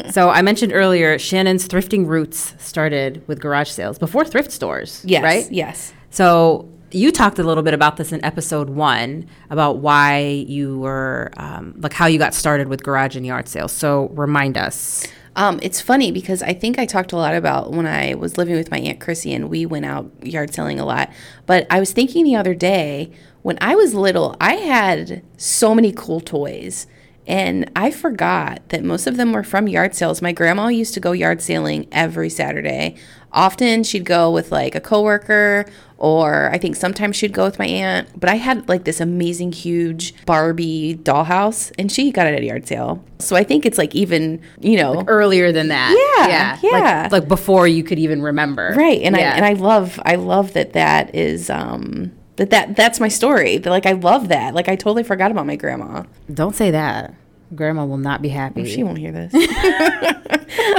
so, 0.10 0.28
I 0.28 0.42
mentioned 0.42 0.72
earlier, 0.72 1.20
Shannon's 1.20 1.68
thrifting 1.68 2.04
roots 2.04 2.52
started 2.58 3.22
with 3.28 3.40
garage 3.40 3.70
sales 3.70 3.96
before 3.96 4.24
thrift 4.24 4.50
stores. 4.50 5.00
Yes. 5.06 5.22
Right? 5.22 5.50
Yes. 5.52 5.92
So, 6.10 6.68
you 6.90 7.12
talked 7.12 7.38
a 7.38 7.44
little 7.44 7.62
bit 7.62 7.74
about 7.74 7.96
this 7.96 8.10
in 8.10 8.22
episode 8.24 8.70
one 8.70 9.28
about 9.50 9.76
why 9.76 10.44
you 10.48 10.80
were, 10.80 11.30
um, 11.36 11.76
like, 11.78 11.92
how 11.92 12.06
you 12.06 12.18
got 12.18 12.34
started 12.34 12.66
with 12.66 12.82
garage 12.82 13.14
and 13.14 13.24
yard 13.24 13.46
sales. 13.46 13.70
So, 13.70 14.08
remind 14.08 14.58
us. 14.58 15.06
Um, 15.36 15.60
it's 15.62 15.80
funny 15.80 16.10
because 16.10 16.42
I 16.42 16.54
think 16.54 16.76
I 16.76 16.86
talked 16.86 17.12
a 17.12 17.16
lot 17.16 17.36
about 17.36 17.70
when 17.70 17.86
I 17.86 18.14
was 18.14 18.36
living 18.36 18.56
with 18.56 18.72
my 18.72 18.78
Aunt 18.78 18.98
Chrissy 18.98 19.32
and 19.32 19.48
we 19.48 19.64
went 19.64 19.86
out 19.86 20.10
yard 20.26 20.52
selling 20.52 20.80
a 20.80 20.84
lot. 20.84 21.08
But 21.46 21.68
I 21.70 21.78
was 21.78 21.92
thinking 21.92 22.24
the 22.24 22.34
other 22.34 22.52
day, 22.52 23.12
when 23.42 23.58
I 23.60 23.74
was 23.74 23.94
little, 23.94 24.36
I 24.40 24.54
had 24.56 25.22
so 25.36 25.74
many 25.74 25.92
cool 25.92 26.20
toys. 26.20 26.86
And 27.26 27.70
I 27.76 27.92
forgot 27.92 28.68
that 28.70 28.82
most 28.82 29.06
of 29.06 29.16
them 29.16 29.32
were 29.32 29.44
from 29.44 29.68
yard 29.68 29.94
sales. 29.94 30.20
My 30.20 30.32
grandma 30.32 30.66
used 30.68 30.94
to 30.94 31.00
go 31.00 31.12
yard 31.12 31.40
sailing 31.40 31.86
every 31.92 32.28
Saturday. 32.28 32.96
Often 33.30 33.84
she'd 33.84 34.04
go 34.04 34.32
with 34.32 34.50
like 34.50 34.74
a 34.74 34.80
coworker, 34.80 35.66
or 35.96 36.50
I 36.50 36.58
think 36.58 36.74
sometimes 36.74 37.14
she'd 37.14 37.32
go 37.32 37.44
with 37.44 37.56
my 37.58 37.66
aunt. 37.66 38.18
But 38.18 38.30
I 38.30 38.34
had 38.34 38.68
like 38.68 38.82
this 38.82 39.00
amazing, 39.00 39.52
huge 39.52 40.14
Barbie 40.26 40.96
dollhouse, 41.00 41.70
and 41.78 41.92
she 41.92 42.10
got 42.10 42.26
it 42.26 42.34
at 42.34 42.40
a 42.40 42.46
yard 42.46 42.66
sale. 42.66 43.04
So 43.20 43.36
I 43.36 43.44
think 43.44 43.64
it's 43.64 43.78
like 43.78 43.94
even, 43.94 44.40
you 44.58 44.78
know, 44.78 45.04
Earlier 45.06 45.52
than 45.52 45.68
that. 45.68 45.94
Yeah, 46.18 46.28
Yeah. 46.28 46.58
yeah. 46.62 47.08
Like, 47.12 47.28
before 47.28 47.68
you 47.68 47.84
could 47.84 48.00
even 48.00 48.22
remember. 48.22 48.74
right 48.76 49.00
and 49.02 49.16
Yeah. 49.16 49.34
i 49.34 49.36
and 49.36 49.44
i 49.44 49.52
love 49.52 50.00
i 50.04 50.16
love 50.16 50.54
that 50.54 50.72
that 50.72 51.14
is 51.14 51.48
um 51.48 52.10
that 52.40 52.50
that 52.50 52.74
that's 52.74 52.98
my 52.98 53.08
story 53.08 53.58
that 53.58 53.68
like 53.70 53.84
i 53.86 53.92
love 53.92 54.28
that 54.28 54.54
like 54.54 54.66
i 54.68 54.74
totally 54.74 55.02
forgot 55.02 55.30
about 55.30 55.46
my 55.46 55.56
grandma 55.56 56.02
Don't 56.32 56.56
say 56.56 56.70
that. 56.72 57.14
Grandma 57.54 57.84
will 57.84 57.98
not 57.98 58.22
be 58.22 58.28
happy. 58.28 58.64
she 58.64 58.82
won't 58.84 58.98
hear 58.98 59.10
this 59.12 59.32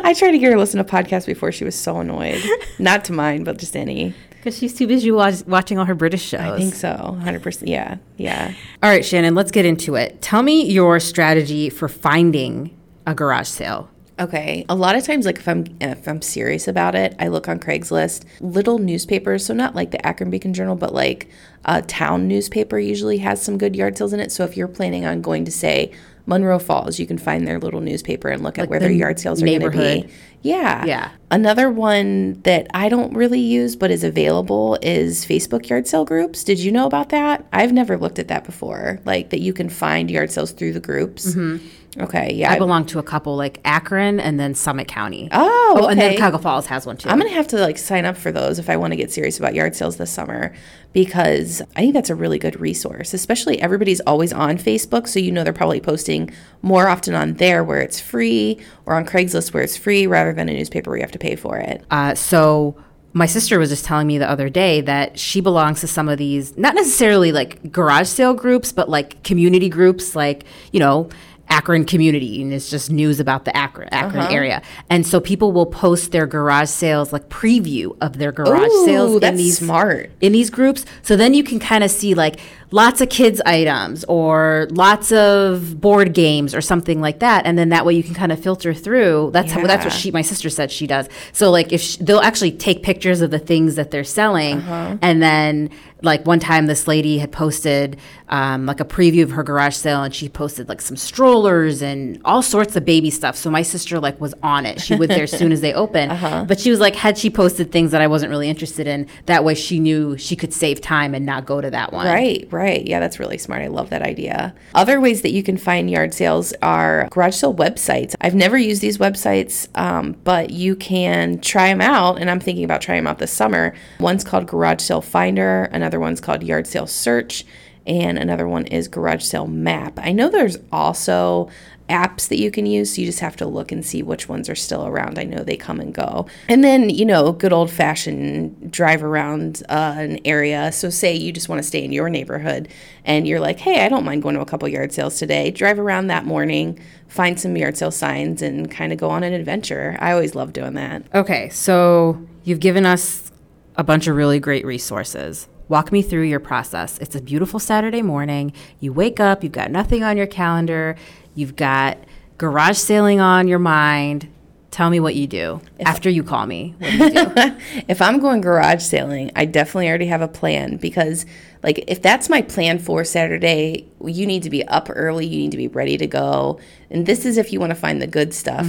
i 0.04 0.14
tried 0.18 0.32
to 0.32 0.38
get 0.38 0.48
her 0.48 0.54
to 0.54 0.60
listen 0.60 0.78
to 0.78 0.90
podcasts 0.90 1.26
before 1.26 1.52
she 1.52 1.64
was 1.64 1.76
so 1.76 2.00
annoyed 2.00 2.42
not 2.80 3.06
to 3.06 3.14
mine 3.14 3.44
but 3.44 3.58
just 3.58 3.76
any 3.76 4.14
Because 4.38 4.58
she's 4.58 4.74
too 4.74 4.88
busy 4.88 5.12
watch, 5.12 5.44
watching 5.46 5.78
all 5.78 5.86
her 5.86 5.96
British 5.96 6.24
shows. 6.24 6.42
i 6.42 6.58
think 6.58 6.74
so 6.74 7.18
100% 7.22 7.64
yeah 7.68 7.98
yeah 8.18 8.54
All 8.82 8.90
right, 8.90 9.04
Shannon, 9.06 9.36
let's 9.36 9.52
get 9.52 9.66
into 9.66 9.96
it. 9.96 10.22
Tell 10.22 10.42
me 10.44 10.64
your 10.66 11.00
strategy 11.00 11.70
for 11.70 11.88
finding 11.88 12.76
a 13.06 13.14
garage 13.14 13.48
sale. 13.48 13.90
Okay. 14.22 14.66
A 14.70 14.76
lot 14.76 14.96
of 14.96 15.04
times, 15.04 15.26
like 15.26 15.40
if 15.40 15.48
I'm 15.48 15.66
if 15.82 16.08
I'm 16.08 16.22
serious 16.22 16.68
about 16.68 16.94
it, 16.94 17.16
I 17.20 17.28
look 17.28 17.50
on 17.50 17.60
Craigslist. 17.60 18.24
Little 18.40 18.78
newspapers, 18.78 19.46
so 19.46 19.54
not 19.54 19.76
like 19.76 19.92
the 19.92 20.06
Akron 20.06 20.30
Beacon 20.30 20.54
Journal, 20.54 20.76
but 20.76 20.94
like 20.94 21.28
a 21.66 21.82
town 21.82 22.28
newspaper 22.28 22.78
usually 22.78 23.18
has 23.18 23.42
some 23.42 23.58
good 23.58 23.76
yard 23.76 23.98
sales 23.98 24.14
in 24.14 24.20
it. 24.20 24.32
So 24.32 24.44
if 24.44 24.56
you're 24.56 24.68
planning 24.68 25.06
on 25.06 25.22
going 25.22 25.46
to 25.46 25.52
say 25.52 25.92
Munroe 26.28 26.60
Falls, 26.60 27.00
you 27.00 27.08
can 27.08 27.18
find 27.18 27.48
their 27.48 27.60
little 27.60 27.82
newspaper 27.82 28.30
and 28.30 28.44
look 28.44 28.60
at 28.60 28.70
where 28.70 28.80
their 28.80 28.92
yard 28.92 29.20
sales 29.20 29.42
are 29.42 29.46
going 29.46 29.60
to 29.60 29.70
be. 29.72 30.08
Yeah. 30.44 30.86
Yeah. 30.86 31.12
Another 31.30 31.70
one 31.70 32.42
that 32.42 32.68
I 32.74 32.90
don't 32.90 33.14
really 33.14 33.40
use 33.40 33.76
but 33.76 33.92
is 33.92 34.04
available 34.04 34.78
is 34.82 35.26
Facebook 35.26 35.68
yard 35.70 35.88
sale 35.88 36.06
groups. 36.06 36.44
Did 36.44 36.60
you 36.60 36.72
know 36.72 36.86
about 36.86 37.10
that? 37.10 37.46
I've 37.54 37.74
never 37.74 37.98
looked 37.98 38.20
at 38.20 38.28
that 38.28 38.44
before. 38.44 39.00
Like 39.06 39.30
that 39.32 39.40
you 39.40 39.54
can 39.54 39.70
find 39.70 40.10
yard 40.10 40.32
sales 40.32 40.52
through 40.52 40.74
the 40.74 40.80
groups. 40.80 41.34
Mm-hmm. 41.34 41.66
Okay. 42.00 42.34
Yeah. 42.34 42.52
I 42.52 42.58
belong 42.58 42.86
to 42.88 43.00
a 43.00 43.04
couple 43.04 43.36
like 43.36 43.60
Akron 43.66 44.20
and 44.20 44.40
then 44.40 44.56
Summit 44.56 44.88
County. 44.88 45.28
Oh, 45.32 45.80
okay. 45.82 45.92
and 45.92 46.00
then. 46.00 46.16
Cuyahoga 46.16 46.40
Falls 46.40 46.66
has 46.68 46.86
one 46.86 46.96
too. 46.96 47.10
I'm 47.10 47.18
gonna 47.18 47.32
have 47.32 47.48
to 47.50 47.58
like 47.58 47.78
sign 47.78 48.06
up 48.06 48.16
for 48.16 48.32
those 48.32 48.60
if 48.60 48.70
I 48.70 48.78
want 48.78 48.94
to 48.94 48.98
get 48.98 49.12
serious 49.12 49.38
about 49.38 49.56
yard 49.56 49.76
sales 49.76 49.98
this 49.98 50.12
summer 50.12 50.54
because 50.94 51.62
I 51.76 51.82
think 51.82 51.94
that's 51.94 52.10
a 52.10 52.16
really 52.16 52.40
good 52.40 52.60
resource. 52.60 53.14
Especially 53.14 53.62
everybody's 53.62 54.00
always 54.02 54.32
on 54.32 54.58
Facebook, 54.58 55.08
so 55.08 55.20
you 55.20 55.32
know 55.32 55.44
they're 55.44 55.52
probably 55.52 55.82
posting 55.82 56.32
more 56.62 56.88
often 56.88 57.14
on 57.14 57.34
there 57.34 57.64
where 57.64 57.82
it's 57.82 58.00
free 58.00 58.60
or 58.86 58.96
on 58.96 59.06
Craigslist 59.06 59.54
where 59.54 59.64
it's 59.64 59.76
free 59.76 60.08
rather 60.08 60.32
than 60.32 60.48
a 60.48 60.54
newspaper 60.54 60.92
where 60.92 60.98
you 60.98 61.04
have 61.04 61.12
to 61.12 61.20
pay 61.20 61.36
for 61.36 61.58
it. 61.58 61.84
Uh, 61.92 62.16
so 62.16 62.76
my 63.14 63.26
sister 63.26 63.60
was 63.60 63.70
just 63.70 63.84
telling 63.84 64.08
me 64.08 64.18
the 64.18 64.30
other 64.30 64.50
day 64.50 64.80
that 64.82 65.20
she 65.20 65.42
belongs 65.42 65.82
to 65.82 65.88
some 65.88 66.08
of 66.08 66.18
these, 66.18 66.58
not 66.58 66.76
necessarily 66.76 67.34
like 67.34 67.72
garage 67.72 68.08
sale 68.08 68.34
groups, 68.34 68.72
but 68.72 68.88
like 68.90 69.22
community 69.24 69.68
groups, 69.68 70.16
like 70.16 70.46
you 70.72 70.80
know. 70.80 71.10
Akron 71.52 71.84
community, 71.84 72.42
and 72.42 72.54
it's 72.54 72.70
just 72.70 72.90
news 72.90 73.20
about 73.20 73.44
the 73.44 73.56
Akron, 73.56 73.90
Akron 73.92 74.24
uh-huh. 74.24 74.34
area. 74.34 74.62
And 74.90 75.06
so 75.06 75.20
people 75.20 75.52
will 75.52 75.66
post 75.66 76.14
their 76.14 76.26
garage 76.26 76.70
sales, 76.70 77.12
like 77.12 77.28
preview 77.30 77.96
of 78.00 78.18
their 78.18 78.32
garage 78.32 78.72
Ooh, 78.72 78.86
sales 78.86 79.22
in 79.22 79.36
these 79.36 79.58
smart. 79.58 80.10
in 80.22 80.32
these 80.32 80.50
groups. 80.50 80.86
So 81.02 81.16
then 81.18 81.34
you 81.34 81.44
can 81.44 81.60
kind 81.60 81.84
of 81.84 81.92
see 81.92 82.14
like 82.14 82.40
lots 82.72 83.02
of 83.02 83.10
kids 83.10 83.42
items 83.46 84.04
or 84.06 84.68
lots 84.72 85.12
of 85.12 85.80
board 85.82 86.14
games 86.14 86.56
or 86.56 86.62
something 86.62 87.02
like 87.02 87.20
that, 87.20 87.46
and 87.46 87.58
then 87.58 87.70
that 87.70 87.86
way 87.86 87.94
you 87.94 88.04
can 88.04 88.14
kind 88.14 88.32
of 88.32 88.40
filter 88.42 88.74
through. 88.74 89.30
That's 89.34 89.52
how 89.52 89.66
that's 89.68 89.84
what 89.86 89.94
she, 89.94 90.12
my 90.12 90.22
sister 90.22 90.50
said 90.50 90.72
she 90.72 90.88
does. 90.88 91.08
So 91.34 91.52
like 91.52 91.72
if 91.74 91.82
sh 91.82 91.98
they'll 91.98 92.20
actually 92.22 92.52
take 92.54 92.82
pictures 92.84 93.22
of 93.22 93.30
the 93.32 93.40
things 93.40 93.76
that 93.76 93.92
they're 93.92 94.04
selling, 94.04 94.58
Uh-huh. 94.60 94.98
and 95.02 95.22
then 95.22 95.70
like 96.04 96.26
one 96.26 96.40
time 96.40 96.66
this 96.66 96.88
lady 96.88 97.20
had 97.20 97.32
posted 97.32 97.96
um, 98.30 98.66
like 98.66 98.80
a 98.80 98.86
preview 98.86 99.22
of 99.24 99.32
her 99.32 99.44
garage 99.44 99.76
sale, 99.76 100.02
and 100.02 100.16
she 100.16 100.28
posted 100.30 100.68
like 100.68 100.82
some 100.82 100.96
strollers 100.98 101.84
and 101.84 102.20
all 102.26 102.42
sorts 102.42 102.76
of 102.76 102.84
baby 102.86 103.10
stuff. 103.12 103.36
So 103.36 103.52
my 103.52 103.62
sister 103.62 104.00
like 104.00 104.20
was 104.20 104.34
on 104.42 104.66
it. 104.66 104.82
She 104.82 104.96
went 104.96 105.10
there 105.10 105.24
as 105.24 105.32
soon 105.32 105.52
as 105.52 105.62
they 105.62 105.74
opened, 105.74 106.12
Uh-huh. 106.22 106.46
but 106.48 106.60
she 106.60 106.72
was 106.72 106.80
like, 106.80 106.96
had 106.96 107.18
she 107.20 107.30
posted 107.30 107.72
things 107.72 107.92
that 107.92 108.02
I 108.02 108.08
wasn't 108.08 108.32
really 108.32 108.50
interested 108.50 108.88
in, 108.88 109.08
that 109.28 109.44
way 109.44 109.54
she 109.54 109.80
knew 109.80 110.18
she 110.18 110.36
could 110.36 110.54
save 110.54 110.82
time 110.82 111.14
and 111.14 111.24
not 111.26 111.46
go 111.46 111.62
to 111.62 111.70
that 111.70 111.94
one. 111.94 112.06
Right, 112.08 112.48
right. 112.50 112.61
Yeah, 112.66 113.00
that's 113.00 113.20
really 113.20 113.38
smart. 113.38 113.62
I 113.62 113.68
love 113.68 113.90
that 113.90 114.02
idea. 114.02 114.54
Other 114.74 115.00
ways 115.00 115.22
that 115.22 115.32
you 115.32 115.44
can 115.44 115.58
find 115.58 115.90
yard 115.90 116.14
sales 116.14 116.54
are 116.62 117.08
garage 117.12 117.36
sale 117.36 117.54
websites. 117.54 118.16
I've 118.22 118.36
never 118.36 118.58
used 118.58 118.82
these 118.82 118.98
websites, 118.98 119.68
um, 119.78 120.16
but 120.24 120.52
you 120.52 120.76
can 120.76 121.40
try 121.40 121.68
them 121.68 121.82
out, 121.82 122.20
and 122.20 122.30
I'm 122.30 122.40
thinking 122.40 122.64
about 122.64 122.82
trying 122.82 123.00
them 123.00 123.08
out 123.08 123.20
this 123.20 123.32
summer. 123.32 123.74
One's 124.00 124.24
called 124.24 124.48
Garage 124.48 124.82
Sale 124.82 125.02
Finder, 125.02 125.70
another 125.72 126.00
one's 126.00 126.22
called 126.22 126.44
Yard 126.44 126.68
Sale 126.68 126.88
Search, 126.88 127.46
and 127.86 128.18
another 128.18 128.48
one 128.48 128.66
is 128.68 128.88
Garage 128.88 129.24
Sale 129.24 129.48
Map. 129.48 130.00
I 130.02 130.12
know 130.12 130.30
there's 130.30 130.58
also 130.72 131.50
apps 131.90 132.28
that 132.30 132.40
you 132.40 132.52
can 132.52 132.66
use. 132.66 132.96
So 132.96 133.02
you 133.02 133.08
just 133.08 133.20
have 133.20 133.36
to 133.38 133.46
look 133.46 133.72
and 133.72 133.86
see 133.86 134.02
which 134.02 134.30
ones 134.30 134.50
are 134.50 134.56
still 134.56 134.88
around. 134.88 135.20
I 135.20 135.24
know 135.24 135.44
they 135.44 135.58
come 135.58 135.80
and 135.80 135.94
go. 135.94 136.28
And 136.48 136.64
then, 136.64 136.90
you 136.90 137.06
know, 137.06 137.32
good 137.32 137.54
old 137.54 137.70
fashioned 137.70 138.72
drive 138.72 139.04
around 139.04 139.64
uh, 139.70 139.96
an 139.98 140.20
area. 140.26 140.72
So, 140.72 140.90
say 140.90 141.16
you 141.16 141.32
just 141.32 141.50
want 141.50 141.60
to 141.60 141.68
stay 141.68 141.84
in 141.84 141.92
your 141.92 142.10
neighborhood 142.10 142.70
and 143.06 143.28
you're 143.28 143.40
like, 143.40 143.60
hey, 143.60 143.84
I 143.86 143.90
don't 143.90 144.06
mind 144.06 144.24
going 144.24 144.36
to 144.36 144.42
a 144.42 144.46
couple 144.46 144.68
yard 144.68 144.94
sales 144.94 145.18
today. 145.18 145.52
Drive 145.52 145.80
around 145.80 146.08
that 146.08 146.26
morning, 146.26 146.80
find 147.08 147.40
some 147.40 147.56
yard 147.58 147.78
sale 147.78 147.92
signs, 147.92 148.42
and 148.42 148.70
kind 148.70 148.94
of 148.94 149.00
go 149.00 149.10
on 149.10 149.24
an 149.24 149.34
adventure. 149.34 149.98
I 150.00 150.12
always 150.12 150.36
love 150.36 150.54
doing 150.54 150.74
that. 150.76 151.04
Okay, 151.14 151.50
so 151.50 152.26
you've 152.44 152.60
given 152.60 152.86
us 152.86 153.32
a 153.76 153.84
bunch 153.84 154.08
of 154.08 154.16
really 154.16 154.40
great 154.40 154.66
resources. 154.66 155.48
Walk 155.72 155.94
me 155.94 156.02
through 156.02 156.24
your 156.24 156.42
process. 156.42 156.98
It's 156.98 157.16
a 157.16 157.22
beautiful 157.22 157.58
Saturday 157.58 158.02
morning. 158.02 158.52
You 158.82 158.92
wake 158.92 159.22
up, 159.22 159.42
you've 159.42 159.54
got 159.54 159.72
nothing 159.72 160.04
on 160.04 160.18
your 160.18 160.28
calendar, 160.28 160.98
you've 161.36 161.56
got 161.56 161.98
garage 162.38 162.78
sailing 162.78 163.20
on 163.20 163.48
your 163.48 163.60
mind. 163.60 164.28
Tell 164.72 164.90
me 164.90 165.02
what 165.02 165.16
you 165.16 165.28
do 165.28 165.60
after 165.82 166.10
you 166.10 166.24
call 166.24 166.46
me. 166.46 166.76
What 166.80 166.92
do 166.92 166.98
you 166.98 167.12
do? 167.12 167.58
if 167.90 168.02
I'm 168.02 168.20
going 168.20 168.40
garage 168.40 168.82
sailing, 168.82 169.30
I 169.36 169.44
definitely 169.44 169.90
already 169.90 170.06
have 170.06 170.22
a 170.22 170.30
plan 170.30 170.78
because, 170.78 171.26
like, 171.62 171.84
if 171.88 172.02
that's 172.02 172.30
my 172.30 172.42
plan 172.42 172.80
for 172.80 173.04
Saturday, 173.04 173.86
you 174.02 174.26
need 174.26 174.44
to 174.44 174.50
be 174.50 174.66
up 174.68 174.88
early, 174.90 175.26
you 175.26 175.40
need 175.40 175.52
to 175.52 175.58
be 175.58 175.68
ready 175.68 175.98
to 175.98 176.08
go. 176.08 176.58
And 176.90 177.06
this 177.06 177.26
is 177.26 177.38
if 177.38 177.52
you 177.52 177.60
want 177.60 177.72
to 177.72 177.76
find 177.76 178.02
the 178.02 178.08
good 178.08 178.34
stuff. 178.34 178.66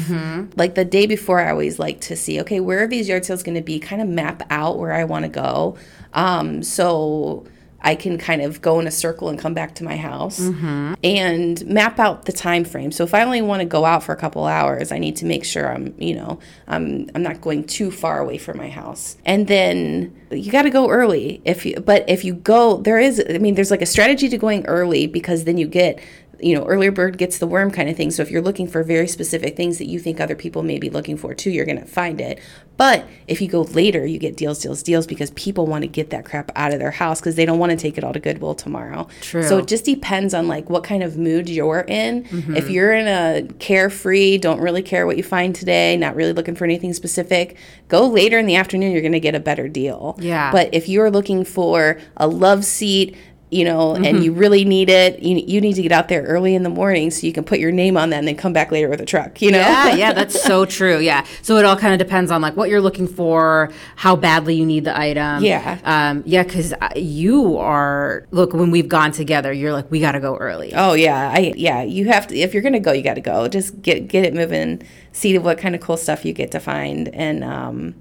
Like, 0.56 0.74
the 0.74 0.84
day 0.84 1.06
before, 1.06 1.40
I 1.40 1.52
always 1.52 1.78
like 1.78 2.00
to 2.02 2.16
see, 2.16 2.40
okay, 2.40 2.58
where 2.58 2.82
are 2.82 2.88
these 2.88 3.08
yard 3.08 3.24
sales 3.24 3.44
going 3.44 3.54
to 3.54 3.62
be? 3.62 3.78
Kind 3.78 4.02
of 4.02 4.08
map 4.08 4.42
out 4.50 4.80
where 4.80 4.92
I 4.92 5.04
want 5.04 5.24
to 5.24 5.28
go. 5.28 5.76
Um, 6.14 6.64
so, 6.64 7.46
I 7.82 7.96
can 7.96 8.16
kind 8.16 8.42
of 8.42 8.62
go 8.62 8.78
in 8.80 8.86
a 8.86 8.90
circle 8.90 9.28
and 9.28 9.38
come 9.38 9.54
back 9.54 9.74
to 9.76 9.84
my 9.84 9.96
house 9.96 10.38
mm-hmm. 10.40 10.94
and 11.02 11.66
map 11.66 11.98
out 11.98 12.26
the 12.26 12.32
time 12.32 12.64
frame. 12.64 12.92
So 12.92 13.04
if 13.04 13.12
I 13.12 13.22
only 13.22 13.42
want 13.42 13.60
to 13.60 13.66
go 13.66 13.84
out 13.84 14.04
for 14.04 14.12
a 14.12 14.16
couple 14.16 14.46
hours, 14.46 14.92
I 14.92 14.98
need 14.98 15.16
to 15.16 15.26
make 15.26 15.44
sure 15.44 15.72
I'm, 15.72 15.94
you 15.98 16.14
know, 16.14 16.38
I'm 16.68 17.10
I'm 17.14 17.22
not 17.22 17.40
going 17.40 17.64
too 17.64 17.90
far 17.90 18.20
away 18.20 18.38
from 18.38 18.56
my 18.56 18.68
house. 18.68 19.16
And 19.24 19.48
then 19.48 20.16
you 20.30 20.52
got 20.52 20.62
to 20.62 20.70
go 20.70 20.88
early. 20.88 21.42
If 21.44 21.66
you 21.66 21.74
but 21.76 22.08
if 22.08 22.24
you 22.24 22.34
go 22.34 22.76
there 22.78 22.98
is 22.98 23.22
I 23.28 23.38
mean 23.38 23.56
there's 23.56 23.70
like 23.70 23.82
a 23.82 23.86
strategy 23.86 24.28
to 24.28 24.38
going 24.38 24.64
early 24.66 25.06
because 25.06 25.44
then 25.44 25.58
you 25.58 25.66
get 25.66 26.00
you 26.42 26.54
know, 26.56 26.64
earlier 26.64 26.90
bird 26.90 27.18
gets 27.18 27.38
the 27.38 27.46
worm 27.46 27.70
kind 27.70 27.88
of 27.88 27.96
thing. 27.96 28.10
So 28.10 28.22
if 28.22 28.30
you're 28.30 28.42
looking 28.42 28.66
for 28.66 28.82
very 28.82 29.06
specific 29.06 29.56
things 29.56 29.78
that 29.78 29.86
you 29.86 29.98
think 29.98 30.20
other 30.20 30.34
people 30.34 30.62
may 30.62 30.78
be 30.78 30.90
looking 30.90 31.16
for 31.16 31.34
too, 31.34 31.50
you're 31.50 31.64
going 31.64 31.80
to 31.80 31.86
find 31.86 32.20
it. 32.20 32.40
But 32.76 33.06
if 33.28 33.40
you 33.40 33.48
go 33.48 33.62
later, 33.62 34.04
you 34.04 34.18
get 34.18 34.36
deals, 34.36 34.58
deals, 34.58 34.82
deals 34.82 35.06
because 35.06 35.30
people 35.32 35.66
want 35.66 35.82
to 35.82 35.88
get 35.88 36.10
that 36.10 36.24
crap 36.24 36.50
out 36.56 36.72
of 36.72 36.80
their 36.80 36.90
house 36.90 37.20
because 37.20 37.36
they 37.36 37.44
don't 37.44 37.58
want 37.58 37.70
to 37.70 37.76
take 37.76 37.96
it 37.98 38.02
all 38.02 38.12
to 38.12 38.18
Goodwill 38.18 38.54
tomorrow. 38.54 39.06
True. 39.20 39.42
So 39.42 39.58
it 39.58 39.68
just 39.68 39.84
depends 39.84 40.34
on 40.34 40.48
like 40.48 40.68
what 40.68 40.82
kind 40.82 41.02
of 41.02 41.16
mood 41.16 41.48
you're 41.48 41.84
in. 41.86 42.24
Mm-hmm. 42.24 42.56
If 42.56 42.70
you're 42.70 42.92
in 42.92 43.06
a 43.06 43.46
carefree, 43.58 44.38
don't 44.38 44.60
really 44.60 44.82
care 44.82 45.06
what 45.06 45.16
you 45.16 45.22
find 45.22 45.54
today, 45.54 45.96
not 45.96 46.16
really 46.16 46.32
looking 46.32 46.54
for 46.54 46.64
anything 46.64 46.92
specific, 46.92 47.56
go 47.88 48.08
later 48.08 48.38
in 48.38 48.46
the 48.46 48.56
afternoon, 48.56 48.92
you're 48.92 49.02
going 49.02 49.12
to 49.12 49.20
get 49.20 49.34
a 49.34 49.40
better 49.40 49.68
deal. 49.68 50.16
Yeah. 50.18 50.50
But 50.50 50.72
if 50.72 50.88
you're 50.88 51.10
looking 51.10 51.44
for 51.44 52.00
a 52.16 52.26
love 52.26 52.64
seat, 52.64 53.16
you 53.52 53.64
know, 53.64 53.94
and 53.94 54.24
you 54.24 54.32
really 54.32 54.64
need 54.64 54.88
it, 54.88 55.20
you, 55.20 55.36
you 55.46 55.60
need 55.60 55.74
to 55.74 55.82
get 55.82 55.92
out 55.92 56.08
there 56.08 56.22
early 56.22 56.54
in 56.54 56.62
the 56.62 56.70
morning 56.70 57.10
so 57.10 57.26
you 57.26 57.32
can 57.32 57.44
put 57.44 57.58
your 57.58 57.70
name 57.70 57.96
on 57.96 58.10
that 58.10 58.18
and 58.18 58.26
then 58.26 58.36
come 58.36 58.52
back 58.52 58.72
later 58.72 58.88
with 58.88 59.00
a 59.00 59.04
truck, 59.04 59.42
you 59.42 59.50
know? 59.50 59.58
Yeah, 59.58 59.94
yeah, 59.94 60.12
that's 60.12 60.42
so 60.42 60.64
true. 60.78 60.98
Yeah. 60.98 61.26
So 61.42 61.56
it 61.56 61.64
all 61.64 61.76
kind 61.76 61.92
of 61.92 61.98
depends 61.98 62.30
on 62.30 62.40
like 62.40 62.56
what 62.56 62.68
you're 62.68 62.80
looking 62.80 63.06
for, 63.06 63.70
how 63.96 64.16
badly 64.16 64.54
you 64.54 64.64
need 64.64 64.84
the 64.84 64.98
item. 64.98 65.44
Yeah. 65.44 65.78
Um, 65.84 66.22
yeah, 66.24 66.42
because 66.42 66.72
you 66.96 67.58
are, 67.58 68.26
look, 68.30 68.52
when 68.54 68.70
we've 68.70 68.88
gone 68.88 69.12
together, 69.12 69.52
you're 69.52 69.72
like, 69.72 69.90
we 69.90 70.00
got 70.00 70.12
to 70.12 70.20
go 70.20 70.36
early. 70.36 70.72
Oh 70.74 70.94
yeah, 70.94 71.30
I 71.34 71.52
yeah. 71.56 71.82
You 71.82 72.06
have 72.06 72.26
to 72.28 72.36
if 72.36 72.54
you're 72.54 72.62
gonna 72.62 72.80
go, 72.80 72.92
you 72.92 73.02
got 73.02 73.14
to 73.14 73.20
go. 73.20 73.48
Just 73.48 73.82
get 73.82 74.08
get 74.08 74.24
it 74.24 74.34
moving. 74.34 74.82
See 75.12 75.36
what 75.38 75.58
kind 75.58 75.74
of 75.74 75.80
cool 75.80 75.96
stuff 75.96 76.24
you 76.24 76.32
get 76.32 76.50
to 76.52 76.60
find, 76.60 77.08
and 77.08 77.44
um, 77.44 77.94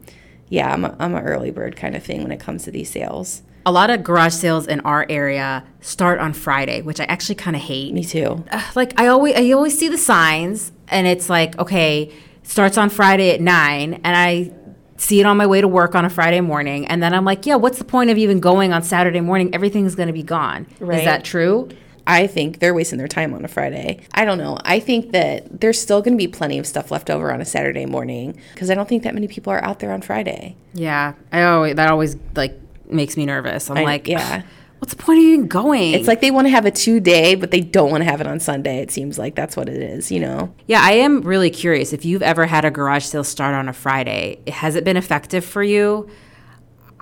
yeah, 0.49 0.71
I'm 0.71 0.85
a, 0.85 0.95
I'm 0.99 1.15
an 1.15 1.23
early 1.23 1.51
bird 1.51 1.75
kind 1.75 1.95
of 1.95 2.03
thing 2.03 2.23
when 2.23 2.31
it 2.31 2.39
comes 2.39 2.63
to 2.63 2.71
these 2.71 2.89
sales. 2.89 3.41
A 3.65 3.71
lot 3.71 3.89
of 3.89 4.03
garage 4.03 4.33
sales 4.33 4.67
in 4.67 4.79
our 4.81 5.05
area 5.09 5.63
start 5.81 6.19
on 6.19 6.33
Friday, 6.33 6.81
which 6.81 6.99
I 6.99 7.03
actually 7.05 7.35
kind 7.35 7.55
of 7.55 7.61
hate. 7.61 7.93
Me 7.93 8.03
too. 8.03 8.43
like 8.75 8.99
I 8.99 9.07
always 9.07 9.35
I 9.35 9.51
always 9.51 9.77
see 9.77 9.87
the 9.89 9.97
signs 9.97 10.71
and 10.87 11.05
it's 11.07 11.29
like 11.29 11.57
okay 11.59 12.11
starts 12.43 12.77
on 12.77 12.89
Friday 12.89 13.31
at 13.31 13.39
9 13.41 13.93
and 13.93 14.05
I 14.05 14.51
see 14.97 15.19
it 15.19 15.25
on 15.25 15.37
my 15.37 15.45
way 15.47 15.61
to 15.61 15.67
work 15.67 15.95
on 15.95 16.05
a 16.05 16.09
Friday 16.09 16.41
morning 16.41 16.85
and 16.87 17.01
then 17.01 17.13
I'm 17.13 17.23
like 17.25 17.45
yeah 17.45 17.55
what's 17.55 17.77
the 17.77 17.83
point 17.85 18.09
of 18.09 18.17
even 18.17 18.39
going 18.39 18.73
on 18.73 18.81
Saturday 18.83 19.21
morning 19.21 19.53
everything's 19.53 19.95
going 19.95 20.07
to 20.07 20.13
be 20.13 20.23
gone 20.23 20.67
Right. 20.79 20.99
is 20.99 21.05
that 21.05 21.23
true 21.23 21.69
I 22.07 22.25
think 22.27 22.59
they're 22.59 22.73
wasting 22.73 22.97
their 22.97 23.07
time 23.07 23.31
on 23.35 23.45
a 23.45 23.47
Friday. 23.47 23.99
I 24.15 24.25
don't 24.25 24.39
know. 24.39 24.57
I 24.65 24.79
think 24.79 25.11
that 25.11 25.61
there's 25.61 25.79
still 25.79 26.01
going 26.01 26.13
to 26.13 26.17
be 26.17 26.27
plenty 26.27 26.57
of 26.57 26.65
stuff 26.65 26.89
left 26.89 27.11
over 27.11 27.31
on 27.31 27.41
a 27.41 27.45
Saturday 27.45 27.85
morning 27.85 28.39
because 28.53 28.71
I 28.71 28.73
don't 28.73 28.89
think 28.89 29.03
that 29.03 29.13
many 29.13 29.27
people 29.27 29.53
are 29.53 29.63
out 29.63 29.79
there 29.79 29.91
on 29.93 30.01
Friday. 30.01 30.55
yeah 30.73 31.13
I 31.31 31.43
always 31.43 31.75
that 31.75 31.89
always 31.89 32.17
like 32.35 32.59
makes 32.91 33.17
me 33.17 33.25
nervous 33.25 33.69
I'm 33.69 33.77
I- 33.77 33.83
like 33.83 34.07
yeah. 34.07 34.43
what's 34.79 34.93
the 34.93 35.01
point 35.03 35.19
of 35.19 35.25
even 35.25 35.47
going 35.47 35.93
It's 35.93 36.07
like 36.07 36.21
they 36.21 36.31
want 36.31 36.47
to 36.47 36.49
have 36.51 36.65
a 36.65 36.71
two 36.71 36.99
day, 36.99 37.35
but 37.35 37.51
they 37.51 37.61
don't 37.61 37.91
want 37.91 38.01
to 38.01 38.09
have 38.09 38.19
it 38.19 38.25
on 38.25 38.39
Sunday. 38.39 38.79
It 38.79 38.89
seems 38.89 39.19
like 39.19 39.35
that's 39.35 39.55
what 39.55 39.69
it 39.69 39.81
is, 39.81 40.11
you 40.11 40.19
know? 40.19 40.53
yeah 40.65 40.81
I 40.81 40.93
am 40.93 41.21
really 41.21 41.49
curious 41.51 41.93
if 41.93 42.03
you've 42.03 42.23
ever 42.23 42.47
had 42.47 42.65
a 42.65 42.71
garage 42.71 43.05
sale 43.05 43.23
start 43.23 43.53
on 43.53 43.69
a 43.69 43.73
Friday 43.73 44.39
has 44.47 44.75
it 44.75 44.83
been 44.83 44.97
effective 44.97 45.45
for 45.45 45.61
you 45.63 46.09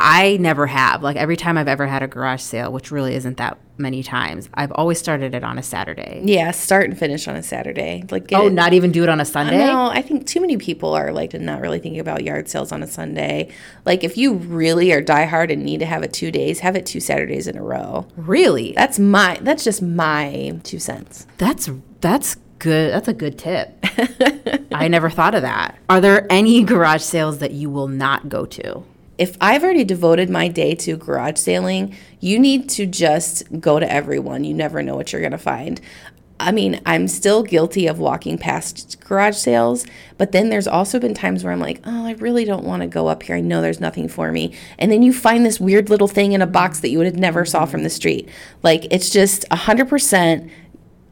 I 0.01 0.37
never 0.37 0.65
have. 0.67 1.03
Like 1.03 1.17
every 1.17 1.35
time 1.35 1.57
I've 1.57 1.67
ever 1.67 1.85
had 1.85 2.01
a 2.01 2.07
garage 2.07 2.41
sale, 2.41 2.71
which 2.71 2.89
really 2.89 3.15
isn't 3.15 3.35
that 3.37 3.57
many 3.77 4.01
times, 4.01 4.47
I've 4.53 4.71
always 4.71 4.97
started 4.97 5.35
it 5.35 5.43
on 5.43 5.57
a 5.59 5.63
Saturday. 5.63 6.21
Yeah, 6.23 6.51
start 6.51 6.85
and 6.85 6.97
finish 6.97 7.27
on 7.27 7.35
a 7.35 7.43
Saturday. 7.43 8.05
Like, 8.09 8.27
get 8.27 8.39
Oh, 8.39 8.47
it- 8.47 8.53
not 8.53 8.71
even 8.73 8.91
do 8.93 9.03
it 9.03 9.09
on 9.09 9.19
a 9.19 9.25
Sunday? 9.25 9.57
No, 9.57 9.87
I 9.89 10.01
think 10.01 10.25
too 10.25 10.39
many 10.39 10.55
people 10.57 10.93
are 10.93 11.11
like 11.11 11.33
not 11.33 11.59
really 11.59 11.79
thinking 11.79 11.99
about 11.99 12.23
yard 12.23 12.47
sales 12.47 12.71
on 12.71 12.81
a 12.81 12.87
Sunday. 12.87 13.49
Like 13.85 14.05
if 14.05 14.17
you 14.17 14.35
really 14.35 14.93
are 14.93 15.01
diehard 15.01 15.51
and 15.51 15.63
need 15.63 15.79
to 15.81 15.85
have 15.85 16.01
it 16.03 16.13
two 16.13 16.31
days, 16.31 16.59
have 16.59 16.77
it 16.77 16.85
two 16.85 17.01
Saturdays 17.01 17.47
in 17.47 17.57
a 17.57 17.61
row. 17.63 18.07
Really? 18.15 18.71
That's 18.77 18.99
my 18.99 19.37
that's 19.41 19.63
just 19.65 19.81
my 19.81 20.57
two 20.63 20.79
cents. 20.79 21.27
That's 21.37 21.69
that's 21.99 22.37
good. 22.59 22.93
That's 22.93 23.07
a 23.09 23.13
good 23.13 23.37
tip. 23.37 23.75
I 24.73 24.87
never 24.87 25.09
thought 25.09 25.35
of 25.35 25.41
that. 25.41 25.77
Are 25.89 25.99
there 25.99 26.25
any 26.29 26.63
garage 26.63 27.01
sales 27.01 27.39
that 27.39 27.51
you 27.51 27.69
will 27.69 27.87
not 27.89 28.29
go 28.29 28.45
to? 28.45 28.83
If 29.19 29.35
I've 29.41 29.65
already 29.65 29.83
devoted 29.83 30.29
my 30.29 30.47
day 30.47 30.75
to 30.75 30.95
garage 30.95 31.37
sailing, 31.37 31.93
you 32.21 32.39
need 32.39 32.69
to 32.69 32.85
just 32.85 33.43
go 33.59 33.77
to 33.77 33.91
everyone. 33.91 34.45
You 34.45 34.53
never 34.53 34.81
know 34.81 34.95
what 34.95 35.11
you're 35.11 35.19
going 35.21 35.33
to 35.33 35.37
find. 35.37 35.81
I 36.39 36.53
mean, 36.53 36.79
I'm 36.85 37.09
still 37.09 37.43
guilty 37.43 37.87
of 37.87 37.99
walking 37.99 38.37
past 38.37 38.97
garage 39.01 39.35
sales, 39.35 39.85
but 40.17 40.31
then 40.31 40.47
there's 40.47 40.69
also 40.69 40.97
been 40.97 41.13
times 41.13 41.43
where 41.43 41.51
I'm 41.51 41.59
like, 41.59 41.81
oh, 41.83 42.05
I 42.05 42.13
really 42.13 42.45
don't 42.45 42.63
want 42.63 42.81
to 42.81 42.87
go 42.87 43.07
up 43.07 43.23
here. 43.23 43.35
I 43.35 43.41
know 43.41 43.61
there's 43.61 43.81
nothing 43.81 44.07
for 44.07 44.31
me. 44.31 44.55
And 44.77 44.89
then 44.89 45.03
you 45.03 45.11
find 45.11 45.45
this 45.45 45.59
weird 45.59 45.89
little 45.89 46.07
thing 46.07 46.31
in 46.31 46.41
a 46.41 46.47
box 46.47 46.79
that 46.79 46.89
you 46.89 46.97
would 46.97 47.07
have 47.07 47.17
never 47.17 47.43
saw 47.43 47.65
from 47.65 47.83
the 47.83 47.89
street. 47.89 48.29
Like, 48.63 48.87
it's 48.89 49.09
just 49.09 49.43
100% 49.49 50.49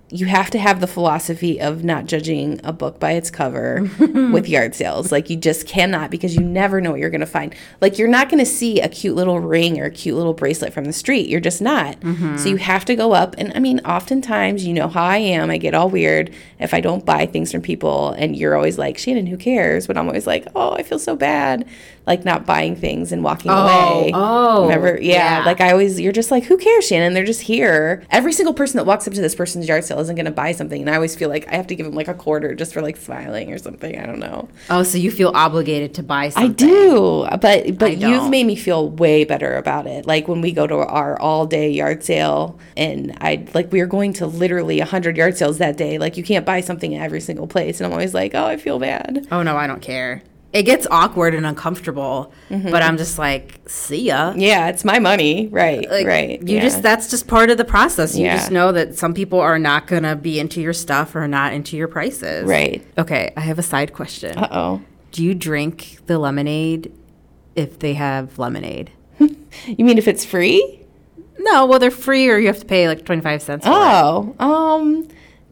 you 0.10 0.26
have 0.26 0.50
to 0.50 0.58
have 0.58 0.80
the 0.80 0.88
philosophy 0.88 1.60
of 1.60 1.84
not 1.84 2.06
judging 2.06 2.62
a 2.64 2.72
book 2.72 2.98
by 2.98 3.12
its 3.12 3.30
cover 3.30 3.90
with 4.00 4.48
yard 4.48 4.74
sales. 4.74 5.12
Like 5.12 5.30
you 5.30 5.36
just 5.36 5.68
cannot 5.68 6.12
because 6.12 6.34
you 6.34 6.42
never 6.42 6.80
know 6.80 6.92
what 6.92 7.02
you're 7.02 7.10
going 7.10 7.20
to 7.20 7.26
find. 7.26 7.54
Like 7.82 7.98
you're 7.98 8.08
not 8.08 8.30
going 8.30 8.40
to 8.40 8.50
see 8.50 8.80
a 8.80 8.88
cute 8.88 9.18
little 9.18 9.40
ring 9.42 9.82
or 9.82 9.86
a 9.86 9.92
cute 9.92 10.16
little 10.16 10.34
bracelet 10.34 10.74
from 10.74 10.86
the 10.86 10.94
street. 10.94 11.28
You're 11.28 11.42
just 11.42 11.62
not. 11.62 12.00
Mm-hmm. 12.00 12.38
So 12.38 12.48
you 12.48 12.56
have 12.56 12.86
to 12.86 12.96
go 12.96 13.12
up 13.12 13.36
and 13.38 13.52
I 13.54 13.60
mean 13.60 13.82
oftentimes 13.82 14.66
you 14.66 14.74
know 14.74 14.88
how 14.88 15.04
I 15.04 15.18
am. 15.18 15.50
I 15.50 15.58
get 15.58 15.74
all 15.74 15.90
weird 15.90 16.34
if 16.58 16.74
I 16.74 16.80
don't 16.80 17.06
buy 17.06 17.26
things 17.26 17.52
from 17.52 17.62
people 17.62 18.12
and 18.12 18.34
you're 18.34 18.56
always 18.56 18.78
like, 18.78 18.98
"Shannon, 18.98 19.28
who 19.28 19.36
cares?" 19.36 19.88
But 19.88 19.98
I'm 19.98 20.08
always 20.08 20.28
like, 20.28 20.48
"Oh, 20.56 20.72
I 20.72 20.84
feel 20.84 21.00
so 21.00 21.18
bad." 21.18 21.68
Like 22.06 22.24
not 22.24 22.46
buying 22.46 22.78
things 22.78 23.12
and 23.12 23.22
walking 23.22 23.52
oh, 23.52 23.56
away. 23.58 24.12
oh, 24.14 24.62
Remember? 24.64 24.98
Yeah, 25.02 25.40
yeah. 25.40 25.46
Like 25.46 25.60
I 25.60 25.72
always 25.72 26.00
you're 26.00 26.14
just 26.14 26.32
like, 26.32 26.46
"Who 26.46 26.56
cares, 26.56 26.88
Shannon? 26.88 27.14
They're 27.14 27.26
just 27.26 27.42
here." 27.42 28.06
Every 28.10 28.32
single 28.32 28.54
person 28.54 28.78
that 28.78 28.86
walks 28.86 29.06
up 29.06 29.14
to 29.14 29.22
this 29.22 29.36
person's 29.36 29.68
yard 29.68 29.84
sale 29.84 29.97
isn't 30.02 30.16
going 30.16 30.26
to 30.26 30.32
buy 30.32 30.52
something, 30.52 30.82
and 30.82 30.90
I 30.90 30.96
always 30.96 31.16
feel 31.16 31.30
like 31.30 31.48
I 31.48 31.56
have 31.56 31.68
to 31.68 31.76
give 31.76 31.86
him 31.86 31.94
like 31.94 32.08
a 32.08 32.14
quarter 32.14 32.56
just 32.56 32.74
for 32.74 32.82
like 32.82 32.98
smiling 32.98 33.52
or 33.52 33.58
something. 33.58 33.98
I 34.00 34.06
don't 34.06 34.20
know. 34.20 34.50
Oh, 34.70 34.84
so 34.84 34.98
you 34.98 35.12
feel 35.12 35.32
obligated 35.34 35.94
to 35.96 36.04
buy 36.04 36.30
something. 36.30 36.52
I 36.52 36.54
do, 36.54 37.28
but 37.42 37.78
but 37.78 37.98
you've 37.98 38.30
made 38.30 38.46
me 38.46 38.56
feel 38.56 38.90
way 38.90 39.24
better 39.24 39.56
about 39.56 39.88
it. 39.88 40.06
Like 40.06 40.28
when 40.28 40.42
we 40.42 40.52
go 40.52 40.68
to 40.68 40.76
our 40.76 41.20
all 41.20 41.46
day 41.46 41.70
yard 41.70 42.04
sale, 42.04 42.60
and 42.76 43.18
I 43.22 43.46
like 43.54 43.72
we 43.72 43.80
are 43.82 43.88
going 43.88 44.14
to 44.14 44.28
literally 44.28 44.80
hundred 44.80 45.18
yard 45.18 45.38
sales 45.38 45.58
that 45.58 45.78
day. 45.78 45.98
Like 45.98 46.18
you 46.18 46.24
can't 46.24 46.46
buy 46.46 46.62
something 46.62 46.96
at 46.96 47.04
every 47.04 47.22
single 47.22 47.48
place, 47.48 47.80
and 47.80 47.86
I'm 47.88 47.94
always 47.94 48.14
like, 48.14 48.34
oh, 48.36 48.46
I 48.46 48.58
feel 48.58 48.80
bad. 48.80 49.28
Oh 49.32 49.44
no, 49.44 49.56
I 49.58 49.68
don't 49.68 49.82
care. 49.82 50.22
It 50.58 50.64
gets 50.64 50.88
awkward 50.90 51.36
and 51.36 51.46
uncomfortable, 51.46 52.34
Mm-hmm. 52.50 52.72
but 52.72 52.82
I'm 52.82 52.98
just 52.98 53.20
like, 53.20 53.60
see 53.68 54.04
ya. 54.04 54.34
Yeah, 54.36 54.70
it's 54.70 54.84
my 54.86 55.00
money, 55.00 55.48
right? 55.48 55.90
Like, 55.90 56.08
right. 56.08 56.42
You 56.42 56.56
yeah. 56.58 56.62
just 56.62 56.82
that's 56.82 57.10
just 57.10 57.28
part 57.28 57.50
of 57.50 57.58
the 57.58 57.66
process. 57.66 58.16
You 58.18 58.26
Yeah. 58.26 58.38
just 58.38 58.52
know 58.52 58.72
that 58.72 58.96
some 58.98 59.14
people 59.14 59.40
are 59.40 59.60
not 59.60 59.88
gonna 59.88 60.16
be 60.16 60.40
into 60.40 60.62
your 60.62 60.74
stuff 60.74 61.16
or 61.16 61.28
not 61.28 61.54
into 61.54 61.78
your 61.78 61.88
prices. 61.88 62.46
right. 62.46 62.82
Okay, 62.98 63.32
I 63.38 63.42
have 63.42 63.60
a 63.60 63.64
side 63.64 63.94
question. 63.94 64.38
Uh 64.38 64.48
oh. 64.52 64.82
Do 65.12 65.24
you 65.24 65.34
drink 65.36 65.98
the 66.08 66.18
lemonade 66.20 66.92
if 67.56 67.80
they 67.80 67.94
have 67.96 68.38
lemonade? 68.40 68.92
You 69.66 69.84
mean 69.86 69.98
if 69.98 70.08
it's 70.08 70.24
free? 70.26 70.82
No, 71.40 71.66
well 71.66 71.80
they're 71.80 71.92
free 71.92 72.30
or 72.30 72.38
you 72.38 72.48
have 72.48 72.60
to 72.60 72.66
pay 72.66 72.88
like 72.88 73.06
twenty 73.06 73.22
five 73.22 73.42
cents. 73.42 73.66
It. 73.66 73.72
Oh, 73.74 74.36
um, 74.40 75.08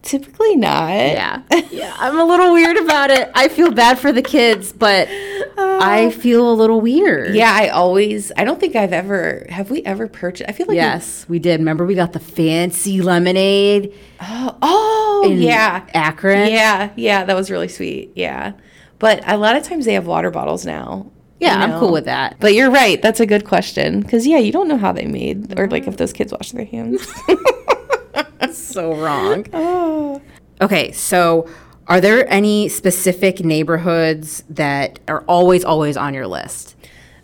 typically 0.06 0.56
not. 0.56 0.90
Yeah. 0.92 1.42
Yeah. 1.72 1.94
I'm 1.98 2.18
a 2.18 2.24
little 2.24 2.54
weird 2.54 2.78
about 2.78 3.10
it. 3.12 3.30
I 3.34 3.50
feel 3.50 3.72
bad 3.72 4.00
for 4.00 4.12
the 4.12 4.22
kids, 4.22 4.72
but 4.72 5.10
uh, 5.10 5.80
I 5.82 6.12
feel 6.12 6.50
a 6.50 6.54
little 6.54 6.80
weird. 6.80 7.36
Yeah, 7.36 7.52
I 7.54 7.70
always. 7.70 8.32
I 8.38 8.46
don't 8.46 8.60
think 8.60 8.76
I've 8.76 8.94
ever. 8.94 9.46
Have 9.50 9.70
we 9.72 9.84
ever 9.84 10.08
purchased? 10.08 10.50
I 10.50 10.54
feel 10.54 10.68
like. 10.68 10.76
Yes, 10.76 11.26
we 11.28 11.40
did. 11.40 11.60
Remember 11.60 11.86
we 11.86 11.96
got 11.96 12.14
the 12.14 12.20
fancy 12.20 13.02
lemonade 13.02 13.94
Oh, 14.22 14.58
oh 14.62 15.36
yeah. 15.36 15.86
Akron? 15.94 16.50
Yeah, 16.52 16.92
yeah, 16.96 17.26
that 17.26 17.36
was 17.36 17.52
really 17.52 17.68
sweet. 17.68 18.12
Yeah. 18.16 18.54
But 19.00 19.24
a 19.28 19.38
lot 19.38 19.56
of 19.56 19.64
times 19.64 19.86
they 19.86 19.94
have 19.94 20.08
water 20.08 20.32
bottles 20.32 20.66
now. 20.66 21.12
Yeah, 21.40 21.58
you 21.58 21.74
I'm 21.74 21.80
cool 21.80 21.92
with 21.92 22.06
that. 22.06 22.38
But 22.40 22.54
you're 22.54 22.72
right. 22.72 23.02
That's 23.02 23.20
a 23.20 23.26
good 23.26 23.46
question. 23.46 24.00
Because, 24.00 24.26
yeah, 24.26 24.38
you 24.38 24.54
don't 24.54 24.70
know 24.70 24.78
how 24.78 24.94
they 24.94 25.06
made, 25.06 25.60
or 25.60 25.68
like 25.68 25.86
if 25.88 25.98
those 25.98 26.14
kids 26.14 26.32
wash 26.32 26.52
their 26.52 26.66
hands. 26.66 27.06
so 28.52 28.94
wrong. 28.96 29.46
oh. 29.54 30.22
Okay, 30.62 30.94
so 30.94 31.50
are 31.88 32.00
there 32.00 32.32
any 32.32 32.70
specific 32.70 33.42
neighborhoods 33.42 34.42
that 34.50 35.00
are 35.10 35.26
always, 35.28 35.66
always 35.66 35.98
on 35.98 36.14
your 36.14 36.28
list? 36.28 36.78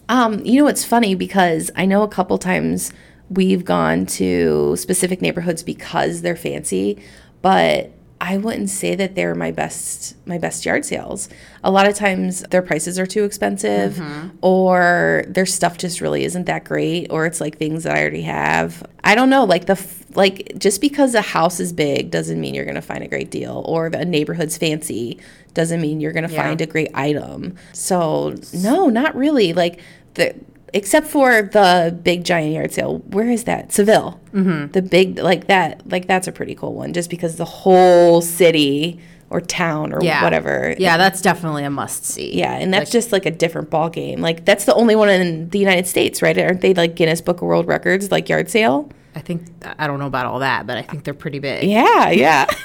Um, 0.10 0.44
you 0.46 0.62
know, 0.62 0.68
it's 0.68 0.84
funny 0.84 1.16
because 1.16 1.72
I 1.78 1.86
know 1.86 2.04
a 2.04 2.10
couple 2.10 2.38
times 2.38 2.92
we've 3.30 3.64
gone 3.64 4.06
to 4.06 4.76
specific 4.76 5.22
neighborhoods 5.22 5.64
because 5.64 6.22
they're 6.22 6.36
fancy, 6.36 7.02
but 7.42 7.92
I 8.24 8.38
wouldn't 8.38 8.70
say 8.70 8.94
that 8.96 9.16
they're 9.16 9.34
my 9.34 9.50
best 9.50 10.16
my 10.28 10.38
best 10.38 10.64
yard 10.64 10.86
sales. 10.86 11.28
A 11.64 11.72
lot 11.72 11.88
of 11.88 11.96
times 11.96 12.42
their 12.52 12.62
prices 12.62 13.00
are 13.00 13.08
too 13.08 13.24
expensive 13.24 13.96
mm-hmm. 13.96 14.30
or 14.42 15.24
their 15.28 15.48
stuff 15.48 15.80
just 15.80 16.02
really 16.02 16.24
isn't 16.24 16.46
that 16.46 16.64
great 16.64 17.08
or 17.10 17.26
it's 17.26 17.42
like 17.42 17.58
things 17.58 17.84
that 17.84 17.98
I 17.98 18.02
already 18.02 18.22
have. 18.22 18.86
I 19.04 19.16
don't 19.16 19.32
know, 19.32 19.44
like 19.44 19.66
the 19.66 19.84
like 20.14 20.54
just 20.60 20.82
because 20.82 21.16
a 21.16 21.22
house 21.22 21.60
is 21.60 21.74
big 21.74 22.12
doesn't 22.12 22.40
mean 22.40 22.54
you're 22.54 22.66
going 22.66 22.76
to 22.76 22.82
find 22.82 23.04
a 23.04 23.08
great 23.08 23.32
deal 23.32 23.64
or 23.66 23.88
a 23.88 24.06
neighborhood's 24.06 24.56
fancy 24.56 25.18
doesn't 25.56 25.82
mean 25.82 26.00
you're 26.00 26.14
going 26.14 26.28
to 26.28 26.34
Yeah. 26.34 26.44
find 26.44 26.62
a 26.62 26.68
great 26.68 26.92
item. 26.94 27.56
So, 27.74 28.36
no, 28.54 28.88
not 28.88 29.16
really. 29.16 29.52
Like 29.54 29.80
the 30.14 30.36
except 30.74 31.08
for 31.08 31.42
the 31.44 31.98
big 32.04 32.24
giant 32.24 32.54
yard 32.54 32.72
sale. 32.72 33.00
Where 33.08 33.30
is 33.30 33.44
that? 33.46 33.72
Seville. 33.72 34.20
Mm-hmm. 34.34 34.72
The 34.72 34.82
big 34.82 35.20
like 35.20 35.48
that 35.48 35.82
like 35.90 36.08
that's 36.08 36.28
a 36.28 36.32
pretty 36.32 36.56
cool 36.56 36.74
one 36.74 36.94
just 36.94 37.10
because 37.10 37.36
the 37.38 37.46
whole 37.46 38.22
city 38.22 39.00
or 39.30 39.40
town 39.40 39.94
or 39.94 40.00
Yeah. 40.04 40.24
whatever. 40.24 40.76
Yeah, 40.78 40.98
that's 40.98 41.22
definitely 41.22 41.64
a 41.64 41.70
must 41.70 42.04
see. 42.06 42.38
Yeah, 42.38 42.54
and 42.54 42.74
that's 42.74 42.92
just 42.92 43.12
like 43.14 43.26
a 43.26 43.32
different 43.32 43.70
ball 43.70 43.90
game. 43.90 44.20
Like 44.20 44.44
that's 44.46 44.66
the 44.66 44.74
only 44.74 44.96
one 44.96 45.08
in 45.10 45.50
the 45.50 45.60
United 45.60 45.88
States, 45.88 46.22
right? 46.22 46.38
Aren't 46.38 46.60
they 46.62 46.74
like 46.74 46.96
Guinness 46.96 47.22
Book 47.22 47.38
of 47.38 47.44
World 47.48 47.66
Records 47.68 48.12
like 48.12 48.28
yard 48.28 48.50
sale? 48.50 48.90
I 49.16 49.20
think, 49.20 49.44
I 49.78 49.88
don't 49.88 50.00
know 50.00 50.08
about 50.08 50.26
all 50.26 50.40
that, 50.40 50.66
but 50.68 50.78
I 50.78 50.82
think 50.84 51.04
they're 51.04 51.14
pretty 51.14 51.40
big. 51.40 51.64
Yeah, 51.66 52.10
yeah. 52.12 52.46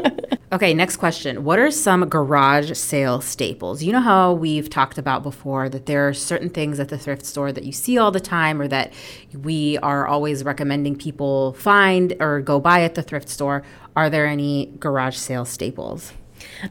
Okay, 0.52 0.74
next 0.74 0.96
question. 0.96 1.44
What 1.44 1.60
are 1.60 1.70
some 1.70 2.08
garage 2.08 2.72
sale 2.76 3.20
staples? 3.20 3.84
You 3.84 3.92
know 3.92 4.00
how 4.00 4.32
we've 4.32 4.68
talked 4.68 4.98
about 4.98 5.22
before 5.22 5.68
that 5.68 5.86
there 5.86 6.08
are 6.08 6.12
certain 6.12 6.50
things 6.50 6.80
at 6.80 6.88
the 6.88 6.98
thrift 6.98 7.24
store 7.24 7.52
that 7.52 7.62
you 7.62 7.70
see 7.70 7.98
all 7.98 8.10
the 8.10 8.18
time 8.18 8.60
or 8.60 8.66
that 8.66 8.92
we 9.32 9.78
are 9.78 10.08
always 10.08 10.42
recommending 10.42 10.96
people 10.96 11.52
find 11.52 12.16
or 12.18 12.40
go 12.40 12.58
buy 12.58 12.82
at 12.82 12.96
the 12.96 13.02
thrift 13.02 13.28
store. 13.28 13.62
Are 13.94 14.10
there 14.10 14.26
any 14.26 14.72
garage 14.80 15.16
sale 15.16 15.44
staples? 15.44 16.12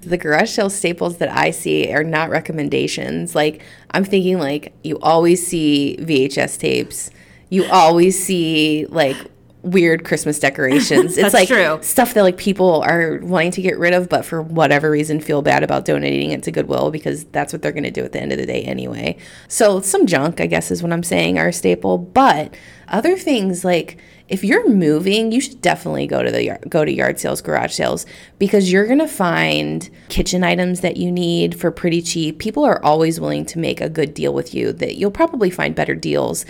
the 0.01 0.17
garage 0.17 0.49
sale 0.49 0.69
staples 0.69 1.17
that 1.17 1.29
I 1.29 1.51
see 1.51 1.93
are 1.93 2.03
not 2.03 2.29
recommendations. 2.29 3.33
Like 3.33 3.61
I'm 3.91 4.03
thinking 4.03 4.39
like 4.39 4.73
you 4.83 4.99
always 4.99 5.45
see 5.45 5.95
VHS 6.01 6.59
tapes. 6.59 7.11
You 7.49 7.65
always 7.65 8.21
see 8.21 8.87
like 8.89 9.15
weird 9.61 10.05
Christmas 10.05 10.39
decorations. 10.39 11.17
It's 11.19 11.33
like 11.33 11.49
true. 11.49 11.79
stuff 11.81 12.13
that 12.13 12.23
like 12.23 12.37
people 12.37 12.81
are 12.81 13.19
wanting 13.21 13.51
to 13.51 13.61
get 13.61 13.77
rid 13.77 13.93
of 13.93 14.07
but 14.07 14.23
for 14.23 14.41
whatever 14.41 14.89
reason 14.89 15.19
feel 15.19 15.41
bad 15.41 15.63
about 15.63 15.85
donating 15.85 16.31
it 16.31 16.43
to 16.43 16.51
Goodwill 16.51 16.91
because 16.91 17.25
that's 17.25 17.51
what 17.51 17.61
they're 17.61 17.73
going 17.73 17.83
to 17.83 17.91
do 17.91 18.03
at 18.03 18.13
the 18.13 18.21
end 18.21 18.31
of 18.31 18.37
the 18.37 18.45
day 18.45 18.63
anyway. 18.63 19.17
So 19.47 19.81
some 19.81 20.05
junk 20.07 20.39
I 20.39 20.45
guess 20.45 20.71
is 20.71 20.81
what 20.81 20.93
I'm 20.93 21.03
saying 21.03 21.37
are 21.37 21.49
a 21.49 21.53
staple, 21.53 21.97
but 21.97 22.55
other 22.87 23.17
things 23.17 23.65
like 23.65 23.97
if 24.29 24.43
you're 24.43 24.69
moving, 24.69 25.31
you 25.31 25.41
should 25.41 25.61
definitely 25.61 26.05
go 26.07 26.21
to 26.21 26.31
the 26.31 26.45
yard, 26.45 26.63
go 26.69 26.85
to 26.85 26.91
yard 26.91 27.19
sales, 27.19 27.41
garage 27.41 27.73
sales 27.73 28.05
because 28.37 28.71
you're 28.71 28.85
going 28.85 28.99
to 28.99 29.07
find 29.07 29.89
kitchen 30.07 30.43
items 30.43 30.81
that 30.81 30.97
you 30.97 31.11
need 31.11 31.59
for 31.59 31.71
pretty 31.71 32.01
cheap. 32.01 32.39
People 32.39 32.63
are 32.63 32.83
always 32.83 33.19
willing 33.19 33.45
to 33.47 33.59
make 33.59 33.81
a 33.81 33.89
good 33.89 34.13
deal 34.13 34.33
with 34.33 34.53
you 34.53 34.71
that 34.73 34.95
you'll 34.95 35.11
probably 35.11 35.49
find 35.49 35.75
better 35.75 35.95
deals 35.95 36.45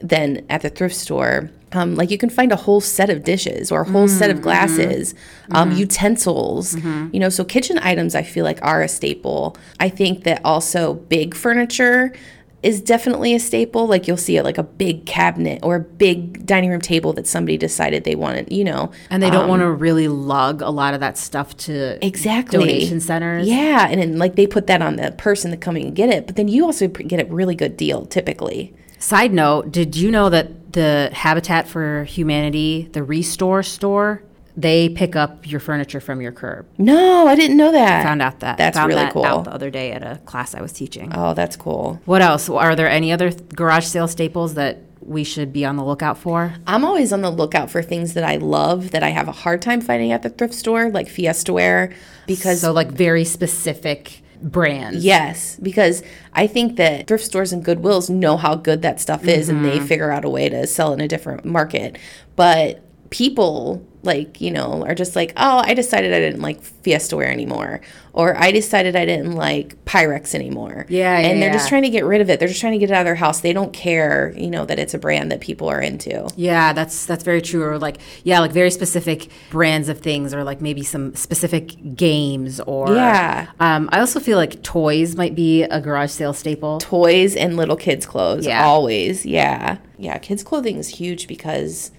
than 0.00 0.46
at 0.48 0.62
the 0.62 0.70
thrift 0.70 0.94
store. 0.94 1.50
Um, 1.72 1.96
like 1.96 2.10
you 2.10 2.18
can 2.18 2.30
find 2.30 2.50
a 2.50 2.56
whole 2.56 2.80
set 2.80 3.10
of 3.10 3.24
dishes 3.24 3.70
or 3.70 3.82
a 3.82 3.90
whole 3.90 4.08
set 4.08 4.30
of 4.30 4.40
glasses, 4.40 5.14
um, 5.50 5.72
utensils, 5.72 6.74
you 7.12 7.20
know. 7.20 7.28
So 7.28 7.44
kitchen 7.44 7.78
items, 7.78 8.14
I 8.14 8.22
feel 8.22 8.44
like 8.44 8.58
are 8.62 8.82
a 8.82 8.88
staple. 8.88 9.56
I 9.78 9.88
think 9.88 10.24
that 10.24 10.40
also 10.44 10.94
big 10.94 11.34
furniture 11.34 12.14
is 12.62 12.80
definitely 12.80 13.34
a 13.34 13.38
staple. 13.38 13.86
Like 13.86 14.08
you'll 14.08 14.16
see 14.16 14.36
it 14.36 14.42
like 14.44 14.58
a 14.58 14.62
big 14.64 15.06
cabinet 15.06 15.60
or 15.62 15.76
a 15.76 15.80
big 15.80 16.44
dining 16.44 16.70
room 16.70 16.80
table 16.80 17.12
that 17.12 17.26
somebody 17.26 17.56
decided 17.56 18.02
they 18.04 18.16
wanted, 18.16 18.50
you 18.52 18.64
know. 18.64 18.90
And 19.10 19.22
they 19.22 19.30
don't 19.30 19.48
want 19.48 19.60
to 19.60 19.70
really 19.70 20.08
lug 20.08 20.60
a 20.60 20.70
lot 20.70 20.94
of 20.94 21.00
that 21.00 21.16
stuff 21.18 21.56
to 21.58 22.04
Exactly. 22.04 22.58
donation 22.58 23.00
centers. 23.00 23.46
Yeah, 23.46 23.86
and 23.88 24.00
then 24.00 24.18
like 24.18 24.34
they 24.34 24.46
put 24.46 24.66
that 24.66 24.82
on 24.82 24.96
the 24.96 25.12
person 25.12 25.50
that 25.52 25.60
coming 25.60 25.84
and 25.86 25.94
get 25.94 26.08
it, 26.08 26.26
but 26.26 26.34
then 26.36 26.48
you 26.48 26.64
also 26.64 26.88
get 26.88 27.20
a 27.20 27.26
really 27.26 27.54
good 27.54 27.76
deal 27.76 28.06
typically. 28.06 28.74
Side 28.98 29.32
note, 29.32 29.70
did 29.70 29.94
you 29.94 30.10
know 30.10 30.28
that 30.28 30.57
the 30.70 31.10
Habitat 31.12 31.66
for 31.68 32.04
Humanity, 32.04 32.88
the 32.92 33.00
ReStore 33.00 33.64
store, 33.64 34.22
they 34.56 34.88
pick 34.88 35.14
up 35.14 35.48
your 35.48 35.60
furniture 35.60 36.00
from 36.00 36.20
your 36.20 36.32
curb? 36.32 36.66
No, 36.78 37.26
I 37.28 37.34
didn't 37.36 37.56
know 37.56 37.70
that. 37.72 38.00
I 38.00 38.02
Found 38.02 38.22
out 38.22 38.40
that. 38.40 38.58
That's 38.58 38.76
found 38.76 38.88
really 38.88 39.02
that 39.02 39.12
cool. 39.12 39.24
out 39.24 39.44
the 39.44 39.52
other 39.52 39.70
day 39.70 39.92
at 39.92 40.02
a 40.02 40.18
class 40.24 40.54
I 40.54 40.60
was 40.60 40.72
teaching. 40.72 41.12
Oh, 41.14 41.32
that's 41.34 41.56
cool. 41.56 42.00
What 42.04 42.22
else? 42.22 42.48
Are 42.48 42.74
there 42.74 42.88
any 42.88 43.12
other 43.12 43.30
th- 43.30 43.48
garage 43.50 43.86
sale 43.86 44.08
staples 44.08 44.54
that 44.54 44.78
we 45.00 45.22
should 45.24 45.52
be 45.52 45.64
on 45.64 45.76
the 45.76 45.84
lookout 45.84 46.18
for? 46.18 46.54
I'm 46.66 46.84
always 46.84 47.12
on 47.12 47.22
the 47.22 47.30
lookout 47.30 47.70
for 47.70 47.82
things 47.82 48.14
that 48.14 48.24
I 48.24 48.36
love 48.36 48.90
that 48.90 49.02
I 49.02 49.10
have 49.10 49.28
a 49.28 49.32
hard 49.32 49.62
time 49.62 49.80
finding 49.80 50.10
at 50.12 50.22
the 50.22 50.28
thrift 50.28 50.54
store, 50.54 50.90
like 50.90 51.08
Fiesta 51.08 51.52
Wear, 51.52 51.92
because 52.26 52.60
So, 52.60 52.72
like 52.72 52.90
very 52.90 53.24
specific 53.24 54.22
brands. 54.42 55.04
yes, 55.04 55.58
because 55.60 56.02
I 56.32 56.46
think 56.46 56.76
that 56.76 57.06
thrift 57.06 57.24
stores 57.24 57.52
and 57.52 57.64
Goodwills 57.64 58.10
know 58.10 58.36
how 58.36 58.54
good 58.54 58.82
that 58.82 59.00
stuff 59.00 59.26
is, 59.26 59.48
and 59.48 59.64
they 59.64 59.78
mm-hmm. 59.78 59.86
figure 59.86 60.10
out 60.10 60.24
a 60.24 60.30
way 60.30 60.48
to 60.48 60.66
sell 60.66 60.92
in 60.92 61.00
a 61.00 61.08
different 61.08 61.44
market. 61.44 61.98
But 62.36 62.82
people 63.10 63.84
like 64.04 64.40
you 64.40 64.50
know 64.50 64.84
are 64.86 64.94
just 64.94 65.16
like 65.16 65.32
oh 65.36 65.58
i 65.64 65.74
decided 65.74 66.12
i 66.14 66.20
didn't 66.20 66.40
like 66.40 66.62
fiestaware 66.84 67.30
anymore 67.32 67.80
or 68.12 68.36
i 68.36 68.52
decided 68.52 68.94
i 68.94 69.04
didn't 69.04 69.32
like 69.32 69.82
pyrex 69.86 70.36
anymore 70.36 70.86
Yeah, 70.88 71.18
yeah, 71.18 71.26
and 71.28 71.42
they're 71.42 71.48
yeah. 71.50 71.54
just 71.56 71.68
trying 71.68 71.82
to 71.82 71.88
get 71.90 72.04
rid 72.04 72.20
of 72.20 72.30
it 72.30 72.38
they're 72.38 72.46
just 72.48 72.60
trying 72.60 72.74
to 72.74 72.78
get 72.78 72.90
it 72.90 72.94
out 72.94 73.00
of 73.00 73.06
their 73.06 73.16
house 73.16 73.40
they 73.40 73.52
don't 73.52 73.72
care 73.72 74.32
you 74.36 74.48
know 74.50 74.64
that 74.66 74.78
it's 74.78 74.94
a 74.94 74.98
brand 74.98 75.32
that 75.32 75.40
people 75.40 75.68
are 75.68 75.80
into 75.80 76.28
Yeah, 76.36 76.72
that's 76.72 77.06
that's 77.06 77.24
very 77.24 77.42
true. 77.42 77.64
Or 77.64 77.78
like, 77.78 77.98
yeah, 78.22 78.38
like 78.38 78.52
very 78.52 78.70
specific 78.70 79.30
brands 79.50 79.88
of 79.88 79.98
things, 80.00 80.32
or 80.32 80.44
like 80.44 80.60
maybe 80.60 80.82
some 80.84 81.14
specific 81.16 81.96
games, 81.96 82.60
or 82.60 82.94
Yeah. 82.94 83.48
Um, 83.58 83.88
I 83.92 83.98
also 84.00 84.20
feel 84.20 84.36
like 84.38 84.62
toys 84.62 85.16
might 85.16 85.34
be 85.34 85.64
a 85.64 85.80
garage 85.80 86.10
sale 86.12 86.32
staple. 86.32 86.78
toys 86.78 87.34
and 87.34 87.56
little 87.56 87.76
kids 87.76 88.06
clothes 88.06 88.46
Yeah. 88.46 88.64
always 88.64 89.26
yeah 89.26 89.78
yeah 89.98 90.18
kids 90.18 90.44
clothing 90.44 90.76
is 90.76 90.88
huge 90.88 91.26
because 91.26 91.90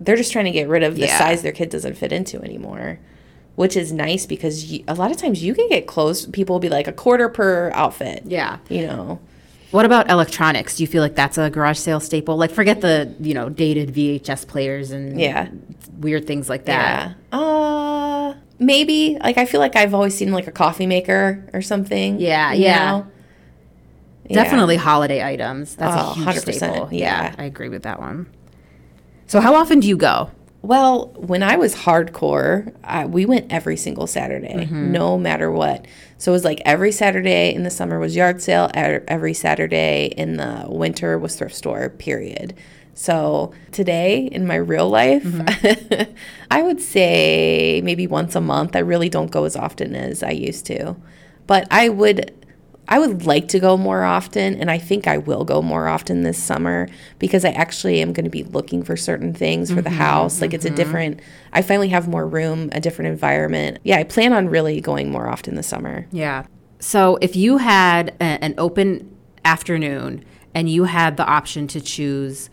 they're 0.00 0.16
just 0.16 0.32
trying 0.32 0.44
to 0.46 0.50
get 0.50 0.68
rid 0.68 0.82
of 0.82 0.94
the 0.96 1.02
Yeah. 1.02 1.18
size 1.18 1.42
their 1.42 1.52
kid 1.52 1.70
doesn't 1.70 1.96
fit 1.96 2.12
into 2.12 2.40
anymore 2.42 2.98
which 3.54 3.74
is 3.74 3.90
nice 3.90 4.26
because 4.26 4.70
you, 4.70 4.84
a 4.86 4.94
lot 4.94 5.10
of 5.10 5.16
times 5.16 5.42
you 5.42 5.54
can 5.54 5.66
get 5.70 5.86
clothes 5.86 6.26
people 6.26 6.54
will 6.54 6.60
be 6.60 6.68
like 6.68 6.86
a 6.86 6.92
quarter 6.92 7.28
per 7.28 7.70
outfit 7.74 8.22
Yeah. 8.26 8.58
you 8.68 8.86
know 8.86 9.18
What 9.72 9.84
about 9.84 10.08
electronics? 10.10 10.76
Do 10.76 10.82
you 10.84 10.86
feel 10.86 11.02
like 11.02 11.16
that's 11.16 11.36
a 11.38 11.50
garage 11.50 11.76
sale 11.78 11.98
staple? 11.98 12.36
Like, 12.36 12.52
forget 12.52 12.80
the 12.82 13.12
you 13.20 13.34
know 13.34 13.48
dated 13.48 13.92
VHS 13.94 14.46
players 14.46 14.90
and 14.92 15.20
Yeah. 15.20 15.48
weird 15.98 16.26
things 16.26 16.48
like 16.48 16.66
that. 16.66 17.14
yeah 17.32 17.38
uh 17.38 18.34
maybe 18.58 19.18
like 19.22 19.36
i 19.38 19.44
feel 19.44 19.60
like 19.60 19.76
i've 19.76 19.92
always 19.92 20.14
seen 20.16 20.32
like 20.32 20.46
a 20.46 20.52
coffee 20.52 20.86
maker 20.86 21.44
or 21.52 21.60
something 21.62 22.20
Yeah, 22.20 22.52
yeah. 22.52 22.90
know? 22.90 23.06
Yeah. 24.28 24.42
Definitely 24.42 24.76
holiday 24.76 25.22
items. 25.24 25.76
That's 25.76 25.94
Oh, 25.96 26.10
a 26.10 26.14
huge 26.14 26.26
100%, 26.44 26.54
staple. 26.54 26.88
yeah. 26.90 27.32
I 27.38 27.44
agree 27.44 27.68
with 27.68 27.84
that 27.84 28.00
one. 28.00 28.26
So, 29.26 29.40
how 29.40 29.54
often 29.54 29.80
do 29.80 29.88
you 29.88 29.96
go? 29.96 30.30
Well, 30.62 31.12
when 31.16 31.44
I 31.44 31.56
was 31.56 31.74
hardcore, 31.76 32.74
I, 32.82 33.06
we 33.06 33.24
went 33.24 33.52
every 33.52 33.76
single 33.76 34.08
Saturday, 34.08 34.66
mm-hmm. 34.66 34.90
no 34.90 35.16
matter 35.16 35.50
what. 35.50 35.86
So 36.18 36.32
it 36.32 36.34
was 36.34 36.44
like 36.44 36.60
every 36.64 36.90
Saturday 36.90 37.54
in 37.54 37.62
the 37.62 37.70
summer 37.70 38.00
was 38.00 38.16
yard 38.16 38.42
sale, 38.42 38.68
every 38.74 39.32
Saturday 39.32 40.06
in 40.16 40.38
the 40.38 40.64
winter 40.66 41.18
was 41.18 41.36
thrift 41.36 41.54
store, 41.54 41.90
period. 41.90 42.54
So 42.94 43.52
today 43.70 44.26
in 44.26 44.46
my 44.46 44.56
real 44.56 44.88
life, 44.88 45.22
mm-hmm. 45.22 46.12
I 46.50 46.62
would 46.62 46.80
say 46.80 47.80
maybe 47.84 48.08
once 48.08 48.34
a 48.34 48.40
month. 48.40 48.74
I 48.74 48.80
really 48.80 49.08
don't 49.08 49.30
go 49.30 49.44
as 49.44 49.54
often 49.54 49.94
as 49.94 50.22
I 50.22 50.30
used 50.30 50.66
to. 50.66 50.96
But 51.46 51.68
I 51.70 51.90
would 51.90 52.34
I 52.88 52.98
would 52.98 53.26
like 53.26 53.48
to 53.48 53.58
go 53.58 53.76
more 53.76 54.04
often, 54.04 54.54
and 54.60 54.70
I 54.70 54.78
think 54.78 55.08
I 55.08 55.18
will 55.18 55.44
go 55.44 55.60
more 55.60 55.88
often 55.88 56.22
this 56.22 56.40
summer 56.40 56.88
because 57.18 57.44
I 57.44 57.50
actually 57.50 58.00
am 58.00 58.12
going 58.12 58.24
to 58.24 58.30
be 58.30 58.44
looking 58.44 58.82
for 58.82 58.96
certain 58.96 59.34
things 59.34 59.70
for 59.70 59.82
the 59.82 59.90
mm-hmm, 59.90 59.98
house. 59.98 60.40
Like 60.40 60.54
it's 60.54 60.64
a 60.64 60.68
mm-hmm. 60.68 60.76
different, 60.76 61.20
I 61.52 61.62
finally 61.62 61.88
have 61.88 62.06
more 62.06 62.26
room, 62.26 62.68
a 62.72 62.80
different 62.80 63.10
environment. 63.10 63.78
Yeah, 63.82 63.98
I 63.98 64.04
plan 64.04 64.32
on 64.32 64.48
really 64.48 64.80
going 64.80 65.10
more 65.10 65.28
often 65.28 65.56
this 65.56 65.66
summer. 65.66 66.06
Yeah. 66.12 66.46
So 66.78 67.18
if 67.20 67.34
you 67.34 67.58
had 67.58 68.10
a, 68.20 68.22
an 68.22 68.54
open 68.58 69.16
afternoon 69.44 70.24
and 70.54 70.70
you 70.70 70.84
had 70.84 71.16
the 71.16 71.26
option 71.26 71.66
to 71.68 71.80
choose 71.80 72.50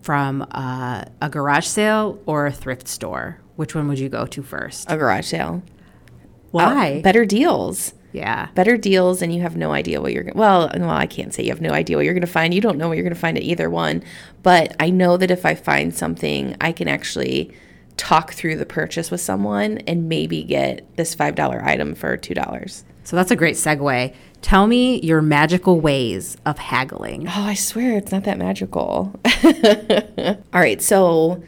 from 0.00 0.46
uh, 0.52 1.04
a 1.20 1.28
garage 1.28 1.66
sale 1.66 2.22
or 2.26 2.46
a 2.46 2.52
thrift 2.52 2.86
store, 2.86 3.40
which 3.56 3.74
one 3.74 3.88
would 3.88 3.98
you 3.98 4.08
go 4.08 4.26
to 4.26 4.42
first? 4.42 4.88
A 4.88 4.96
garage 4.96 5.26
sale. 5.26 5.62
Why? 6.52 6.98
Uh, 6.98 7.02
better 7.02 7.24
deals. 7.24 7.92
Yeah. 8.12 8.48
Better 8.54 8.76
deals, 8.76 9.22
and 9.22 9.34
you 9.34 9.42
have 9.42 9.56
no 9.56 9.72
idea 9.72 10.00
what 10.00 10.12
you're 10.12 10.22
going 10.22 10.36
well, 10.36 10.70
well, 10.74 10.90
I 10.90 11.06
can't 11.06 11.34
say 11.34 11.42
you 11.42 11.50
have 11.50 11.60
no 11.60 11.72
idea 11.72 11.96
what 11.96 12.04
you're 12.04 12.14
going 12.14 12.20
to 12.22 12.26
find. 12.26 12.54
You 12.54 12.60
don't 12.60 12.78
know 12.78 12.88
what 12.88 12.96
you're 12.96 13.04
going 13.04 13.14
to 13.14 13.20
find 13.20 13.36
at 13.36 13.42
either 13.42 13.68
one. 13.68 14.02
But 14.42 14.74
I 14.80 14.90
know 14.90 15.16
that 15.16 15.30
if 15.30 15.44
I 15.44 15.54
find 15.54 15.94
something, 15.94 16.56
I 16.60 16.72
can 16.72 16.88
actually 16.88 17.52
talk 17.96 18.32
through 18.32 18.56
the 18.56 18.66
purchase 18.66 19.10
with 19.10 19.20
someone 19.20 19.78
and 19.86 20.08
maybe 20.08 20.42
get 20.42 20.96
this 20.96 21.14
$5 21.16 21.64
item 21.64 21.94
for 21.94 22.16
$2. 22.16 22.84
So 23.04 23.16
that's 23.16 23.30
a 23.30 23.36
great 23.36 23.56
segue. 23.56 24.14
Tell 24.42 24.66
me 24.66 25.00
your 25.00 25.22
magical 25.22 25.80
ways 25.80 26.36
of 26.44 26.58
haggling. 26.58 27.26
Oh, 27.28 27.42
I 27.42 27.54
swear 27.54 27.96
it's 27.96 28.12
not 28.12 28.24
that 28.24 28.38
magical. 28.38 29.18
All 30.52 30.60
right, 30.60 30.82
so 30.82 31.42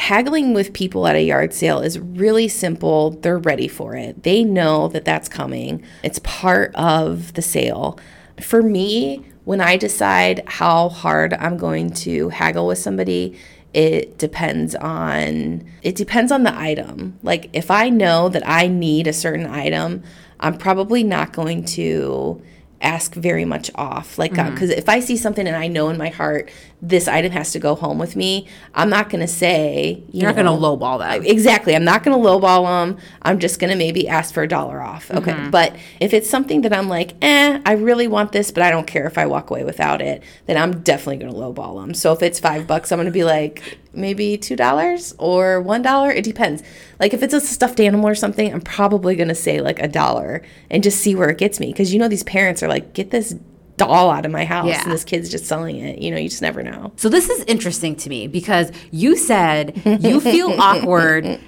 haggling 0.00 0.54
with 0.54 0.72
people 0.72 1.06
at 1.06 1.14
a 1.14 1.22
yard 1.22 1.52
sale 1.52 1.80
is 1.80 1.98
really 1.98 2.48
simple. 2.48 3.10
They're 3.10 3.38
ready 3.38 3.68
for 3.68 3.94
it. 3.94 4.22
They 4.22 4.42
know 4.42 4.88
that 4.88 5.04
that's 5.04 5.28
coming. 5.28 5.84
It's 6.02 6.18
part 6.20 6.74
of 6.74 7.34
the 7.34 7.42
sale. 7.42 7.98
For 8.40 8.62
me, 8.62 9.24
when 9.44 9.60
I 9.60 9.76
decide 9.76 10.42
how 10.46 10.88
hard 10.88 11.34
I'm 11.34 11.58
going 11.58 11.90
to 12.04 12.30
haggle 12.30 12.66
with 12.66 12.78
somebody, 12.78 13.38
it 13.74 14.16
depends 14.18 14.74
on 14.74 15.64
it 15.82 15.96
depends 15.96 16.32
on 16.32 16.44
the 16.44 16.58
item. 16.58 17.18
Like 17.22 17.50
if 17.52 17.70
I 17.70 17.90
know 17.90 18.30
that 18.30 18.48
I 18.48 18.68
need 18.68 19.06
a 19.06 19.12
certain 19.12 19.46
item, 19.46 20.02
I'm 20.40 20.56
probably 20.56 21.04
not 21.04 21.34
going 21.34 21.64
to 21.76 22.42
ask 22.80 23.14
very 23.14 23.44
much 23.44 23.70
off 23.74 24.18
like 24.18 24.32
because 24.32 24.70
if 24.70 24.88
i 24.88 25.00
see 25.00 25.16
something 25.16 25.46
and 25.46 25.56
i 25.56 25.66
know 25.66 25.88
in 25.88 25.98
my 25.98 26.08
heart 26.08 26.50
this 26.80 27.06
item 27.06 27.30
has 27.30 27.52
to 27.52 27.58
go 27.58 27.74
home 27.74 27.98
with 27.98 28.16
me 28.16 28.46
i'm 28.74 28.88
not 28.88 29.10
going 29.10 29.20
to 29.20 29.28
say 29.28 30.02
you 30.10 30.20
You're 30.20 30.32
not 30.32 30.36
going 30.36 30.46
to 30.46 30.66
lowball 30.66 30.98
that. 31.00 31.26
Exactly. 31.26 31.74
I'm 31.74 31.84
not 31.84 32.02
going 32.02 32.20
to 32.20 32.28
lowball 32.28 32.64
them. 32.64 32.98
I'm 33.22 33.38
just 33.38 33.58
going 33.58 33.70
to 33.70 33.76
maybe 33.76 34.08
ask 34.08 34.34
for 34.34 34.42
a 34.42 34.48
dollar 34.48 34.80
off. 34.80 35.10
Okay. 35.10 35.32
Mm-hmm. 35.32 35.50
But 35.50 35.76
if 36.00 36.12
it's 36.12 36.28
something 36.28 36.62
that 36.62 36.72
I'm 36.72 36.88
like, 36.88 37.14
eh, 37.22 37.60
I 37.64 37.72
really 37.72 38.08
want 38.08 38.32
this, 38.32 38.50
but 38.50 38.62
I 38.62 38.70
don't 38.70 38.86
care 38.86 39.06
if 39.06 39.18
I 39.18 39.26
walk 39.26 39.50
away 39.50 39.64
without 39.64 40.00
it, 40.00 40.22
then 40.46 40.56
I'm 40.56 40.80
definitely 40.82 41.18
going 41.18 41.32
to 41.32 41.38
lowball 41.38 41.80
them. 41.80 41.94
So 41.94 42.12
if 42.12 42.22
it's 42.22 42.40
five 42.40 42.66
bucks, 42.66 42.92
I'm 42.92 42.98
going 42.98 43.06
to 43.06 43.12
be 43.12 43.24
like, 43.24 43.78
maybe 43.92 44.38
$2 44.38 45.14
or 45.18 45.64
$1. 45.64 46.14
It 46.14 46.22
depends. 46.22 46.62
Like 46.98 47.12
if 47.12 47.22
it's 47.22 47.34
a 47.34 47.40
stuffed 47.40 47.80
animal 47.80 48.08
or 48.08 48.14
something, 48.14 48.52
I'm 48.52 48.60
probably 48.60 49.16
going 49.16 49.28
to 49.28 49.34
say 49.34 49.60
like 49.60 49.80
a 49.80 49.88
dollar 49.88 50.42
and 50.70 50.82
just 50.82 51.00
see 51.00 51.14
where 51.14 51.28
it 51.28 51.38
gets 51.38 51.58
me. 51.58 51.72
Cause 51.72 51.92
you 51.92 51.98
know, 51.98 52.08
these 52.08 52.22
parents 52.22 52.62
are 52.62 52.68
like, 52.70 52.94
get 52.94 53.10
this 53.10 53.34
doll 53.76 54.10
out 54.10 54.24
of 54.26 54.32
my 54.32 54.44
house 54.44 54.66
Yeah. 54.68 54.82
and 54.82 54.92
this 54.92 55.04
kid's 55.04 55.30
just 55.30 55.46
selling 55.46 55.76
it. 55.76 55.98
You 56.00 56.10
know, 56.10 56.16
you 56.18 56.28
just 56.28 56.42
never 56.42 56.62
know. 56.62 56.92
So 56.96 57.08
this 57.08 57.28
is 57.30 57.44
interesting 57.44 57.96
to 57.96 58.08
me 58.10 58.26
because 58.26 58.72
you 58.90 59.16
said 59.16 59.80
you 60.02 60.20
feel 60.20 60.50
awkward 60.60 61.40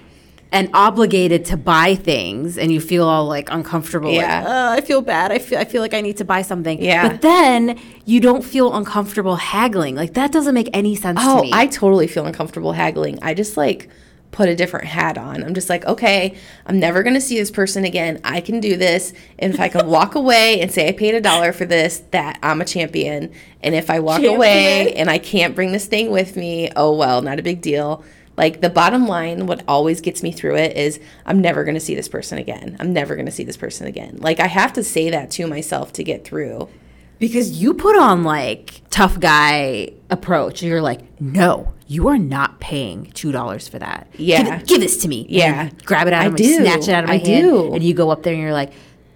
and 0.51 0.69
obligated 0.75 1.45
to 1.47 1.57
buy 1.57 1.95
things 1.95 2.59
and 2.59 2.71
you 2.73 2.79
feel 2.81 3.07
all 3.07 3.27
like 3.27 3.49
uncomfortable 3.51 4.11
Yeah. 4.13 4.41
like 4.41 4.49
oh, 4.49 4.73
I 4.73 4.81
feel 4.83 5.01
bad 5.01 5.33
I 5.33 5.39
feel 5.39 5.59
I 5.59 5.65
feel 5.65 5.81
like 5.81 5.95
I 5.95 6.03
need 6.03 6.19
to 6.19 6.25
buy 6.27 6.43
something 6.43 6.79
Yeah. 6.83 7.09
but 7.09 7.23
then 7.23 7.79
you 8.05 8.21
don't 8.21 8.43
feel 8.45 8.75
uncomfortable 8.75 9.37
haggling 9.37 9.95
like 9.95 10.13
that 10.15 10.31
doesn't 10.31 10.53
make 10.55 10.69
any 10.75 10.95
sense 10.95 11.21
to 11.21 11.27
Oh, 11.27 11.41
me 11.43 11.51
I 11.55 11.67
totally 11.69 12.07
feel 12.07 12.27
uncomfortable 12.27 12.73
haggling. 12.73 13.19
I 13.23 13.33
just 13.35 13.57
like 13.57 13.89
put 14.33 14.49
a 14.49 14.57
different 14.57 14.87
hat 14.87 15.17
on. 15.17 15.45
I'm 15.45 15.55
just 15.55 15.69
like, 15.69 15.85
okay, 15.85 16.37
I'm 16.67 16.81
never 16.81 17.03
going 17.03 17.15
to 17.15 17.21
see 17.21 17.39
this 17.39 17.51
person 17.51 17.85
again. 17.85 18.21
I 18.25 18.41
can 18.41 18.61
do 18.61 18.77
this. 18.77 19.13
And 19.39 19.55
if 19.55 19.61
I 19.61 19.69
can 19.69 19.87
walk 19.87 20.15
away 20.15 20.61
and 20.61 20.73
say 20.73 20.89
I 20.89 20.93
paid 20.93 21.15
a 21.15 21.21
dollar 21.21 21.53
for 21.53 21.67
this, 21.67 22.03
that 22.11 22.39
I'm 22.43 22.61
a 22.61 22.65
champion. 22.65 23.31
And 23.63 23.75
if 23.75 23.91
I 23.91 24.01
walk 24.01 24.23
away 24.25 24.95
and 24.95 25.09
I 25.11 25.19
can't 25.19 25.55
bring 25.55 25.73
this 25.73 25.87
thing 25.87 26.11
with 26.11 26.35
me, 26.37 26.71
oh 26.75 26.97
well, 26.97 27.23
not 27.23 27.39
a 27.39 27.43
big 27.43 27.61
deal. 27.61 28.03
Like 28.35 28.63
the 28.63 28.71
bottom 28.71 29.07
line, 29.07 29.47
what 29.47 29.63
always 29.69 30.01
gets 30.01 30.23
me 30.23 30.33
through 30.33 30.57
it 30.57 30.75
is 30.77 30.99
I'm 31.27 31.43
never 31.43 31.65
going 31.65 31.75
to 31.75 31.81
see 31.81 31.95
this 31.95 32.09
person 32.09 32.39
again. 32.39 32.79
I'm 32.81 32.93
never 32.95 33.15
going 33.15 33.27
to 33.27 33.33
see 33.33 33.45
this 33.45 33.59
person 33.59 33.87
again. 33.87 34.17
Like 34.21 34.41
I 34.41 34.47
have 34.47 34.73
to 34.73 34.83
say 34.83 35.11
that 35.11 35.31
to 35.33 35.47
myself 35.47 35.93
to 35.93 36.03
get 36.03 36.25
through. 36.25 36.71
because 37.19 37.61
you 37.63 37.75
put 37.75 37.97
on 37.97 38.25
like 38.25 38.81
tough 38.91 39.21
guy 39.21 39.93
approach 40.11 40.63
you're 40.63 40.83
like 40.83 41.01
no 41.21 41.73
you 41.93 42.09
are 42.09 42.19
not 42.19 42.59
paying 42.61 43.07
two 43.13 43.31
dollars 43.33 43.69
for 43.69 43.79
that 43.79 44.07
Yeah. 44.17 44.43
give, 44.43 44.53
it- 44.63 44.67
give 44.69 44.81
this 44.81 44.97
to 45.03 45.09
me 45.09 45.27
Yeah. 45.29 45.71
Grab 45.85 46.07
it 46.07 46.13
out 46.13 46.23
I 46.23 46.27
of 46.27 46.33
my 46.33 46.37
do. 46.39 46.55
snatch 46.57 46.89
it 46.89 46.95
out 46.95 47.05
of 47.05 47.09
my 47.09 47.15
I 47.17 47.19
hand 47.19 47.43
do. 47.45 47.73
and 47.75 47.83
you 47.83 47.95
go 47.95 48.11
up 48.11 48.23
there 48.23 48.33
and 48.33 48.43
you're 48.43 48.53
like 48.53 48.73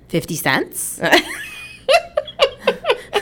50 0.09 0.37
cents 0.37 1.01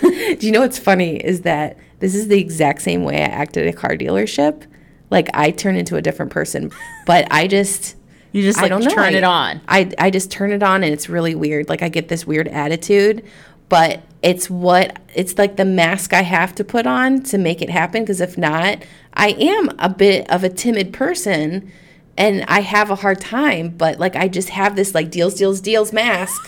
Do 0.03 0.47
you 0.47 0.53
know 0.53 0.61
what's 0.61 0.79
funny 0.79 1.17
is 1.17 1.43
that 1.43 1.79
this 2.01 2.15
is 2.15 2.29
the 2.29 2.39
exact 2.39 2.83
same 2.83 3.05
way 3.05 3.17
I 3.23 3.27
act 3.27 3.57
at 3.57 3.67
a 3.67 3.73
car 3.73 3.91
dealership. 3.91 4.67
Like 5.11 5.29
I 5.35 5.51
turn 5.51 5.77
into 5.77 5.97
a 5.97 6.03
different 6.03 6.33
person, 6.33 6.71
but 7.07 7.27
I 7.31 7.47
just 7.47 7.97
You 8.33 8.43
just 8.43 8.59
I 8.59 8.63
like 8.63 8.71
don't 8.71 8.85
know. 8.85 8.91
turn 8.91 9.15
I- 9.15 9.19
it 9.19 9.25
on. 9.25 9.61
I 9.69 9.91
I 9.99 10.11
just 10.11 10.31
turn 10.31 10.51
it 10.53 10.63
on 10.63 10.83
and 10.83 10.93
it's 10.93 11.09
really 11.09 11.35
weird. 11.35 11.69
Like 11.69 11.83
I 11.83 11.89
get 11.89 12.09
this 12.09 12.27
weird 12.27 12.49
attitude, 12.49 13.25
but 13.69 14.03
it's 14.25 14.49
what 14.49 14.99
it's 15.15 15.37
like 15.37 15.57
the 15.57 15.67
mask 15.67 16.15
I 16.15 16.23
have 16.23 16.55
to 16.55 16.65
put 16.65 16.87
on 16.87 17.23
to 17.25 17.37
make 17.37 17.61
it 17.61 17.69
happen 17.69 18.03
because 18.03 18.23
if 18.23 18.39
not, 18.39 18.83
I 19.13 19.29
am 19.33 19.71
a 19.79 19.91
bit 19.91 20.29
of 20.31 20.43
a 20.43 20.49
timid 20.49 20.95
person 20.95 21.71
and 22.17 22.43
I 22.49 22.61
have 22.61 22.91
a 22.91 22.97
hard 22.97 23.21
time, 23.21 23.69
but 23.69 23.99
like 24.01 24.17
I 24.17 24.29
just 24.29 24.49
have 24.49 24.77
this 24.77 24.95
like 24.95 25.11
deals 25.11 25.35
deals 25.35 25.61
deals 25.61 25.93
mask. 25.93 26.43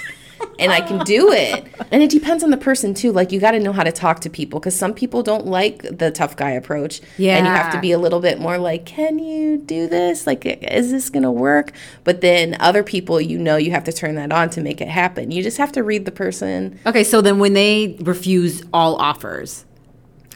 And 0.59 0.73
I 0.73 0.81
can 0.81 1.05
do 1.05 1.33
it. 1.33 1.67
And 1.91 2.03
it 2.03 2.11
depends 2.11 2.43
on 2.43 2.51
the 2.51 2.57
person 2.57 2.95
too. 2.95 3.13
Like 3.13 3.33
you 3.33 3.41
got 3.41 3.53
to 3.53 3.61
know 3.61 3.73
how 3.73 3.83
to 3.85 3.93
talk 3.93 4.21
to 4.21 4.31
people 4.31 4.61
because 4.61 4.77
some 4.77 4.95
people 4.95 5.23
don't 5.23 5.47
like 5.47 5.83
the 5.83 6.11
tough 6.11 6.37
guy 6.37 6.51
approach. 6.51 7.01
Yeah, 7.19 7.37
And 7.37 7.47
you 7.47 7.53
have 7.53 7.73
to 7.73 7.81
be 7.81 7.93
a 7.93 7.99
little 7.99 8.21
bit 8.21 8.41
more 8.41 8.59
like, 8.59 8.87
can 8.87 9.19
you 9.19 9.59
do 9.59 9.89
this? 9.89 10.27
Like, 10.27 10.45
is 10.47 10.91
this 10.91 11.11
going 11.11 11.23
to 11.23 11.31
work? 11.31 11.73
But 12.05 12.21
then 12.21 12.57
other 12.61 12.83
people, 12.83 13.21
you 13.21 13.39
know, 13.39 13.57
you 13.57 13.71
have 13.71 13.85
to 13.85 13.93
turn 13.93 14.15
that 14.17 14.33
on 14.33 14.51
to 14.51 14.61
make 14.61 14.81
it 14.81 14.89
happen. 14.89 15.31
You 15.31 15.43
just 15.43 15.59
have 15.59 15.73
to 15.73 15.83
read 15.83 16.05
the 16.05 16.13
person 16.13 16.79
Okay, 16.87 17.05
so 17.05 17.21
then 17.21 17.39
when 17.39 17.53
they 17.55 17.97
refuse 18.01 18.63
all 18.73 18.97
offers, 18.97 19.65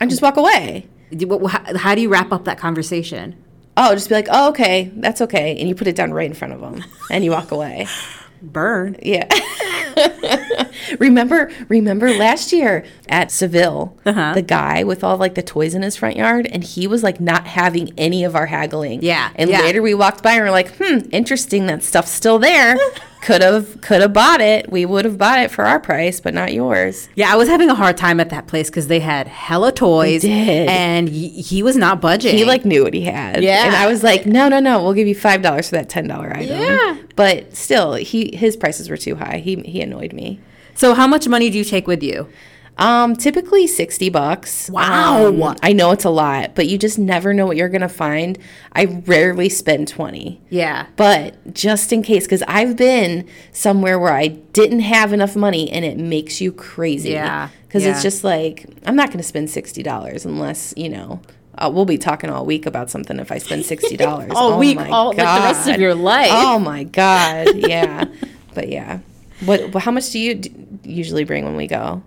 I 0.01 0.07
just 0.07 0.23
walk 0.23 0.37
away. 0.37 0.89
how, 1.49 1.77
how 1.77 1.95
do 1.95 2.01
you 2.01 2.09
wrap 2.09 2.33
up 2.33 2.45
that 2.45 2.59
conversation? 2.59 3.37
Oh, 3.77 3.95
just 3.95 4.09
be 4.09 4.15
like, 4.15 4.29
oh, 4.31 4.49
okay, 4.51 4.91
that's 4.97 5.21
okay. 5.21 5.59
And 5.59 5.69
you 5.69 5.75
put 5.75 5.87
it 5.87 5.97
down 5.97 6.13
right 6.13 6.27
in 6.27 6.35
front 6.35 6.53
of 6.55 6.61
them 6.61 6.85
and 7.11 7.25
you 7.25 7.31
walk 7.31 7.51
away. 7.51 7.87
Burn. 8.43 8.97
Yeah. 9.03 9.29
remember, 10.99 11.51
remember 11.69 12.11
last 12.15 12.53
year 12.53 12.85
at 13.09 13.31
Seville, 13.31 13.97
Uh-huh. 14.05 14.33
the 14.35 14.43
guy 14.43 14.85
with 14.85 15.03
all 15.05 15.17
like 15.17 15.35
the 15.35 15.43
toys 15.43 15.75
in 15.75 15.83
his 15.83 15.97
front 15.97 16.17
yard, 16.17 16.47
and 16.51 16.63
he 16.65 16.87
was 16.87 17.03
like 17.03 17.21
not 17.21 17.47
having 17.47 17.93
any 17.99 18.25
of 18.25 18.35
our 18.37 18.47
haggling. 18.47 19.03
Yeah, 19.03 19.31
And 19.37 19.51
yeah. 19.51 19.61
later 19.61 19.83
we 19.83 19.95
walked 19.95 20.23
by 20.23 20.33
and 20.33 20.43
we're 20.45 20.51
like, 20.51 20.75
hmm, 20.77 20.99
interesting. 21.13 21.67
That 21.67 21.83
stuff's 21.83 22.11
still 22.11 22.39
there. 22.39 22.77
could 23.23 23.43
have, 23.43 23.81
could 23.81 24.01
have 24.01 24.13
bought 24.13 24.41
it. 24.41 24.71
We 24.71 24.87
would 24.87 25.05
have 25.05 25.19
bought 25.19 25.41
it 25.41 25.51
for 25.51 25.65
our 25.65 25.79
price, 25.79 26.21
but 26.21 26.35
not 26.35 26.53
yours. 26.53 27.09
Yeah, 27.15 27.33
I 27.33 27.37
was 27.37 27.49
having 27.49 27.69
a 27.71 27.75
hard 27.75 27.97
time 27.97 28.21
at 28.21 28.31
that 28.31 28.47
place 28.47 28.71
because 28.71 28.89
they 28.89 29.01
had 29.01 29.27
hella 29.27 29.73
toys. 29.73 30.23
did. 30.23 30.69
And 30.69 31.09
he, 31.09 31.29
he 31.29 31.63
was 31.63 31.77
not 31.77 32.01
budging. 32.01 32.37
He 32.37 32.45
like 32.45 32.65
knew 32.65 32.83
what 32.85 32.95
he 32.95 33.03
had. 33.03 33.43
Yeah. 33.43 33.67
And 33.67 33.77
I 33.77 33.87
was 33.87 34.03
like, 34.03 34.27
no, 34.27 34.49
no, 34.49 34.61
no, 34.61 34.83
we'll 34.83 34.95
give 34.95 35.09
you 35.09 35.15
five 35.15 35.43
dollars 35.43 35.69
for 35.69 35.77
that 35.77 35.89
ten 35.89 36.09
dollar 36.09 36.33
item. 36.35 36.59
Yeah. 36.59 36.97
But 37.17 37.55
still, 37.55 37.95
he 37.95 38.35
his 38.35 38.57
prices 38.57 38.89
were 38.89 38.97
too 38.97 39.17
high. 39.17 39.39
He 39.39 39.57
he 39.63 39.81
annoyed 39.83 40.13
me. 40.13 40.41
So, 40.75 40.95
how 40.95 41.07
much 41.07 41.29
money 41.29 41.51
do 41.51 41.59
you 41.59 41.65
take 41.65 41.87
with 41.87 42.03
you? 42.03 42.29
Um, 42.81 43.15
typically 43.15 43.67
sixty 43.67 44.09
bucks. 44.09 44.69
Wow. 44.71 45.27
Um, 45.27 45.57
I 45.63 45.73
know 45.73 45.91
it's 45.93 46.05
a 46.05 46.11
lot, 46.11 46.55
but 46.55 46.67
you 46.67 46.79
just 46.79 46.99
never 46.99 47.35
know 47.35 47.47
what 47.47 47.57
you're 47.57 47.69
gonna 47.69 47.89
find. 47.89 48.39
I 48.73 48.85
rarely 49.07 49.49
spend 49.51 49.87
twenty. 49.87 50.41
Yeah. 50.49 50.87
But 50.97 51.53
just 51.55 51.93
in 51.93 52.03
case, 52.03 52.25
because 52.25 52.43
I've 52.49 52.77
been 52.77 53.29
somewhere 53.53 53.99
where 53.99 54.13
I 54.15 54.29
didn't 54.29 54.81
have 54.81 55.13
enough 55.13 55.37
money 55.37 55.71
and 55.71 55.85
it 55.85 55.99
makes 55.99 56.41
you 56.41 56.53
crazy. 56.53 57.11
Yeah, 57.11 57.49
Because 57.67 57.85
yeah. 57.85 57.91
it's 57.91 58.03
just 58.03 58.25
like, 58.25 58.67
I'm 58.87 58.97
not 58.97 59.09
going 59.09 59.19
to 59.19 59.23
spend 59.25 59.49
$60 59.49 60.25
unless, 60.25 60.73
you 60.77 60.89
know, 60.89 61.21
uh, 61.59 61.71
we'll 61.73 61.85
be 61.85 61.99
talking 61.99 62.31
all 62.31 62.47
week 62.47 62.65
about 62.67 62.89
something 62.91 63.19
if 63.21 63.31
I 63.31 63.39
spend 63.39 63.65
$60. 63.65 64.01
All 64.35 64.53
Oh 64.55 64.59
week, 64.59 64.79
all- 64.81 65.09
like 65.09 65.17
the 65.19 65.23
rest 65.23 65.69
of 65.69 65.81
your 65.81 65.95
life. 65.95 66.31
Oh 66.33 66.59
my 66.59 66.85
God. 66.85 67.49
Yeah. 67.57 68.05
but 68.55 68.69
yeah. 68.69 69.01
What, 69.45 69.75
how 69.75 69.91
much 69.91 70.11
do 70.11 70.19
you 70.19 70.35
d- 70.37 70.53
usually 70.85 71.25
bring 71.25 71.45
when 71.45 71.57
we 71.57 71.67
go? 71.67 72.03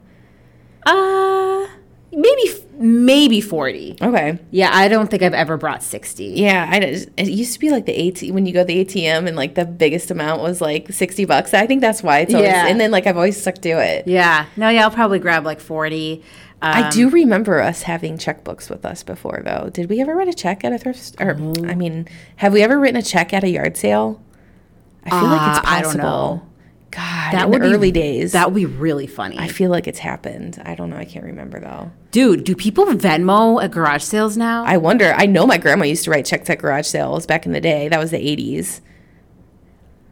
Uh, 0.86 1.68
maybe, 2.12 2.44
maybe 2.78 3.42
40. 3.42 3.98
Okay. 4.02 4.40
Yeah, 4.52 4.70
I 4.74 4.88
don't 4.88 5.10
think 5.10 5.24
I've 5.24 5.34
ever 5.34 5.58
brought 5.58 5.82
60. 5.84 6.26
Yeah, 6.26 6.70
I, 6.72 6.78
it 7.18 7.28
used 7.30 7.54
to 7.54 7.60
be 7.60 7.70
like 7.70 7.86
the 7.86 8.08
AT 8.10 8.34
when 8.34 8.46
you 8.46 8.54
go 8.54 8.62
to 8.62 8.66
the 8.66 8.84
ATM 8.86 9.28
and 9.28 9.36
like 9.36 9.56
the 9.56 9.66
biggest 9.66 10.12
amount 10.12 10.42
was 10.42 10.62
like 10.62 10.92
sixty 10.92 11.26
bucks. 11.26 11.54
I 11.54 11.66
think 11.68 11.82
that's 11.82 12.04
why 12.04 12.20
it's 12.20 12.34
always, 12.34 12.50
Yeah. 12.50 12.68
and 12.68 12.80
then 12.80 12.92
like 12.92 13.08
I've 13.08 13.18
always 13.18 13.40
stuck 13.40 13.56
to 13.56 13.70
it. 13.70 14.08
Yeah. 14.08 14.46
No, 14.58 14.70
yeah, 14.70 14.84
I'll 14.84 14.92
probably 14.92 15.20
grab 15.20 15.46
like 15.46 15.60
40. 15.60 16.22
Um, 16.62 16.72
I 16.86 16.90
do 16.92 17.10
remember 17.10 17.60
us 17.62 17.82
having 17.84 18.18
checkbooks 18.18 18.70
with 18.70 18.86
us 18.86 19.04
before, 19.04 19.42
though. 19.44 19.70
Did 19.74 19.90
we 19.90 20.00
ever 20.00 20.16
write 20.16 20.30
a 20.30 20.34
check 20.34 20.64
at 20.64 20.72
a 20.72 20.78
thrift? 20.78 21.00
St- 21.00 21.22
or 21.22 21.36
Oh. 21.38 21.54
I 21.66 21.76
mean, 21.76 22.08
have 22.38 22.54
we 22.54 22.62
ever 22.64 22.80
written 22.80 22.96
a 22.96 23.02
check 23.02 23.34
at 23.34 23.44
a 23.44 23.50
yard 23.50 23.76
sale? 23.76 24.22
I 25.06 25.10
feel 25.10 25.28
like 25.30 25.50
it's 25.50 25.60
Uh, 25.60 25.82
possible. 25.84 26.48
God, 26.96 27.34
That 27.34 27.46
in 27.46 27.50
would 27.52 27.62
the 27.62 27.68
be- 27.70 27.74
early 27.74 27.92
days. 27.92 28.34
That 28.34 28.52
would 28.52 28.56
be 28.56 28.66
really 28.68 29.08
funny. 29.08 29.38
I 29.40 29.48
feel 29.48 29.72
like 29.72 29.88
it's 29.88 29.98
happened. 30.00 30.62
I 30.64 30.76
don't 30.76 30.90
know. 30.92 30.98
I 30.98 31.06
can't 31.06 31.26
remember 31.26 31.60
though. 31.60 31.92
Dude, 32.12 32.44
do 32.44 32.56
people 32.56 32.86
Venmo 32.86 33.64
at 33.64 33.72
garage 33.72 34.04
sales 34.04 34.38
now? 34.38 34.64
I 34.64 34.78
wonder. 34.78 35.14
I 35.18 35.26
know 35.26 35.48
my 35.48 35.58
grandma 35.58 35.86
used 35.86 36.04
to 36.04 36.12
write 36.12 36.26
checks 36.26 36.50
at 36.50 36.60
garage 36.60 36.86
sales 36.86 37.26
back 37.26 37.46
in 37.48 37.52
the 37.52 37.62
day. 37.62 37.90
That 37.90 38.00
was 38.00 38.12
the 38.12 38.20
eighties. 38.20 38.82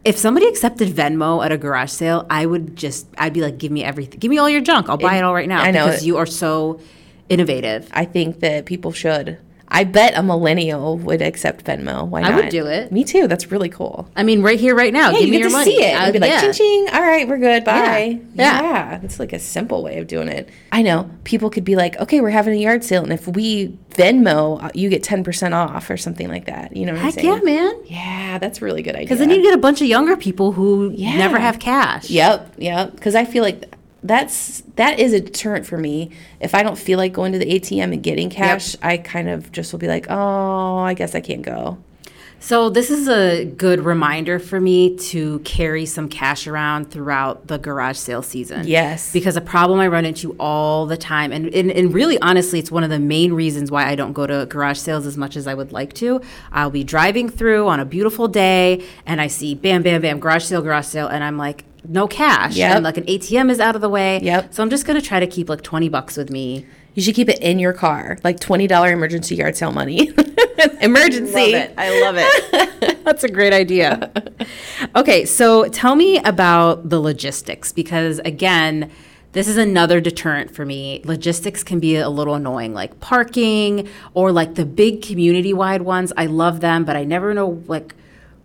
if 0.04 0.16
somebody 0.18 0.46
accepted 0.48 0.88
Venmo 0.88 1.44
at 1.44 1.52
a 1.52 1.56
garage 1.56 1.90
sale, 1.92 2.26
I 2.28 2.44
would 2.44 2.74
just, 2.74 3.06
I'd 3.16 3.32
be 3.32 3.40
like, 3.40 3.58
give 3.58 3.70
me 3.70 3.84
everything. 3.84 4.18
Give 4.18 4.30
me 4.30 4.38
all 4.38 4.50
your 4.50 4.60
junk. 4.60 4.88
I'll 4.88 4.96
buy 4.98 5.16
it, 5.18 5.22
all 5.22 5.32
right 5.34 5.48
now. 5.48 5.62
I 5.62 5.70
know. 5.70 5.86
Because 5.86 6.04
you 6.04 6.16
are 6.16 6.26
so 6.26 6.80
innovative. 7.28 7.88
I 7.92 8.04
think 8.04 8.40
that 8.40 8.66
people 8.66 8.90
should. 8.90 9.38
I 9.74 9.84
bet 9.84 10.12
a 10.16 10.22
millennial 10.22 10.98
would 10.98 11.22
accept 11.22 11.64
Venmo. 11.64 12.06
Why 12.06 12.20
not? 12.20 12.32
I 12.32 12.36
would 12.36 12.50
do 12.50 12.66
it. 12.66 12.92
Me 12.92 13.04
too. 13.04 13.26
That's 13.26 13.50
really 13.50 13.70
cool. 13.70 14.06
I 14.14 14.22
mean, 14.22 14.42
right 14.42 14.60
here, 14.60 14.74
right 14.74 14.92
now. 14.92 15.10
Yeah, 15.10 15.20
give 15.20 15.22
you 15.28 15.30
me 15.32 15.36
get 15.38 15.40
your 15.40 15.48
to 15.48 15.52
money. 15.56 15.76
see 15.76 15.82
it. 15.82 15.94
I- 15.98 16.06
I'd 16.06 16.12
be 16.12 16.18
like, 16.18 16.30
yeah. 16.30 16.40
ching 16.42 16.52
ching. 16.52 16.88
All 16.92 17.00
right, 17.00 17.26
we're 17.26 17.38
good. 17.38 17.64
Bye. 17.64 18.20
Yeah. 18.34 18.60
Yeah. 18.62 19.00
It's 19.02 19.18
like 19.18 19.32
a 19.32 19.38
simple 19.38 19.82
way 19.82 19.98
of 19.98 20.06
doing 20.06 20.28
it. 20.28 20.50
I 20.70 20.82
know 20.82 21.10
people 21.24 21.48
could 21.50 21.64
be 21.64 21.74
like, 21.74 21.96
okay, 21.98 22.20
we're 22.20 22.28
having 22.30 22.52
a 22.54 22.58
yard 22.60 22.84
sale, 22.84 23.02
and 23.02 23.12
if 23.12 23.26
we 23.26 23.78
Venmo, 23.90 24.62
uh, 24.62 24.70
you 24.74 24.88
get 24.90 25.02
ten 25.02 25.24
percent 25.24 25.54
off 25.54 25.88
or 25.90 25.96
something 25.96 26.28
like 26.28 26.44
that. 26.46 26.76
You 26.76 26.84
know 26.86 26.92
what 26.92 26.98
I'm 27.00 27.04
Heck 27.06 27.14
saying? 27.14 27.26
yeah, 27.28 27.40
man. 27.42 27.74
Yeah, 27.86 28.38
that's 28.38 28.60
a 28.60 28.64
really 28.64 28.82
good 28.82 28.94
idea. 28.94 29.04
Because 29.06 29.18
then 29.20 29.30
you 29.30 29.42
get 29.42 29.54
a 29.54 29.58
bunch 29.58 29.80
of 29.80 29.86
younger 29.86 30.16
people 30.16 30.52
who 30.52 30.90
Yeah. 30.94 31.16
never 31.16 31.38
have 31.38 31.58
cash. 31.58 32.10
Yep, 32.10 32.54
yep. 32.58 32.92
Because 32.94 33.14
I 33.14 33.24
feel 33.24 33.42
like 33.42 33.74
that's 34.02 34.62
that 34.76 34.98
is 34.98 35.12
a 35.12 35.20
deterrent 35.20 35.66
for 35.66 35.78
me. 35.78 36.10
If 36.40 36.54
I 36.54 36.62
don't 36.62 36.78
feel 36.78 36.98
like 36.98 37.12
going 37.12 37.32
to 37.32 37.38
the 37.38 37.46
ATM 37.46 37.92
and 37.92 38.02
getting 38.02 38.30
cash, 38.30 38.76
I 38.82 38.96
kind 38.96 39.28
of 39.28 39.52
just 39.52 39.72
will 39.72 39.78
be 39.78 39.88
like, 39.88 40.06
oh, 40.10 40.78
I 40.78 40.94
guess 40.94 41.14
I 41.14 41.20
can't 41.20 41.42
go. 41.42 41.78
So 42.42 42.70
this 42.70 42.90
is 42.90 43.06
a 43.06 43.44
good 43.44 43.84
reminder 43.84 44.40
for 44.40 44.60
me 44.60 44.96
to 44.96 45.38
carry 45.40 45.86
some 45.86 46.08
cash 46.08 46.48
around 46.48 46.90
throughout 46.90 47.46
the 47.46 47.56
garage 47.56 47.96
sale 47.96 48.20
season. 48.20 48.66
Yes. 48.66 49.12
Because 49.12 49.36
a 49.36 49.40
problem 49.40 49.78
I 49.78 49.86
run 49.86 50.04
into 50.04 50.34
all 50.40 50.86
the 50.86 50.96
time, 50.96 51.30
and, 51.30 51.54
and, 51.54 51.70
and 51.70 51.94
really 51.94 52.18
honestly, 52.20 52.58
it's 52.58 52.72
one 52.72 52.82
of 52.82 52.90
the 52.90 52.98
main 52.98 53.32
reasons 53.32 53.70
why 53.70 53.86
I 53.86 53.94
don't 53.94 54.12
go 54.12 54.26
to 54.26 54.44
garage 54.46 54.78
sales 54.78 55.06
as 55.06 55.16
much 55.16 55.36
as 55.36 55.46
I 55.46 55.54
would 55.54 55.70
like 55.70 55.92
to. 55.94 56.20
I'll 56.50 56.72
be 56.72 56.82
driving 56.82 57.28
through 57.28 57.68
on 57.68 57.78
a 57.78 57.84
beautiful 57.84 58.26
day 58.26 58.84
and 59.06 59.20
I 59.20 59.28
see 59.28 59.54
bam, 59.54 59.84
bam, 59.84 60.02
bam, 60.02 60.18
garage 60.18 60.42
sale, 60.42 60.62
garage 60.62 60.86
sale, 60.86 61.06
and 61.06 61.22
I'm 61.22 61.38
like, 61.38 61.64
no 61.88 62.06
cash. 62.06 62.56
Yep. 62.56 62.76
And 62.76 62.84
like 62.84 62.96
an 62.96 63.04
ATM 63.04 63.50
is 63.50 63.60
out 63.60 63.74
of 63.74 63.80
the 63.80 63.88
way. 63.88 64.20
Yep. 64.22 64.54
So 64.54 64.62
I'm 64.62 64.70
just 64.70 64.86
going 64.86 65.00
to 65.00 65.06
try 65.06 65.20
to 65.20 65.26
keep 65.26 65.48
like 65.48 65.62
20 65.62 65.88
bucks 65.88 66.16
with 66.16 66.30
me. 66.30 66.66
You 66.94 67.02
should 67.02 67.14
keep 67.14 67.28
it 67.28 67.38
in 67.40 67.58
your 67.58 67.72
car, 67.72 68.18
like 68.22 68.38
twenty 68.38 68.66
dollar 68.66 68.92
emergency 68.92 69.34
yard 69.34 69.56
sale 69.56 69.72
money. 69.72 70.08
emergency. 70.82 71.56
I 71.56 72.00
love 72.02 72.16
it. 72.18 73.04
That's 73.04 73.24
a 73.24 73.28
great 73.28 73.54
idea. 73.54 74.12
Okay, 74.94 75.24
so 75.24 75.68
tell 75.68 75.96
me 75.96 76.18
about 76.18 76.90
the 76.90 77.00
logistics 77.00 77.72
because 77.72 78.18
again, 78.26 78.90
this 79.32 79.48
is 79.48 79.56
another 79.56 80.00
deterrent 80.00 80.54
for 80.54 80.66
me. 80.66 81.00
Logistics 81.04 81.64
can 81.64 81.80
be 81.80 81.96
a 81.96 82.10
little 82.10 82.34
annoying, 82.34 82.74
like 82.74 83.00
parking 83.00 83.88
or 84.12 84.30
like 84.30 84.56
the 84.56 84.66
big 84.66 85.00
community-wide 85.00 85.82
ones. 85.82 86.12
I 86.18 86.26
love 86.26 86.60
them, 86.60 86.84
but 86.84 86.94
I 86.94 87.04
never 87.04 87.32
know 87.32 87.62
like 87.66 87.94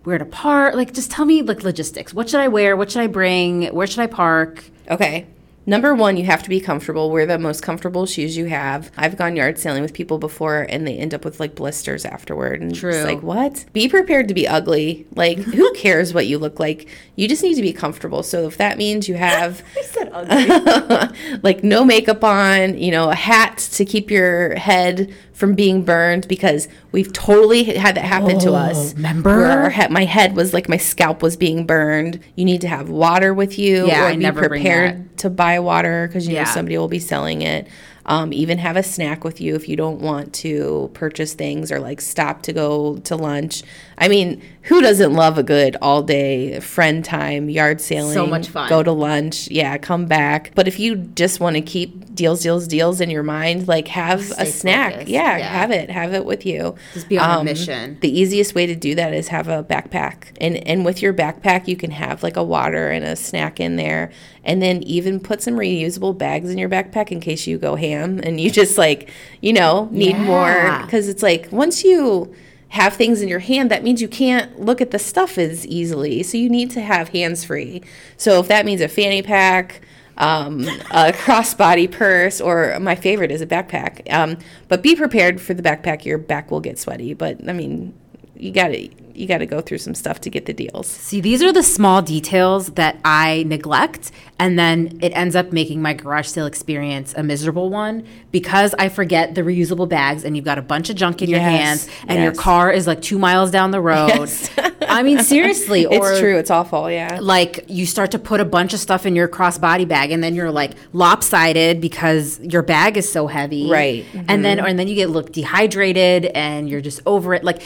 where 0.08 0.18
to 0.18 0.26
park. 0.26 0.74
Like 0.74 0.94
just 0.94 1.12
tell 1.12 1.26
me 1.26 1.42
like 1.42 1.64
logistics. 1.64 2.14
What 2.14 2.30
should 2.30 2.40
I 2.40 2.48
wear? 2.48 2.78
What 2.78 2.90
should 2.90 3.02
I 3.02 3.08
bring? 3.08 3.68
Where 3.68 3.86
should 3.86 4.00
I 4.00 4.08
park? 4.08 4.64
Okay. 4.90 5.28
Number 5.70 5.94
one, 5.94 6.16
you 6.16 6.24
have 6.24 6.44
to 6.44 6.50
be 6.50 6.62
comfortable. 6.62 7.12
Wear 7.12 7.26
the 7.26 7.38
most 7.38 7.62
comfortable 7.62 8.06
shoes 8.06 8.38
you 8.38 8.46
have. 8.46 8.90
I've 8.96 9.18
gone 9.18 9.36
yard 9.36 9.60
sailing 9.60 9.82
with 9.82 9.94
people 9.94 10.18
before 10.18 10.66
and 10.70 10.88
they 10.88 10.96
end 10.98 11.14
up 11.14 11.26
with 11.26 11.42
like 11.42 11.56
blisters 11.56 12.06
afterward. 12.06 12.62
And 12.62 12.74
True. 12.74 12.92
It's 12.92 13.04
like, 13.04 13.22
what? 13.22 13.66
Be 13.74 13.90
prepared 13.90 14.30
to 14.30 14.34
be 14.34 14.48
ugly. 14.48 15.06
Like, 15.14 15.40
who 15.40 15.74
cares 15.76 16.14
what 16.14 16.26
you 16.26 16.38
look 16.40 16.58
like? 16.58 16.88
You 17.18 17.28
just 17.28 17.44
need 17.44 17.56
to 17.56 17.62
be 17.62 17.74
comfortable. 17.74 18.24
So 18.24 18.48
if 18.48 18.56
that 18.60 18.78
means 18.78 19.10
you 19.10 19.16
have 19.16 19.62
like 21.44 21.66
no 21.66 21.84
makeup 21.84 22.24
on, 22.24 22.78
you 22.78 22.92
know, 22.92 23.10
a 23.10 23.16
hat 23.16 23.58
to 23.74 23.84
keep 23.84 24.10
your 24.10 24.56
head 24.56 25.14
from 25.38 25.54
being 25.54 25.84
burned 25.84 26.28
because 26.28 26.68
we've 26.92 27.14
totally 27.14 27.64
had 27.64 27.94
that 27.96 28.04
happen 28.04 28.40
to 28.40 28.50
oh, 28.50 28.56
us. 28.56 28.96
remember? 28.96 29.38
Where 29.38 29.46
our 29.46 29.70
he- 29.70 29.88
my 29.90 30.04
head 30.04 30.36
was 30.36 30.52
like 30.52 30.68
my 30.68 30.78
scalp 30.78 31.22
was 31.22 31.38
being 31.38 31.64
burned. 31.68 32.20
You 32.36 32.44
need 32.44 32.62
to 32.62 32.68
have 32.68 32.90
water 32.90 33.36
with 33.36 33.60
you 33.60 33.86
Yeah, 33.86 34.06
or 34.06 34.08
I 34.08 34.16
be 34.16 34.32
prepared 34.32 35.16
to 35.20 35.30
buy 35.30 35.60
water 35.60 36.08
because 36.08 36.28
you 36.28 36.34
Yeah. 36.34 36.46
know 36.46 36.50
somebody 36.50 36.76
will 36.80 36.88
be 36.88 36.98
selling 36.98 37.44
it. 37.44 37.68
Um, 38.10 38.32
even 38.32 38.58
have 38.60 38.78
a 38.78 38.84
snack 38.84 39.26
with 39.26 39.42
you 39.42 39.56
if 39.56 39.68
you 39.68 39.76
don't 39.76 40.00
want 40.00 40.32
to 40.36 40.90
purchase 40.94 41.34
things 41.34 41.72
or 41.74 41.80
like 41.80 42.00
stop 42.00 42.42
to 42.44 42.54
go 42.54 42.98
to 43.00 43.16
lunch. 43.18 43.64
I 43.98 44.08
mean, 44.08 44.42
who 44.64 44.80
doesn't 44.82 45.14
love 45.14 45.38
a 45.38 45.44
good 45.44 45.76
all 45.82 46.04
day 46.04 46.60
friend 46.62 47.04
time, 47.04 47.50
yard 47.50 47.82
sailing? 47.82 48.14
much 48.26 48.48
fun. 48.48 48.70
Go 48.70 48.82
to 48.82 48.92
lunch, 48.94 49.50
yeah, 49.50 49.78
come 49.78 50.06
back. 50.06 50.52
But 50.56 50.68
if 50.70 50.80
you 50.80 50.96
just 50.96 51.40
want 51.42 51.56
to 51.58 51.62
keep 51.62 52.16
deals, 52.16 52.42
deals, 52.44 52.68
deals 52.68 53.02
in 53.02 53.10
your 53.10 53.24
mind, 53.24 53.68
like 53.68 53.90
have 53.90 54.24
Stay 54.24 54.44
a 54.44 54.46
snack. 54.46 55.08
Yeah, 55.08 55.38
yeah. 55.38 55.50
have 55.50 55.72
it, 55.72 55.90
have 55.90 56.14
it 56.14 56.24
with 56.26 56.46
you. 56.46 56.76
Just 56.94 57.10
be 57.10 57.18
on 57.18 57.30
a 57.30 57.40
Um, 57.40 57.46
mission. 57.46 57.98
The 58.00 58.20
easiest 58.20 58.56
way 58.56 58.66
to 58.68 58.76
do 58.76 58.96
that 58.96 59.14
is 59.14 59.28
have 59.28 59.48
a 59.50 59.64
backpack. 59.64 60.28
And 60.40 60.56
and 60.68 60.86
with 60.86 61.02
your 61.02 61.14
backpack 61.14 61.68
you 61.68 61.76
can 61.76 61.92
have 61.92 62.24
like 62.24 62.38
a 62.38 62.44
water 62.44 62.90
and 62.90 63.04
a 63.04 63.16
snack 63.18 63.60
in 63.60 63.76
there. 63.76 64.12
And 64.48 64.62
then 64.62 64.82
even 64.84 65.20
put 65.20 65.44
some 65.44 65.56
reusable 65.56 66.18
bags 66.18 66.50
in 66.50 66.58
your 66.58 66.70
backpack 66.70 67.12
in 67.12 67.20
case 67.20 67.46
you 67.46 67.60
go 67.60 67.76
ham 67.76 68.20
and 68.24 68.40
you 68.40 68.50
just 68.50 68.78
like, 68.78 69.12
you 69.42 69.54
know, 69.54 69.90
need 69.92 70.18
more 70.18 70.88
cuz 70.90 71.08
it's 71.08 71.22
like 71.22 71.50
once 71.52 71.84
you 71.84 72.34
have 72.70 72.94
things 72.94 73.22
in 73.22 73.28
your 73.28 73.40
hand 73.40 73.72
that 73.72 73.84
means 73.84 74.02
you 74.02 74.08
can't 74.08 74.60
look 74.60 74.82
at 74.82 74.92
the 74.92 75.00
stuff 75.00 75.38
as 75.38 75.68
easily. 75.68 76.24
So 76.24 76.38
you 76.38 76.50
need 76.50 76.72
to 76.72 76.82
have 76.82 77.10
hands 77.10 77.44
free. 77.44 77.82
So 78.18 78.40
if 78.40 78.48
that 78.48 78.66
means 78.66 78.82
a 78.82 78.88
fanny 78.88 79.22
pack, 79.22 79.82
um, 80.18 80.64
a 80.92 81.12
crossbody 81.14 81.92
purse, 81.92 82.42
or 82.42 82.78
my 82.80 82.96
favorite 82.96 83.32
is 83.32 83.42
a 83.42 83.48
backpack. 83.48 84.12
Um, 84.12 84.38
but 84.68 84.82
be 84.82 84.96
prepared 84.96 85.40
for 85.40 85.54
the 85.54 85.64
backpack. 85.64 86.06
Your 86.06 86.18
back 86.18 86.52
will 86.52 86.60
get 86.60 86.80
sweaty, 86.80 87.14
but 87.14 87.48
I 87.48 87.54
mean, 87.54 87.94
you 88.40 88.52
got 88.52 88.70
to 88.70 88.90
you 89.14 89.26
got 89.28 89.40
to 89.40 89.48
go 89.48 89.62
through 89.62 89.80
some 89.80 89.96
stuff 89.96 90.22
to 90.22 90.30
get 90.30 90.46
the 90.46 90.54
deals. 90.54 90.86
See, 90.86 91.22
these 91.22 91.42
are 91.42 91.52
the 91.52 91.64
small 91.64 92.04
details 92.04 92.68
that 92.74 93.00
I 93.04 93.46
neglect, 93.48 94.12
and 94.38 94.60
then 94.60 95.00
it 95.02 95.10
ends 95.16 95.36
up 95.36 95.52
making 95.52 95.82
my 95.82 95.94
garage 95.96 96.28
sale 96.28 96.46
experience 96.46 97.16
a 97.18 97.24
miserable 97.24 97.72
one 97.72 98.06
because 98.32 98.76
I 98.78 98.90
forget 98.90 99.34
the 99.34 99.42
reusable 99.42 99.90
bags, 99.90 100.24
and 100.24 100.36
you've 100.36 100.46
got 100.46 100.60
a 100.60 100.62
bunch 100.62 100.92
of 100.92 100.96
junk 100.98 101.24
in 101.24 101.32
your 101.32 101.40
hands, 101.40 101.90
and 102.08 102.22
your 102.22 102.34
car 102.36 102.72
is 102.72 102.86
like 102.86 103.02
two 103.02 103.18
miles 103.18 103.50
down 103.50 103.72
the 103.72 103.82
road. 103.82 104.10
Yes. 104.10 104.52
I 104.88 105.02
mean, 105.02 105.20
seriously, 105.24 105.86
or 105.88 106.12
it's 106.12 106.20
true. 106.20 106.38
It's 106.38 106.52
awful. 106.52 106.90
Yeah. 106.92 107.18
like 107.20 107.66
you 107.68 107.88
start 107.88 108.12
to 108.12 108.20
put 108.20 108.40
a 108.40 108.46
bunch 108.46 108.74
of 108.76 108.80
stuff 108.80 109.08
in 109.08 109.16
your 109.16 109.28
crossbody 109.28 109.88
bag 109.88 110.12
and 110.12 110.24
then 110.24 110.36
you're 110.36 110.52
like 110.52 110.74
lopsided 110.94 111.82
because 111.82 112.40
your 112.42 112.62
bag 112.62 112.98
is 112.98 113.12
so 113.12 113.26
heavy 113.28 113.70
Right. 113.70 114.06
Mm-hmm. 114.06 114.26
and 114.30 114.46
then 114.46 114.60
and 114.60 114.78
then 114.78 114.88
you 114.88 114.96
get 114.96 115.10
look 115.10 115.32
dehydrated 115.32 116.26
and 116.28 116.70
you're 116.70 116.82
just 116.82 117.02
over 117.06 117.34
it 117.34 117.44
like 117.44 117.62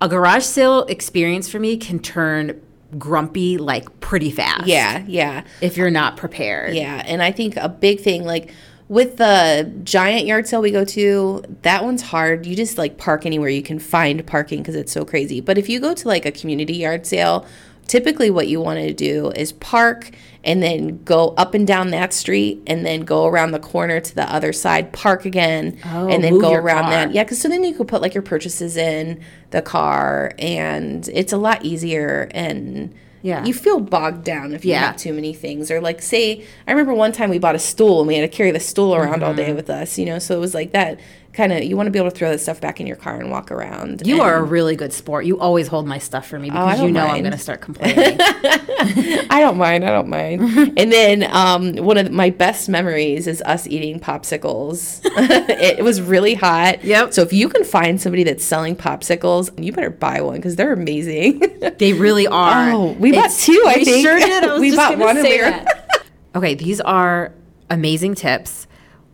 a 0.00 0.08
garage 0.08 0.44
sale 0.44 0.84
experience 0.84 1.48
for 1.48 1.58
me 1.58 1.76
can 1.76 1.98
turn 1.98 2.60
grumpy 2.98 3.58
like 3.58 4.00
pretty 4.00 4.30
fast 4.30 4.66
Yeah. 4.66 5.04
Yeah. 5.06 5.42
if 5.60 5.76
you're 5.76 5.90
not 5.90 6.16
prepared 6.16 6.74
Yeah, 6.74 7.02
and 7.06 7.22
I 7.22 7.32
think 7.32 7.56
a 7.56 7.68
big 7.68 8.00
thing 8.00 8.24
like 8.24 8.52
with 8.88 9.16
the 9.16 9.72
giant 9.82 10.26
yard 10.26 10.46
sale 10.46 10.62
we 10.62 10.70
go 10.70 10.84
to, 10.84 11.42
that 11.62 11.82
one's 11.82 12.02
hard. 12.02 12.46
You 12.46 12.54
just 12.54 12.78
like 12.78 12.98
park 12.98 13.26
anywhere 13.26 13.48
you 13.48 13.60
can 13.62 13.80
find 13.80 14.24
parking 14.24 14.58
because 14.60 14.76
it's 14.76 14.92
so 14.92 15.04
crazy. 15.04 15.40
But 15.40 15.58
if 15.58 15.68
you 15.68 15.80
go 15.80 15.92
to 15.92 16.06
like 16.06 16.24
a 16.24 16.30
community 16.30 16.74
yard 16.74 17.04
sale, 17.04 17.44
typically 17.88 18.30
what 18.30 18.48
you 18.48 18.60
want 18.60 18.78
to 18.78 18.92
do 18.92 19.30
is 19.32 19.52
park 19.52 20.10
and 20.44 20.62
then 20.62 21.02
go 21.04 21.30
up 21.36 21.54
and 21.54 21.66
down 21.66 21.90
that 21.90 22.12
street 22.12 22.62
and 22.66 22.86
then 22.86 23.00
go 23.00 23.26
around 23.26 23.50
the 23.50 23.58
corner 23.58 23.98
to 24.00 24.14
the 24.14 24.32
other 24.32 24.52
side, 24.52 24.92
park 24.92 25.24
again, 25.24 25.76
Oh, 25.84 26.08
and 26.08 26.22
then 26.22 26.38
go 26.38 26.52
around 26.52 26.82
car. 26.84 26.90
that. 26.90 27.12
Yeah, 27.12 27.24
because 27.24 27.40
so 27.40 27.48
then 27.48 27.64
you 27.64 27.74
could 27.74 27.88
put 27.88 28.00
like 28.00 28.14
your 28.14 28.22
purchases 28.22 28.76
in 28.76 29.20
the 29.50 29.60
car 29.62 30.32
and 30.38 31.08
it's 31.12 31.32
a 31.32 31.36
lot 31.36 31.64
easier 31.64 32.28
and 32.32 32.94
Yeah. 33.22 33.44
you 33.44 33.54
feel 33.54 33.80
bogged 33.80 34.22
down 34.24 34.52
if 34.54 34.64
you 34.64 34.70
Yeah. 34.72 34.86
have 34.86 34.96
too 34.96 35.12
many 35.12 35.32
things 35.34 35.68
or 35.70 35.80
like 35.80 36.00
say 36.00 36.44
i 36.68 36.70
remember 36.70 36.94
one 36.94 37.10
time 37.10 37.28
we 37.30 37.38
bought 37.40 37.56
a 37.56 37.58
stool 37.58 37.98
and 38.00 38.06
we 38.06 38.14
had 38.16 38.30
to 38.30 38.36
carry 38.36 38.52
the 38.52 38.60
stool 38.60 38.94
around 38.94 39.24
all 39.24 39.30
Mm-hmm. 39.30 39.36
day 39.46 39.52
with 39.52 39.68
us 39.68 39.98
you 39.98 40.04
know 40.06 40.20
so 40.20 40.36
it 40.36 40.40
was 40.40 40.54
like 40.54 40.70
that 40.72 41.00
kind 41.36 41.52
of 41.52 41.62
you 41.62 41.76
want 41.76 41.86
to 41.86 41.90
be 41.90 41.98
able 41.98 42.10
to 42.10 42.16
throw 42.16 42.30
that 42.30 42.38
stuff 42.40 42.62
back 42.62 42.80
in 42.80 42.86
your 42.86 42.96
car 42.96 43.20
and 43.20 43.30
walk 43.30 43.52
around 43.52 44.06
you 44.06 44.22
are 44.22 44.36
a 44.36 44.42
really 44.42 44.74
good 44.74 44.92
sport. 44.92 45.26
You 45.26 45.38
always 45.38 45.68
hold 45.68 45.86
my 45.86 45.98
stuff 45.98 46.26
for 46.26 46.38
me 46.38 46.48
I 46.48 46.52
because 46.52 46.80
you 46.80 46.86
don't 46.86 46.94
know 46.94 47.06
i'm 47.06 47.20
going 47.20 47.32
to 47.32 47.38
start 47.38 47.60
complaining. 47.60 48.16
I 48.20 49.40
don't 49.40 49.58
mind 49.58 49.84
i 49.84 49.90
don't 49.90 50.08
mind. 50.08 50.40
And 50.78 50.90
then 50.90 51.24
um, 51.30 51.76
one 51.76 51.98
of 51.98 52.10
my 52.10 52.30
best 52.30 52.68
memories 52.68 53.26
is 53.26 53.42
us 53.42 53.66
eating 53.66 54.00
popsicles. 54.00 55.04
It 55.76 55.84
was 55.84 56.00
really 56.00 56.34
hot. 56.34 56.84
Yep. 56.84 57.12
so 57.12 57.22
if 57.22 57.32
you 57.32 57.48
can 57.48 57.64
find 57.64 58.00
somebody 58.00 58.24
that's 58.24 58.44
selling 58.44 58.76
popsicles 58.76 59.50
you 59.62 59.72
better 59.72 59.90
buy 59.90 60.20
one 60.20 60.36
because 60.36 60.56
they're 60.56 60.72
amazing. 60.72 61.42
They 61.78 61.92
really 61.92 62.26
are. 62.26 62.70
Oh, 62.70 62.92
we 62.92 63.12
bought 63.12 63.30
two, 63.30 63.62
I 63.66 63.76
we 63.76 63.84
think. 63.84 64.06
sure 64.06 64.18
did. 64.18 64.44
I 64.44 64.58
We 64.58 64.74
bought 64.74 64.98
one 64.98 65.16
say 65.16 65.40
that. 65.40 66.06
okay 66.34 66.54
these 66.54 66.80
are 66.80 67.32
amazing 67.68 68.14
tips 68.14 68.66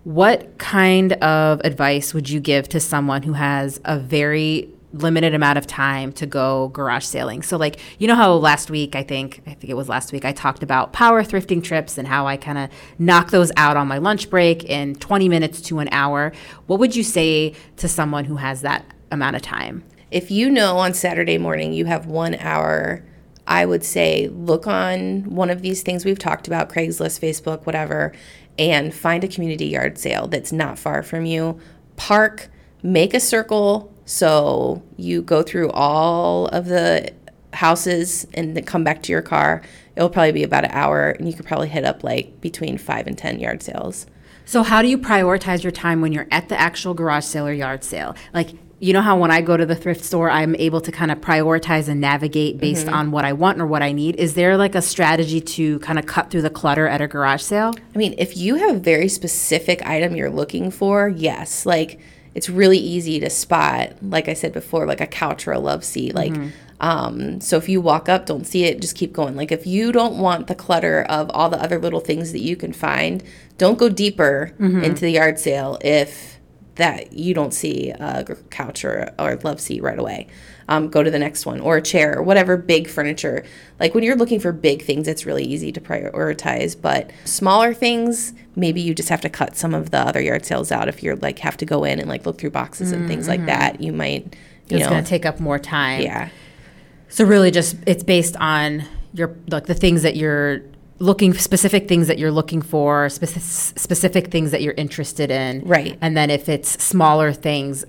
what 0.05 0.59
kind 0.59 1.13
of 1.15 1.61
advice 1.65 2.13
would 2.13 2.29
you 2.29 2.41
give 2.41 2.69
to 2.71 2.81
someone 2.81 3.23
who 3.23 3.35
has 3.35 3.81
a 3.85 3.99
very 3.99 4.69
limited 4.95 5.33
amount 5.33 5.57
of 5.57 5.67
time 5.67 6.13
to 6.13 6.27
go 6.27 6.69
garage 6.69 7.05
sailing? 7.05 7.43
So 7.43 7.57
like 7.57 7.79
you 7.99 8.09
know 8.09 8.15
how 8.15 8.35
last 8.35 8.71
week 8.71 8.95
i 8.97 9.03
think 9.03 9.43
i 9.47 9.55
think 9.55 9.71
it 9.71 9.75
was 9.75 9.89
last 9.89 10.13
week 10.13 10.25
i 10.25 10.33
talked 10.33 10.63
about 10.63 10.93
power 10.93 11.23
thrifting 11.23 11.63
trips 11.63 11.97
and 11.97 12.07
how 12.07 12.27
i 12.27 12.37
kind 12.37 12.59
of 12.59 12.69
knock 12.99 13.31
those 13.31 13.53
out 13.57 13.77
on 13.77 13.89
my 13.89 13.99
lunch 13.99 14.29
break 14.29 14.65
in 14.65 14.95
20 14.97 15.29
minutes 15.29 15.61
to 15.63 15.79
an 15.79 15.89
hour. 15.93 16.33
What 16.67 16.81
would 16.81 16.97
you 16.97 17.05
say 17.05 17.55
to 17.77 17.89
someone 17.89 18.25
who 18.25 18.37
has 18.37 18.63
that 18.63 18.85
amount 19.11 19.37
of 19.37 19.43
time? 19.43 19.85
If 20.11 20.31
you 20.31 20.51
know 20.51 20.79
on 20.79 20.93
Saturday 20.93 21.39
morning 21.39 21.73
you 21.73 21.87
have 21.87 22.07
one 22.07 22.35
hour, 22.35 23.03
I 23.47 23.67
would 23.67 23.83
say 23.85 24.29
look 24.29 24.67
on 24.67 25.35
one 25.35 25.51
of 25.51 25.63
these 25.63 25.83
things 25.83 26.05
we've 26.05 26.19
talked 26.19 26.47
about 26.47 26.69
Craigslist, 26.69 27.19
Facebook, 27.21 27.67
whatever, 27.67 28.13
and 28.59 28.95
find 28.95 29.25
a 29.25 29.29
community 29.29 29.67
yard 29.67 29.99
sale 29.99 30.27
that's 30.27 30.53
not 30.53 30.79
far 30.79 31.03
from 31.03 31.25
you. 31.25 31.59
Park, 31.97 32.49
make 32.83 33.15
a 33.15 33.21
circle 33.21 33.93
so 34.05 34.83
you 34.97 35.23
go 35.23 35.43
through 35.43 35.71
all 35.71 36.47
of 36.49 36.67
the 36.67 37.13
houses 37.55 38.27
and 38.35 38.57
then 38.57 38.65
come 38.65 38.85
back 38.85 39.03
to 39.03 39.13
your 39.13 39.23
car. 39.23 39.63
It'll 39.97 40.11
probably 40.11 40.33
be 40.33 40.43
about 40.43 40.65
an 40.65 40.71
hour, 40.73 41.11
and 41.11 41.29
you 41.29 41.35
could 41.35 41.47
probably 41.47 41.69
hit 41.69 41.85
up 41.85 42.03
like 42.03 42.41
between 42.41 42.79
five 42.79 43.07
and 43.07 43.17
10 43.17 43.39
yard 43.39 43.63
sales. 43.63 44.07
So 44.45 44.63
how 44.63 44.83
do 44.83 44.89
you 44.89 44.99
prioritize 44.99 45.63
your 45.63 45.73
time 45.73 46.01
when 46.01 46.13
you're 46.13 46.27
at 46.31 46.49
the 46.49 46.61
actual 46.61 46.95
garage 46.95 47.25
sale 47.25 47.47
or 47.47 47.53
yard 47.53 47.85
sale? 47.85 48.17
Like 48.35 48.51
you 48.83 48.93
know 48.93 49.01
how 49.01 49.17
when 49.17 49.31
I 49.31 49.43
go 49.43 49.57
to 49.57 49.65
the 49.65 49.77
thrift 49.77 50.05
store, 50.05 50.29
I'm 50.29 50.57
able 50.57 50.81
to 50.81 50.91
kind 50.91 51.13
of 51.13 51.21
prioritize 51.21 51.87
and 51.87 52.01
navigate 52.01 52.59
based 52.59 52.87
mm-hmm. 52.87 52.95
on 52.97 53.11
what 53.13 53.25
I 53.25 53.33
want 53.33 53.61
or 53.61 53.67
what 53.67 53.81
I 53.81 53.93
need. 53.93 54.17
Is 54.17 54.35
there 54.35 54.57
like 54.57 54.75
a 54.75 54.83
strategy 54.83 55.41
to 55.41 55.79
kind 55.79 56.01
of 56.01 56.07
cut 56.07 56.31
through 56.31 56.43
the 56.43 56.51
clutter 56.51 56.89
at 56.89 57.01
a 57.01 57.07
garage 57.07 57.43
sale? 57.43 57.73
I 57.95 57.97
mean, 57.97 58.17
if 58.19 58.37
you 58.37 58.57
have 58.57 58.75
a 58.75 58.79
very 58.81 59.07
specific 59.07 59.87
item 59.87 60.17
you're 60.17 60.31
looking 60.31 60.73
for, 60.73 61.09
yes, 61.09 61.65
like 61.65 62.01
it's 62.35 62.51
really 62.51 62.79
easy 62.79 63.21
to 63.21 63.31
spot. 63.31 63.93
Like 64.03 64.29
I 64.29 64.35
said 64.35 64.53
before, 64.53 64.85
like 64.85 65.01
a 65.01 65.07
couch 65.07 65.47
or 65.47 65.53
a 65.53 65.61
love 65.61 65.85
seat. 65.85 66.13
Like, 66.13 66.33
mm-hmm. 66.33 66.49
um, 66.81 67.41
so 67.41 67.59
if 67.59 67.69
you 67.69 67.81
walk 67.81 68.09
up, 68.09 68.27
don't 68.27 68.49
see 68.49 68.65
it, 68.65 68.81
just 68.81 68.97
keep 68.97 69.13
going. 69.13 69.37
Like 69.37 69.53
if 69.53 69.65
you 69.65 69.93
don't 69.93 70.19
want 70.19 70.49
the 70.49 70.57
clutter 70.57 71.03
of 71.03 71.31
all 71.31 71.49
the 71.49 71.63
other 71.63 71.79
little 71.79 72.01
things 72.01 72.33
that 72.33 72.41
you 72.41 72.57
can 72.57 72.73
find, 72.73 73.23
don't 73.59 73.79
go 73.79 73.89
deeper 73.89 74.57
mm-hmm. 74.59 74.83
into 74.83 75.03
the 75.03 75.11
yard 75.11 75.39
sale 75.39 75.79
if 75.83 76.41
that 76.83 77.13
you 77.13 77.33
don't 77.33 77.55
see 77.55 77.91
a 77.91 78.25
couch 78.51 78.85
or, 78.85 79.13
or 79.19 79.37
love 79.45 79.61
seat 79.61 79.83
right 79.83 79.99
away. 79.99 80.27
Um, 80.69 80.89
go 80.89 81.03
to 81.03 81.11
the 81.11 81.19
next 81.19 81.45
one 81.45 81.61
or 81.61 81.77
a 81.77 81.83
chair 81.83 82.17
or 82.17 82.23
whatever 82.23 82.57
big 82.57 82.89
furniture. 82.89 83.45
Like 83.81 83.95
when 83.95 84.05
you're 84.05 84.17
looking 84.17 84.41
for 84.41 84.53
big 84.53 84.83
things, 84.83 85.07
it's 85.09 85.27
really 85.27 85.45
easy 85.45 85.71
to 85.73 85.81
prioritize. 85.81 86.81
But 86.81 87.11
smaller 87.25 87.75
things, 87.75 88.33
maybe 88.57 88.81
you 88.81 88.95
just 88.95 89.09
have 89.09 89.21
to 89.23 89.29
cut 89.29 89.57
some 89.57 89.75
of 89.75 89.91
the 89.91 89.99
other 89.99 90.21
yard 90.21 90.45
sales 90.47 90.71
out. 90.73 90.89
If 90.89 91.03
you're 91.03 91.17
like 91.17 91.39
have 91.41 91.57
to 91.59 91.67
go 91.67 91.85
in 91.85 91.99
and 91.99 92.09
like 92.09 92.27
look 92.27 92.39
through 92.39 92.51
boxes 92.51 92.93
and 92.93 93.09
things 93.09 93.29
like 93.29 93.45
that, 93.47 93.81
you 93.81 93.93
might, 93.93 94.37
you 94.69 94.77
It's 94.77 94.85
know, 94.85 94.91
going 94.91 95.05
to 95.05 95.09
take 95.11 95.27
up 95.27 95.41
more 95.41 95.59
time. 95.59 96.03
yeah, 96.03 96.29
So 97.09 97.25
really, 97.25 97.51
just 97.51 97.77
it's 97.87 98.05
based 98.05 98.37
on 98.37 98.85
your 99.15 99.37
like 99.49 99.67
the 99.67 99.75
things 99.75 100.03
that 100.03 100.17
you're 100.17 100.63
looking 101.03 101.35
specific 101.35 101.89
things 101.89 102.07
that 102.07 102.17
you're 102.19 102.31
looking 102.31 102.63
for, 102.63 103.09
specific 103.09 103.43
specific 103.43 104.29
things 104.31 104.53
that 104.53 104.63
you're 104.63 104.75
interested 104.75 105.31
in, 105.31 105.63
Right. 105.65 105.99
And 106.01 106.17
then 106.17 106.31
if 106.31 106.49
it's 106.49 106.71
smaller 106.83 107.33
things, 107.33 107.85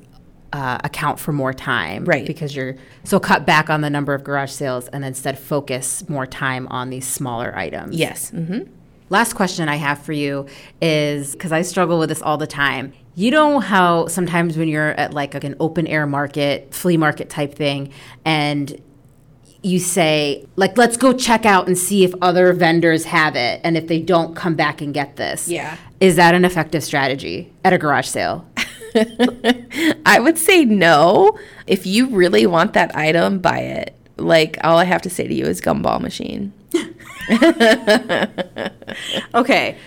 uh, 0.52 0.80
account 0.84 1.20
for 1.20 1.32
more 1.32 1.54
time, 1.54 2.06
Right. 2.06 2.26
Because 2.26 2.56
you're 2.56 2.76
so 3.04 3.20
cut 3.20 3.46
back 3.46 3.70
on 3.70 3.82
the 3.82 3.90
number 3.90 4.14
of 4.14 4.24
garage 4.24 4.52
sales 4.52 4.88
and 4.88 5.06
instead 5.06 5.38
focus 5.38 6.08
more 6.10 6.26
time 6.26 6.68
on 6.70 6.90
these 6.90 7.08
smaller 7.08 7.56
items. 7.56 7.96
yes, 7.96 8.30
hmm 8.32 8.62
Last 9.10 9.34
question 9.36 9.70
I 9.70 9.76
have 9.76 10.00
for 10.00 10.14
you 10.14 10.48
is 10.82 11.34
because 11.34 11.52
I 11.52 11.62
struggle 11.62 12.00
with 12.00 12.10
this 12.10 12.22
all 12.24 12.38
the 12.38 12.48
time. 12.48 12.94
You 13.14 13.30
know 13.30 13.60
how 13.60 14.08
sometimes 14.08 14.58
when 14.58 14.68
you're 14.68 14.92
at 15.04 15.14
like 15.14 15.36
an 15.36 15.56
open 15.60 15.86
air 15.86 16.08
market, 16.08 16.74
flea 16.74 16.98
market 16.98 17.30
type 17.30 17.54
thing, 17.54 17.92
and 18.26 18.82
you 19.64 19.80
say, 19.80 20.46
like, 20.58 20.78
let's 20.78 20.98
go 20.98 21.14
check 21.14 21.46
out 21.46 21.68
and 21.68 21.78
see 21.78 22.04
if 22.04 22.14
other 22.22 22.52
vendors 22.54 23.06
have 23.06 23.36
it. 23.36 23.62
And 23.64 23.78
if 23.78 23.88
they 23.88 24.00
don't, 24.00 24.36
come 24.36 24.56
back 24.56 24.82
and 24.82 24.94
get 24.94 25.16
this. 25.16 25.48
Yeah. 25.48 25.78
Is 26.00 26.18
that 26.18 26.36
an 26.36 26.44
effective 26.44 26.84
strategy 26.84 27.52
at 27.64 27.72
a 27.74 27.78
garage 27.78 28.08
sale? 28.08 28.46
I 30.06 30.20
would 30.20 30.38
say 30.38 30.66
no. 30.66 31.38
If 31.66 31.86
you 31.88 32.08
really 32.08 32.46
want 32.46 32.74
that 32.74 32.96
item, 32.96 33.40
buy 33.40 33.60
it. 33.60 33.96
Like 34.18 34.58
all 34.64 34.78
I 34.78 34.84
have 34.84 35.02
to 35.04 35.10
say 35.10 35.28
to 35.28 35.34
you 35.34 35.46
is 35.46 35.62
gumball 35.62 36.02
machine. 36.02 36.54
Okay. 39.36 39.78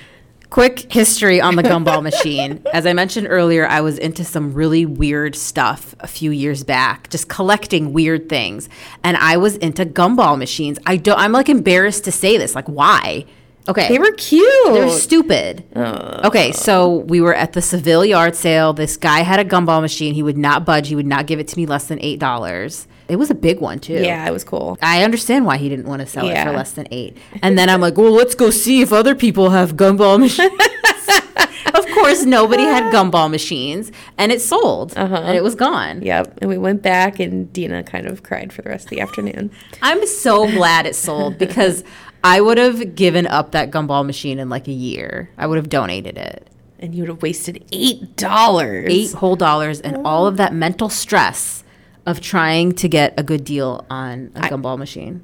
Quick 0.50 0.92
history 0.92 1.40
on 1.40 1.56
the 1.56 1.62
gumball 1.62 2.02
machine. 2.02 2.62
As 2.72 2.86
I 2.86 2.92
mentioned 2.92 3.26
earlier, 3.28 3.66
I 3.66 3.80
was 3.80 3.98
into 3.98 4.24
some 4.24 4.54
really 4.54 4.86
weird 4.86 5.34
stuff 5.34 5.94
a 6.00 6.06
few 6.06 6.30
years 6.30 6.62
back, 6.62 7.10
just 7.10 7.28
collecting 7.28 7.92
weird 7.92 8.28
things. 8.28 8.68
And 9.02 9.16
I 9.16 9.36
was 9.36 9.56
into 9.56 9.84
gumball 9.84 10.38
machines. 10.38 10.78
I 10.86 10.96
don't 10.96 11.18
I'm 11.18 11.32
like 11.32 11.48
embarrassed 11.48 12.04
to 12.04 12.12
say 12.12 12.38
this. 12.38 12.54
Like 12.54 12.66
why? 12.66 13.26
Okay. 13.68 13.88
They 13.88 13.98
were 13.98 14.12
cute. 14.12 14.46
They're 14.66 14.88
stupid. 14.90 15.64
Oh. 15.74 16.20
Okay, 16.28 16.52
so 16.52 16.98
we 16.98 17.20
were 17.20 17.34
at 17.34 17.52
the 17.52 17.60
Seville 17.60 18.04
yard 18.04 18.36
sale. 18.36 18.72
This 18.72 18.96
guy 18.96 19.20
had 19.20 19.40
a 19.40 19.44
gumball 19.44 19.80
machine. 19.80 20.14
He 20.14 20.22
would 20.22 20.38
not 20.38 20.64
budge. 20.64 20.88
He 20.88 20.94
would 20.94 21.06
not 21.06 21.26
give 21.26 21.40
it 21.40 21.48
to 21.48 21.58
me 21.58 21.66
less 21.66 21.88
than 21.88 22.00
eight 22.00 22.20
dollars. 22.20 22.86
It 23.08 23.16
was 23.16 23.30
a 23.30 23.34
big 23.34 23.60
one 23.60 23.78
too. 23.78 23.94
yeah, 23.94 24.26
it 24.26 24.32
was 24.32 24.44
cool. 24.44 24.78
I 24.82 25.04
understand 25.04 25.46
why 25.46 25.58
he 25.58 25.68
didn't 25.68 25.86
want 25.86 26.00
to 26.00 26.06
sell 26.06 26.28
it 26.28 26.42
for 26.42 26.52
less 26.52 26.72
than 26.72 26.88
eight. 26.90 27.16
And 27.42 27.58
then 27.58 27.68
I'm 27.68 27.80
like, 27.80 27.96
well, 27.96 28.12
let's 28.12 28.34
go 28.34 28.50
see 28.50 28.80
if 28.80 28.92
other 28.92 29.14
people 29.14 29.50
have 29.50 29.76
gumball 29.76 30.18
machines. 30.18 30.52
of 31.74 31.86
course, 31.94 32.24
nobody 32.24 32.62
had 32.62 32.92
gumball 32.92 33.30
machines, 33.30 33.92
and 34.18 34.32
it 34.32 34.40
sold, 34.40 34.96
uh-huh. 34.96 35.14
and 35.16 35.36
it 35.36 35.42
was 35.42 35.54
gone. 35.54 36.02
Yep. 36.02 36.38
And 36.40 36.50
we 36.50 36.58
went 36.58 36.82
back, 36.82 37.20
and 37.20 37.52
Dina 37.52 37.82
kind 37.82 38.06
of 38.06 38.22
cried 38.22 38.52
for 38.52 38.62
the 38.62 38.70
rest 38.70 38.86
of 38.86 38.90
the 38.90 39.00
afternoon. 39.00 39.50
I'm 39.82 40.06
so 40.06 40.46
glad 40.46 40.86
it 40.86 40.96
sold 40.96 41.38
because 41.38 41.84
I 42.24 42.40
would 42.40 42.58
have 42.58 42.94
given 42.94 43.26
up 43.26 43.52
that 43.52 43.70
gumball 43.70 44.04
machine 44.04 44.38
in 44.38 44.48
like 44.48 44.68
a 44.68 44.72
year. 44.72 45.30
I 45.38 45.46
would 45.46 45.56
have 45.56 45.68
donated 45.68 46.18
it. 46.18 46.48
And 46.78 46.94
you 46.94 47.02
would 47.02 47.08
have 47.08 47.22
wasted 47.22 47.64
eight 47.72 48.16
dollars. 48.16 48.88
Eight 48.90 49.12
whole 49.12 49.36
dollars 49.36 49.80
and 49.80 50.06
all 50.06 50.26
of 50.26 50.36
that 50.36 50.52
mental 50.52 50.90
stress 50.90 51.64
of 52.06 52.20
trying 52.20 52.72
to 52.72 52.88
get 52.88 53.14
a 53.18 53.22
good 53.22 53.44
deal 53.44 53.84
on 53.90 54.30
a 54.34 54.42
gumball 54.42 54.78
machine. 54.78 55.22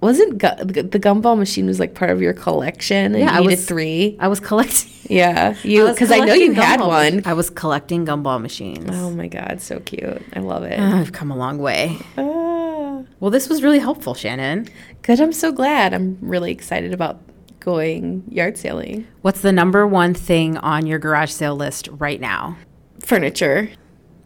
Wasn't 0.00 0.38
gu- 0.38 0.82
the 0.82 0.98
gumball 1.00 1.38
machine 1.38 1.66
was 1.66 1.80
like 1.80 1.94
part 1.94 2.10
of 2.10 2.20
your 2.20 2.32
collection? 2.34 3.14
And 3.14 3.18
Yeah, 3.18 3.36
I 3.36 3.40
was- 3.40 3.64
three. 3.64 4.16
I 4.20 4.28
was 4.28 4.40
collecting. 4.40 4.90
Yeah, 5.08 5.54
you 5.62 5.86
because 5.88 6.10
I 6.10 6.18
know 6.18 6.34
you 6.34 6.52
had 6.52 6.80
one. 6.80 7.22
I 7.26 7.34
was 7.34 7.48
collecting 7.48 8.04
gumball 8.04 8.40
machines. 8.42 8.90
Oh 8.92 9.12
my 9.12 9.28
god, 9.28 9.60
so 9.60 9.78
cute! 9.78 10.20
I 10.34 10.40
love 10.40 10.64
it. 10.64 10.80
I've 10.80 11.12
come 11.12 11.30
a 11.30 11.36
long 11.36 11.58
way. 11.58 11.96
Ah. 12.18 13.02
Well, 13.20 13.30
this 13.30 13.48
was 13.48 13.62
really 13.62 13.78
helpful, 13.78 14.14
Shannon. 14.14 14.66
Good. 15.02 15.20
I'm 15.20 15.32
so 15.32 15.52
glad. 15.52 15.94
I'm 15.94 16.18
really 16.20 16.50
excited 16.50 16.92
about 16.92 17.20
going 17.60 18.24
yard 18.28 18.58
sailing. 18.58 19.06
What's 19.22 19.42
the 19.42 19.52
number 19.52 19.86
one 19.86 20.12
thing 20.12 20.56
on 20.58 20.86
your 20.88 20.98
garage 20.98 21.30
sale 21.30 21.54
list 21.54 21.88
right 21.92 22.20
now? 22.20 22.56
Furniture. 22.98 23.70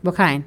What 0.01 0.14
kind? 0.14 0.45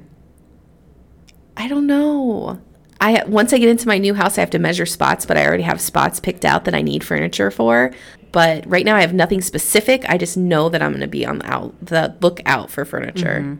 I 1.56 1.68
don't 1.68 1.86
know. 1.86 2.60
I 3.00 3.22
once 3.26 3.52
I 3.52 3.58
get 3.58 3.68
into 3.68 3.86
my 3.86 3.98
new 3.98 4.14
house, 4.14 4.38
I 4.38 4.40
have 4.40 4.50
to 4.50 4.58
measure 4.58 4.86
spots, 4.86 5.26
but 5.26 5.36
I 5.36 5.46
already 5.46 5.62
have 5.62 5.80
spots 5.80 6.20
picked 6.20 6.44
out 6.44 6.64
that 6.64 6.74
I 6.74 6.82
need 6.82 7.04
furniture 7.04 7.50
for. 7.50 7.92
But 8.32 8.66
right 8.66 8.84
now, 8.84 8.96
I 8.96 9.00
have 9.00 9.14
nothing 9.14 9.40
specific. 9.40 10.04
I 10.08 10.18
just 10.18 10.36
know 10.36 10.68
that 10.68 10.82
I'm 10.82 10.90
going 10.90 11.00
to 11.02 11.06
be 11.06 11.24
on 11.24 11.38
the 11.38 11.46
out 11.46 11.74
the 11.84 12.16
lookout 12.20 12.70
for 12.70 12.84
furniture. 12.84 13.58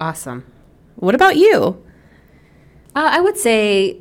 Awesome. 0.00 0.44
What 0.96 1.14
about 1.14 1.36
you? 1.36 1.82
Uh, 2.94 3.08
I 3.12 3.20
would 3.20 3.38
say 3.38 3.98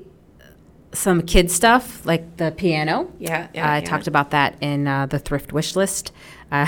some 0.91 1.22
kid 1.22 1.52
stuff 1.52 2.06
like 2.06 2.38
the 2.38 2.52
piano. 2.52 3.12
Yeah, 3.20 3.47
yeah. 3.54 3.72
I 3.72 3.82
talked 3.82 4.08
about 4.08 4.32
that 4.32 4.58
in 4.62 4.88
uh, 4.88 5.06
the 5.06 5.20
thrift 5.20 5.54
wish 5.54 5.76
list. 5.76 6.12
Uh, 6.52 6.66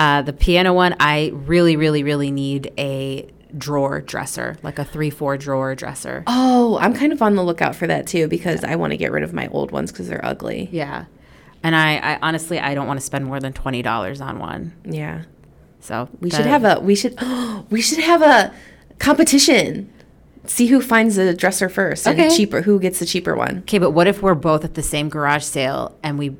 uh, 0.00 0.22
the 0.22 0.32
piano 0.32 0.74
one, 0.74 0.96
I 0.98 1.30
really, 1.32 1.76
really, 1.76 2.02
really 2.02 2.32
need 2.32 2.72
a 2.76 3.28
drawer 3.56 4.00
dresser, 4.00 4.56
like 4.62 4.78
a 4.78 4.84
three, 4.84 5.10
four 5.10 5.36
drawer 5.36 5.74
dresser. 5.74 6.24
Oh, 6.26 6.78
I'm 6.80 6.94
kind 6.94 7.12
of 7.12 7.20
on 7.22 7.34
the 7.34 7.42
lookout 7.44 7.74
for 7.76 7.86
that 7.86 8.06
too 8.06 8.28
because 8.28 8.64
I 8.64 8.76
want 8.76 8.92
to 8.92 8.96
get 8.96 9.12
rid 9.12 9.22
of 9.22 9.32
my 9.32 9.48
old 9.48 9.70
ones 9.70 9.92
because 9.92 10.08
they're 10.08 10.24
ugly. 10.24 10.68
Yeah. 10.72 11.04
And 11.62 11.74
I, 11.74 11.96
I 11.96 12.18
honestly, 12.22 12.58
I 12.58 12.74
don't 12.74 12.86
want 12.86 13.00
to 13.00 13.04
spend 13.06 13.24
more 13.24 13.40
than 13.40 13.52
twenty 13.52 13.82
dollars 13.82 14.20
on 14.20 14.38
one. 14.38 14.72
Yeah, 14.84 15.22
So 15.80 16.08
we 16.20 16.30
should 16.30 16.46
have 16.46 16.64
a 16.64 16.80
we 16.80 16.94
should 16.94 17.14
oh, 17.18 17.66
we 17.70 17.80
should 17.80 17.98
have 17.98 18.22
a 18.22 18.52
competition. 18.98 19.92
See 20.44 20.66
who 20.68 20.80
finds 20.80 21.16
the 21.16 21.34
dresser 21.34 21.68
first 21.68 22.06
and 22.06 22.20
Okay. 22.20 22.36
cheaper. 22.36 22.62
Who 22.62 22.78
gets 22.78 23.00
the 23.00 23.06
cheaper 23.06 23.34
one? 23.34 23.58
Okay, 23.60 23.78
but 23.78 23.90
what 23.90 24.06
if 24.06 24.22
we're 24.22 24.36
both 24.36 24.64
at 24.64 24.74
the 24.74 24.82
same 24.82 25.08
garage 25.08 25.42
sale 25.42 25.98
and 26.04 26.18
we, 26.20 26.36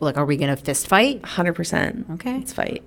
like, 0.00 0.16
are 0.16 0.24
we 0.24 0.36
gonna 0.36 0.56
fist 0.56 0.88
fight? 0.88 1.24
Hundred 1.24 1.52
percent. 1.52 2.06
Okay. 2.14 2.38
Let's 2.38 2.52
fight. 2.52 2.82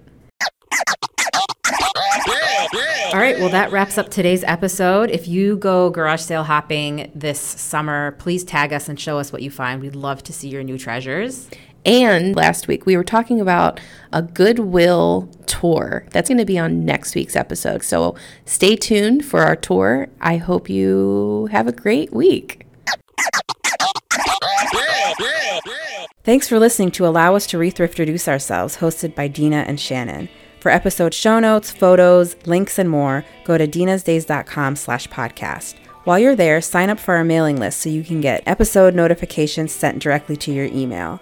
All 3.13 3.19
right, 3.19 3.37
well, 3.39 3.49
that 3.49 3.71
wraps 3.71 3.97
up 3.97 4.09
today's 4.09 4.43
episode. 4.43 5.09
If 5.09 5.27
you 5.27 5.57
go 5.57 5.89
garage 5.89 6.21
sale 6.21 6.43
hopping 6.43 7.11
this 7.15 7.39
summer, 7.39 8.11
please 8.19 8.43
tag 8.43 8.73
us 8.73 8.87
and 8.87 8.99
show 8.99 9.17
us 9.19 9.31
what 9.31 9.41
you 9.41 9.51
find. 9.51 9.81
We'd 9.81 9.95
love 9.95 10.23
to 10.23 10.33
see 10.33 10.49
your 10.49 10.63
new 10.63 10.77
treasures. 10.77 11.49
And 11.85 12.35
last 12.35 12.67
week 12.67 12.85
we 12.85 12.97
were 12.97 13.03
talking 13.03 13.39
about 13.39 13.79
a 14.11 14.21
Goodwill 14.21 15.29
tour. 15.45 16.05
That's 16.11 16.29
going 16.29 16.37
to 16.39 16.45
be 16.45 16.59
on 16.59 16.85
next 16.85 17.15
week's 17.15 17.35
episode. 17.35 17.83
So 17.83 18.15
stay 18.45 18.75
tuned 18.75 19.25
for 19.25 19.41
our 19.41 19.55
tour. 19.55 20.07
I 20.21 20.37
hope 20.37 20.69
you 20.69 21.47
have 21.51 21.67
a 21.67 21.71
great 21.71 22.13
week. 22.13 22.65
Thanks 26.23 26.47
for 26.47 26.59
listening 26.59 26.91
to 26.91 27.07
Allow 27.07 27.35
Us 27.35 27.47
to 27.47 27.57
Rethrift 27.57 27.97
Reduce 27.97 28.27
Ourselves, 28.27 28.77
hosted 28.77 29.15
by 29.15 29.27
Dina 29.27 29.63
and 29.67 29.79
Shannon. 29.79 30.29
For 30.59 30.69
episode 30.69 31.13
show 31.13 31.39
notes, 31.39 31.71
photos, 31.71 32.35
links, 32.45 32.77
and 32.79 32.89
more, 32.89 33.23
go 33.45 33.57
to 33.57 33.67
dinasdays.com 33.67 34.75
slash 34.75 35.07
podcast. 35.07 35.75
While 36.03 36.19
you're 36.19 36.35
there, 36.35 36.61
sign 36.61 36.89
up 36.89 36.99
for 36.99 37.15
our 37.15 37.23
mailing 37.23 37.57
list 37.57 37.79
so 37.79 37.89
you 37.89 38.03
can 38.03 38.21
get 38.21 38.43
episode 38.45 38.95
notifications 38.95 39.71
sent 39.71 39.99
directly 39.99 40.35
to 40.37 40.51
your 40.51 40.65
email. 40.65 41.21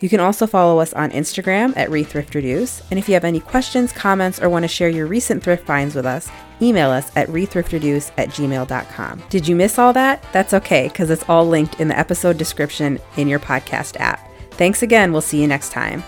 You 0.00 0.08
can 0.08 0.20
also 0.20 0.46
follow 0.46 0.78
us 0.80 0.92
on 0.92 1.10
Instagram 1.10 1.76
at 1.76 1.88
ReThriftReduce, 1.88 2.82
and 2.90 2.98
if 2.98 3.08
you 3.08 3.14
have 3.14 3.24
any 3.24 3.40
questions, 3.40 3.92
comments, 3.92 4.40
or 4.40 4.48
want 4.48 4.62
to 4.62 4.68
share 4.68 4.88
your 4.88 5.06
recent 5.06 5.42
thrift 5.42 5.66
finds 5.66 5.94
with 5.94 6.06
us, 6.06 6.28
email 6.62 6.90
us 6.90 7.10
at 7.16 7.28
rethriftreduce 7.28 8.12
at 8.16 8.28
gmail.com. 8.28 9.22
Did 9.28 9.48
you 9.48 9.56
miss 9.56 9.78
all 9.78 9.92
that? 9.94 10.24
That's 10.32 10.54
okay, 10.54 10.88
because 10.88 11.10
it's 11.10 11.28
all 11.28 11.46
linked 11.46 11.80
in 11.80 11.88
the 11.88 11.98
episode 11.98 12.38
description 12.38 13.00
in 13.16 13.26
your 13.28 13.40
podcast 13.40 13.98
app. 13.98 14.20
Thanks 14.52 14.82
again. 14.82 15.12
We'll 15.12 15.20
see 15.20 15.40
you 15.40 15.48
next 15.48 15.72
time. 15.72 16.04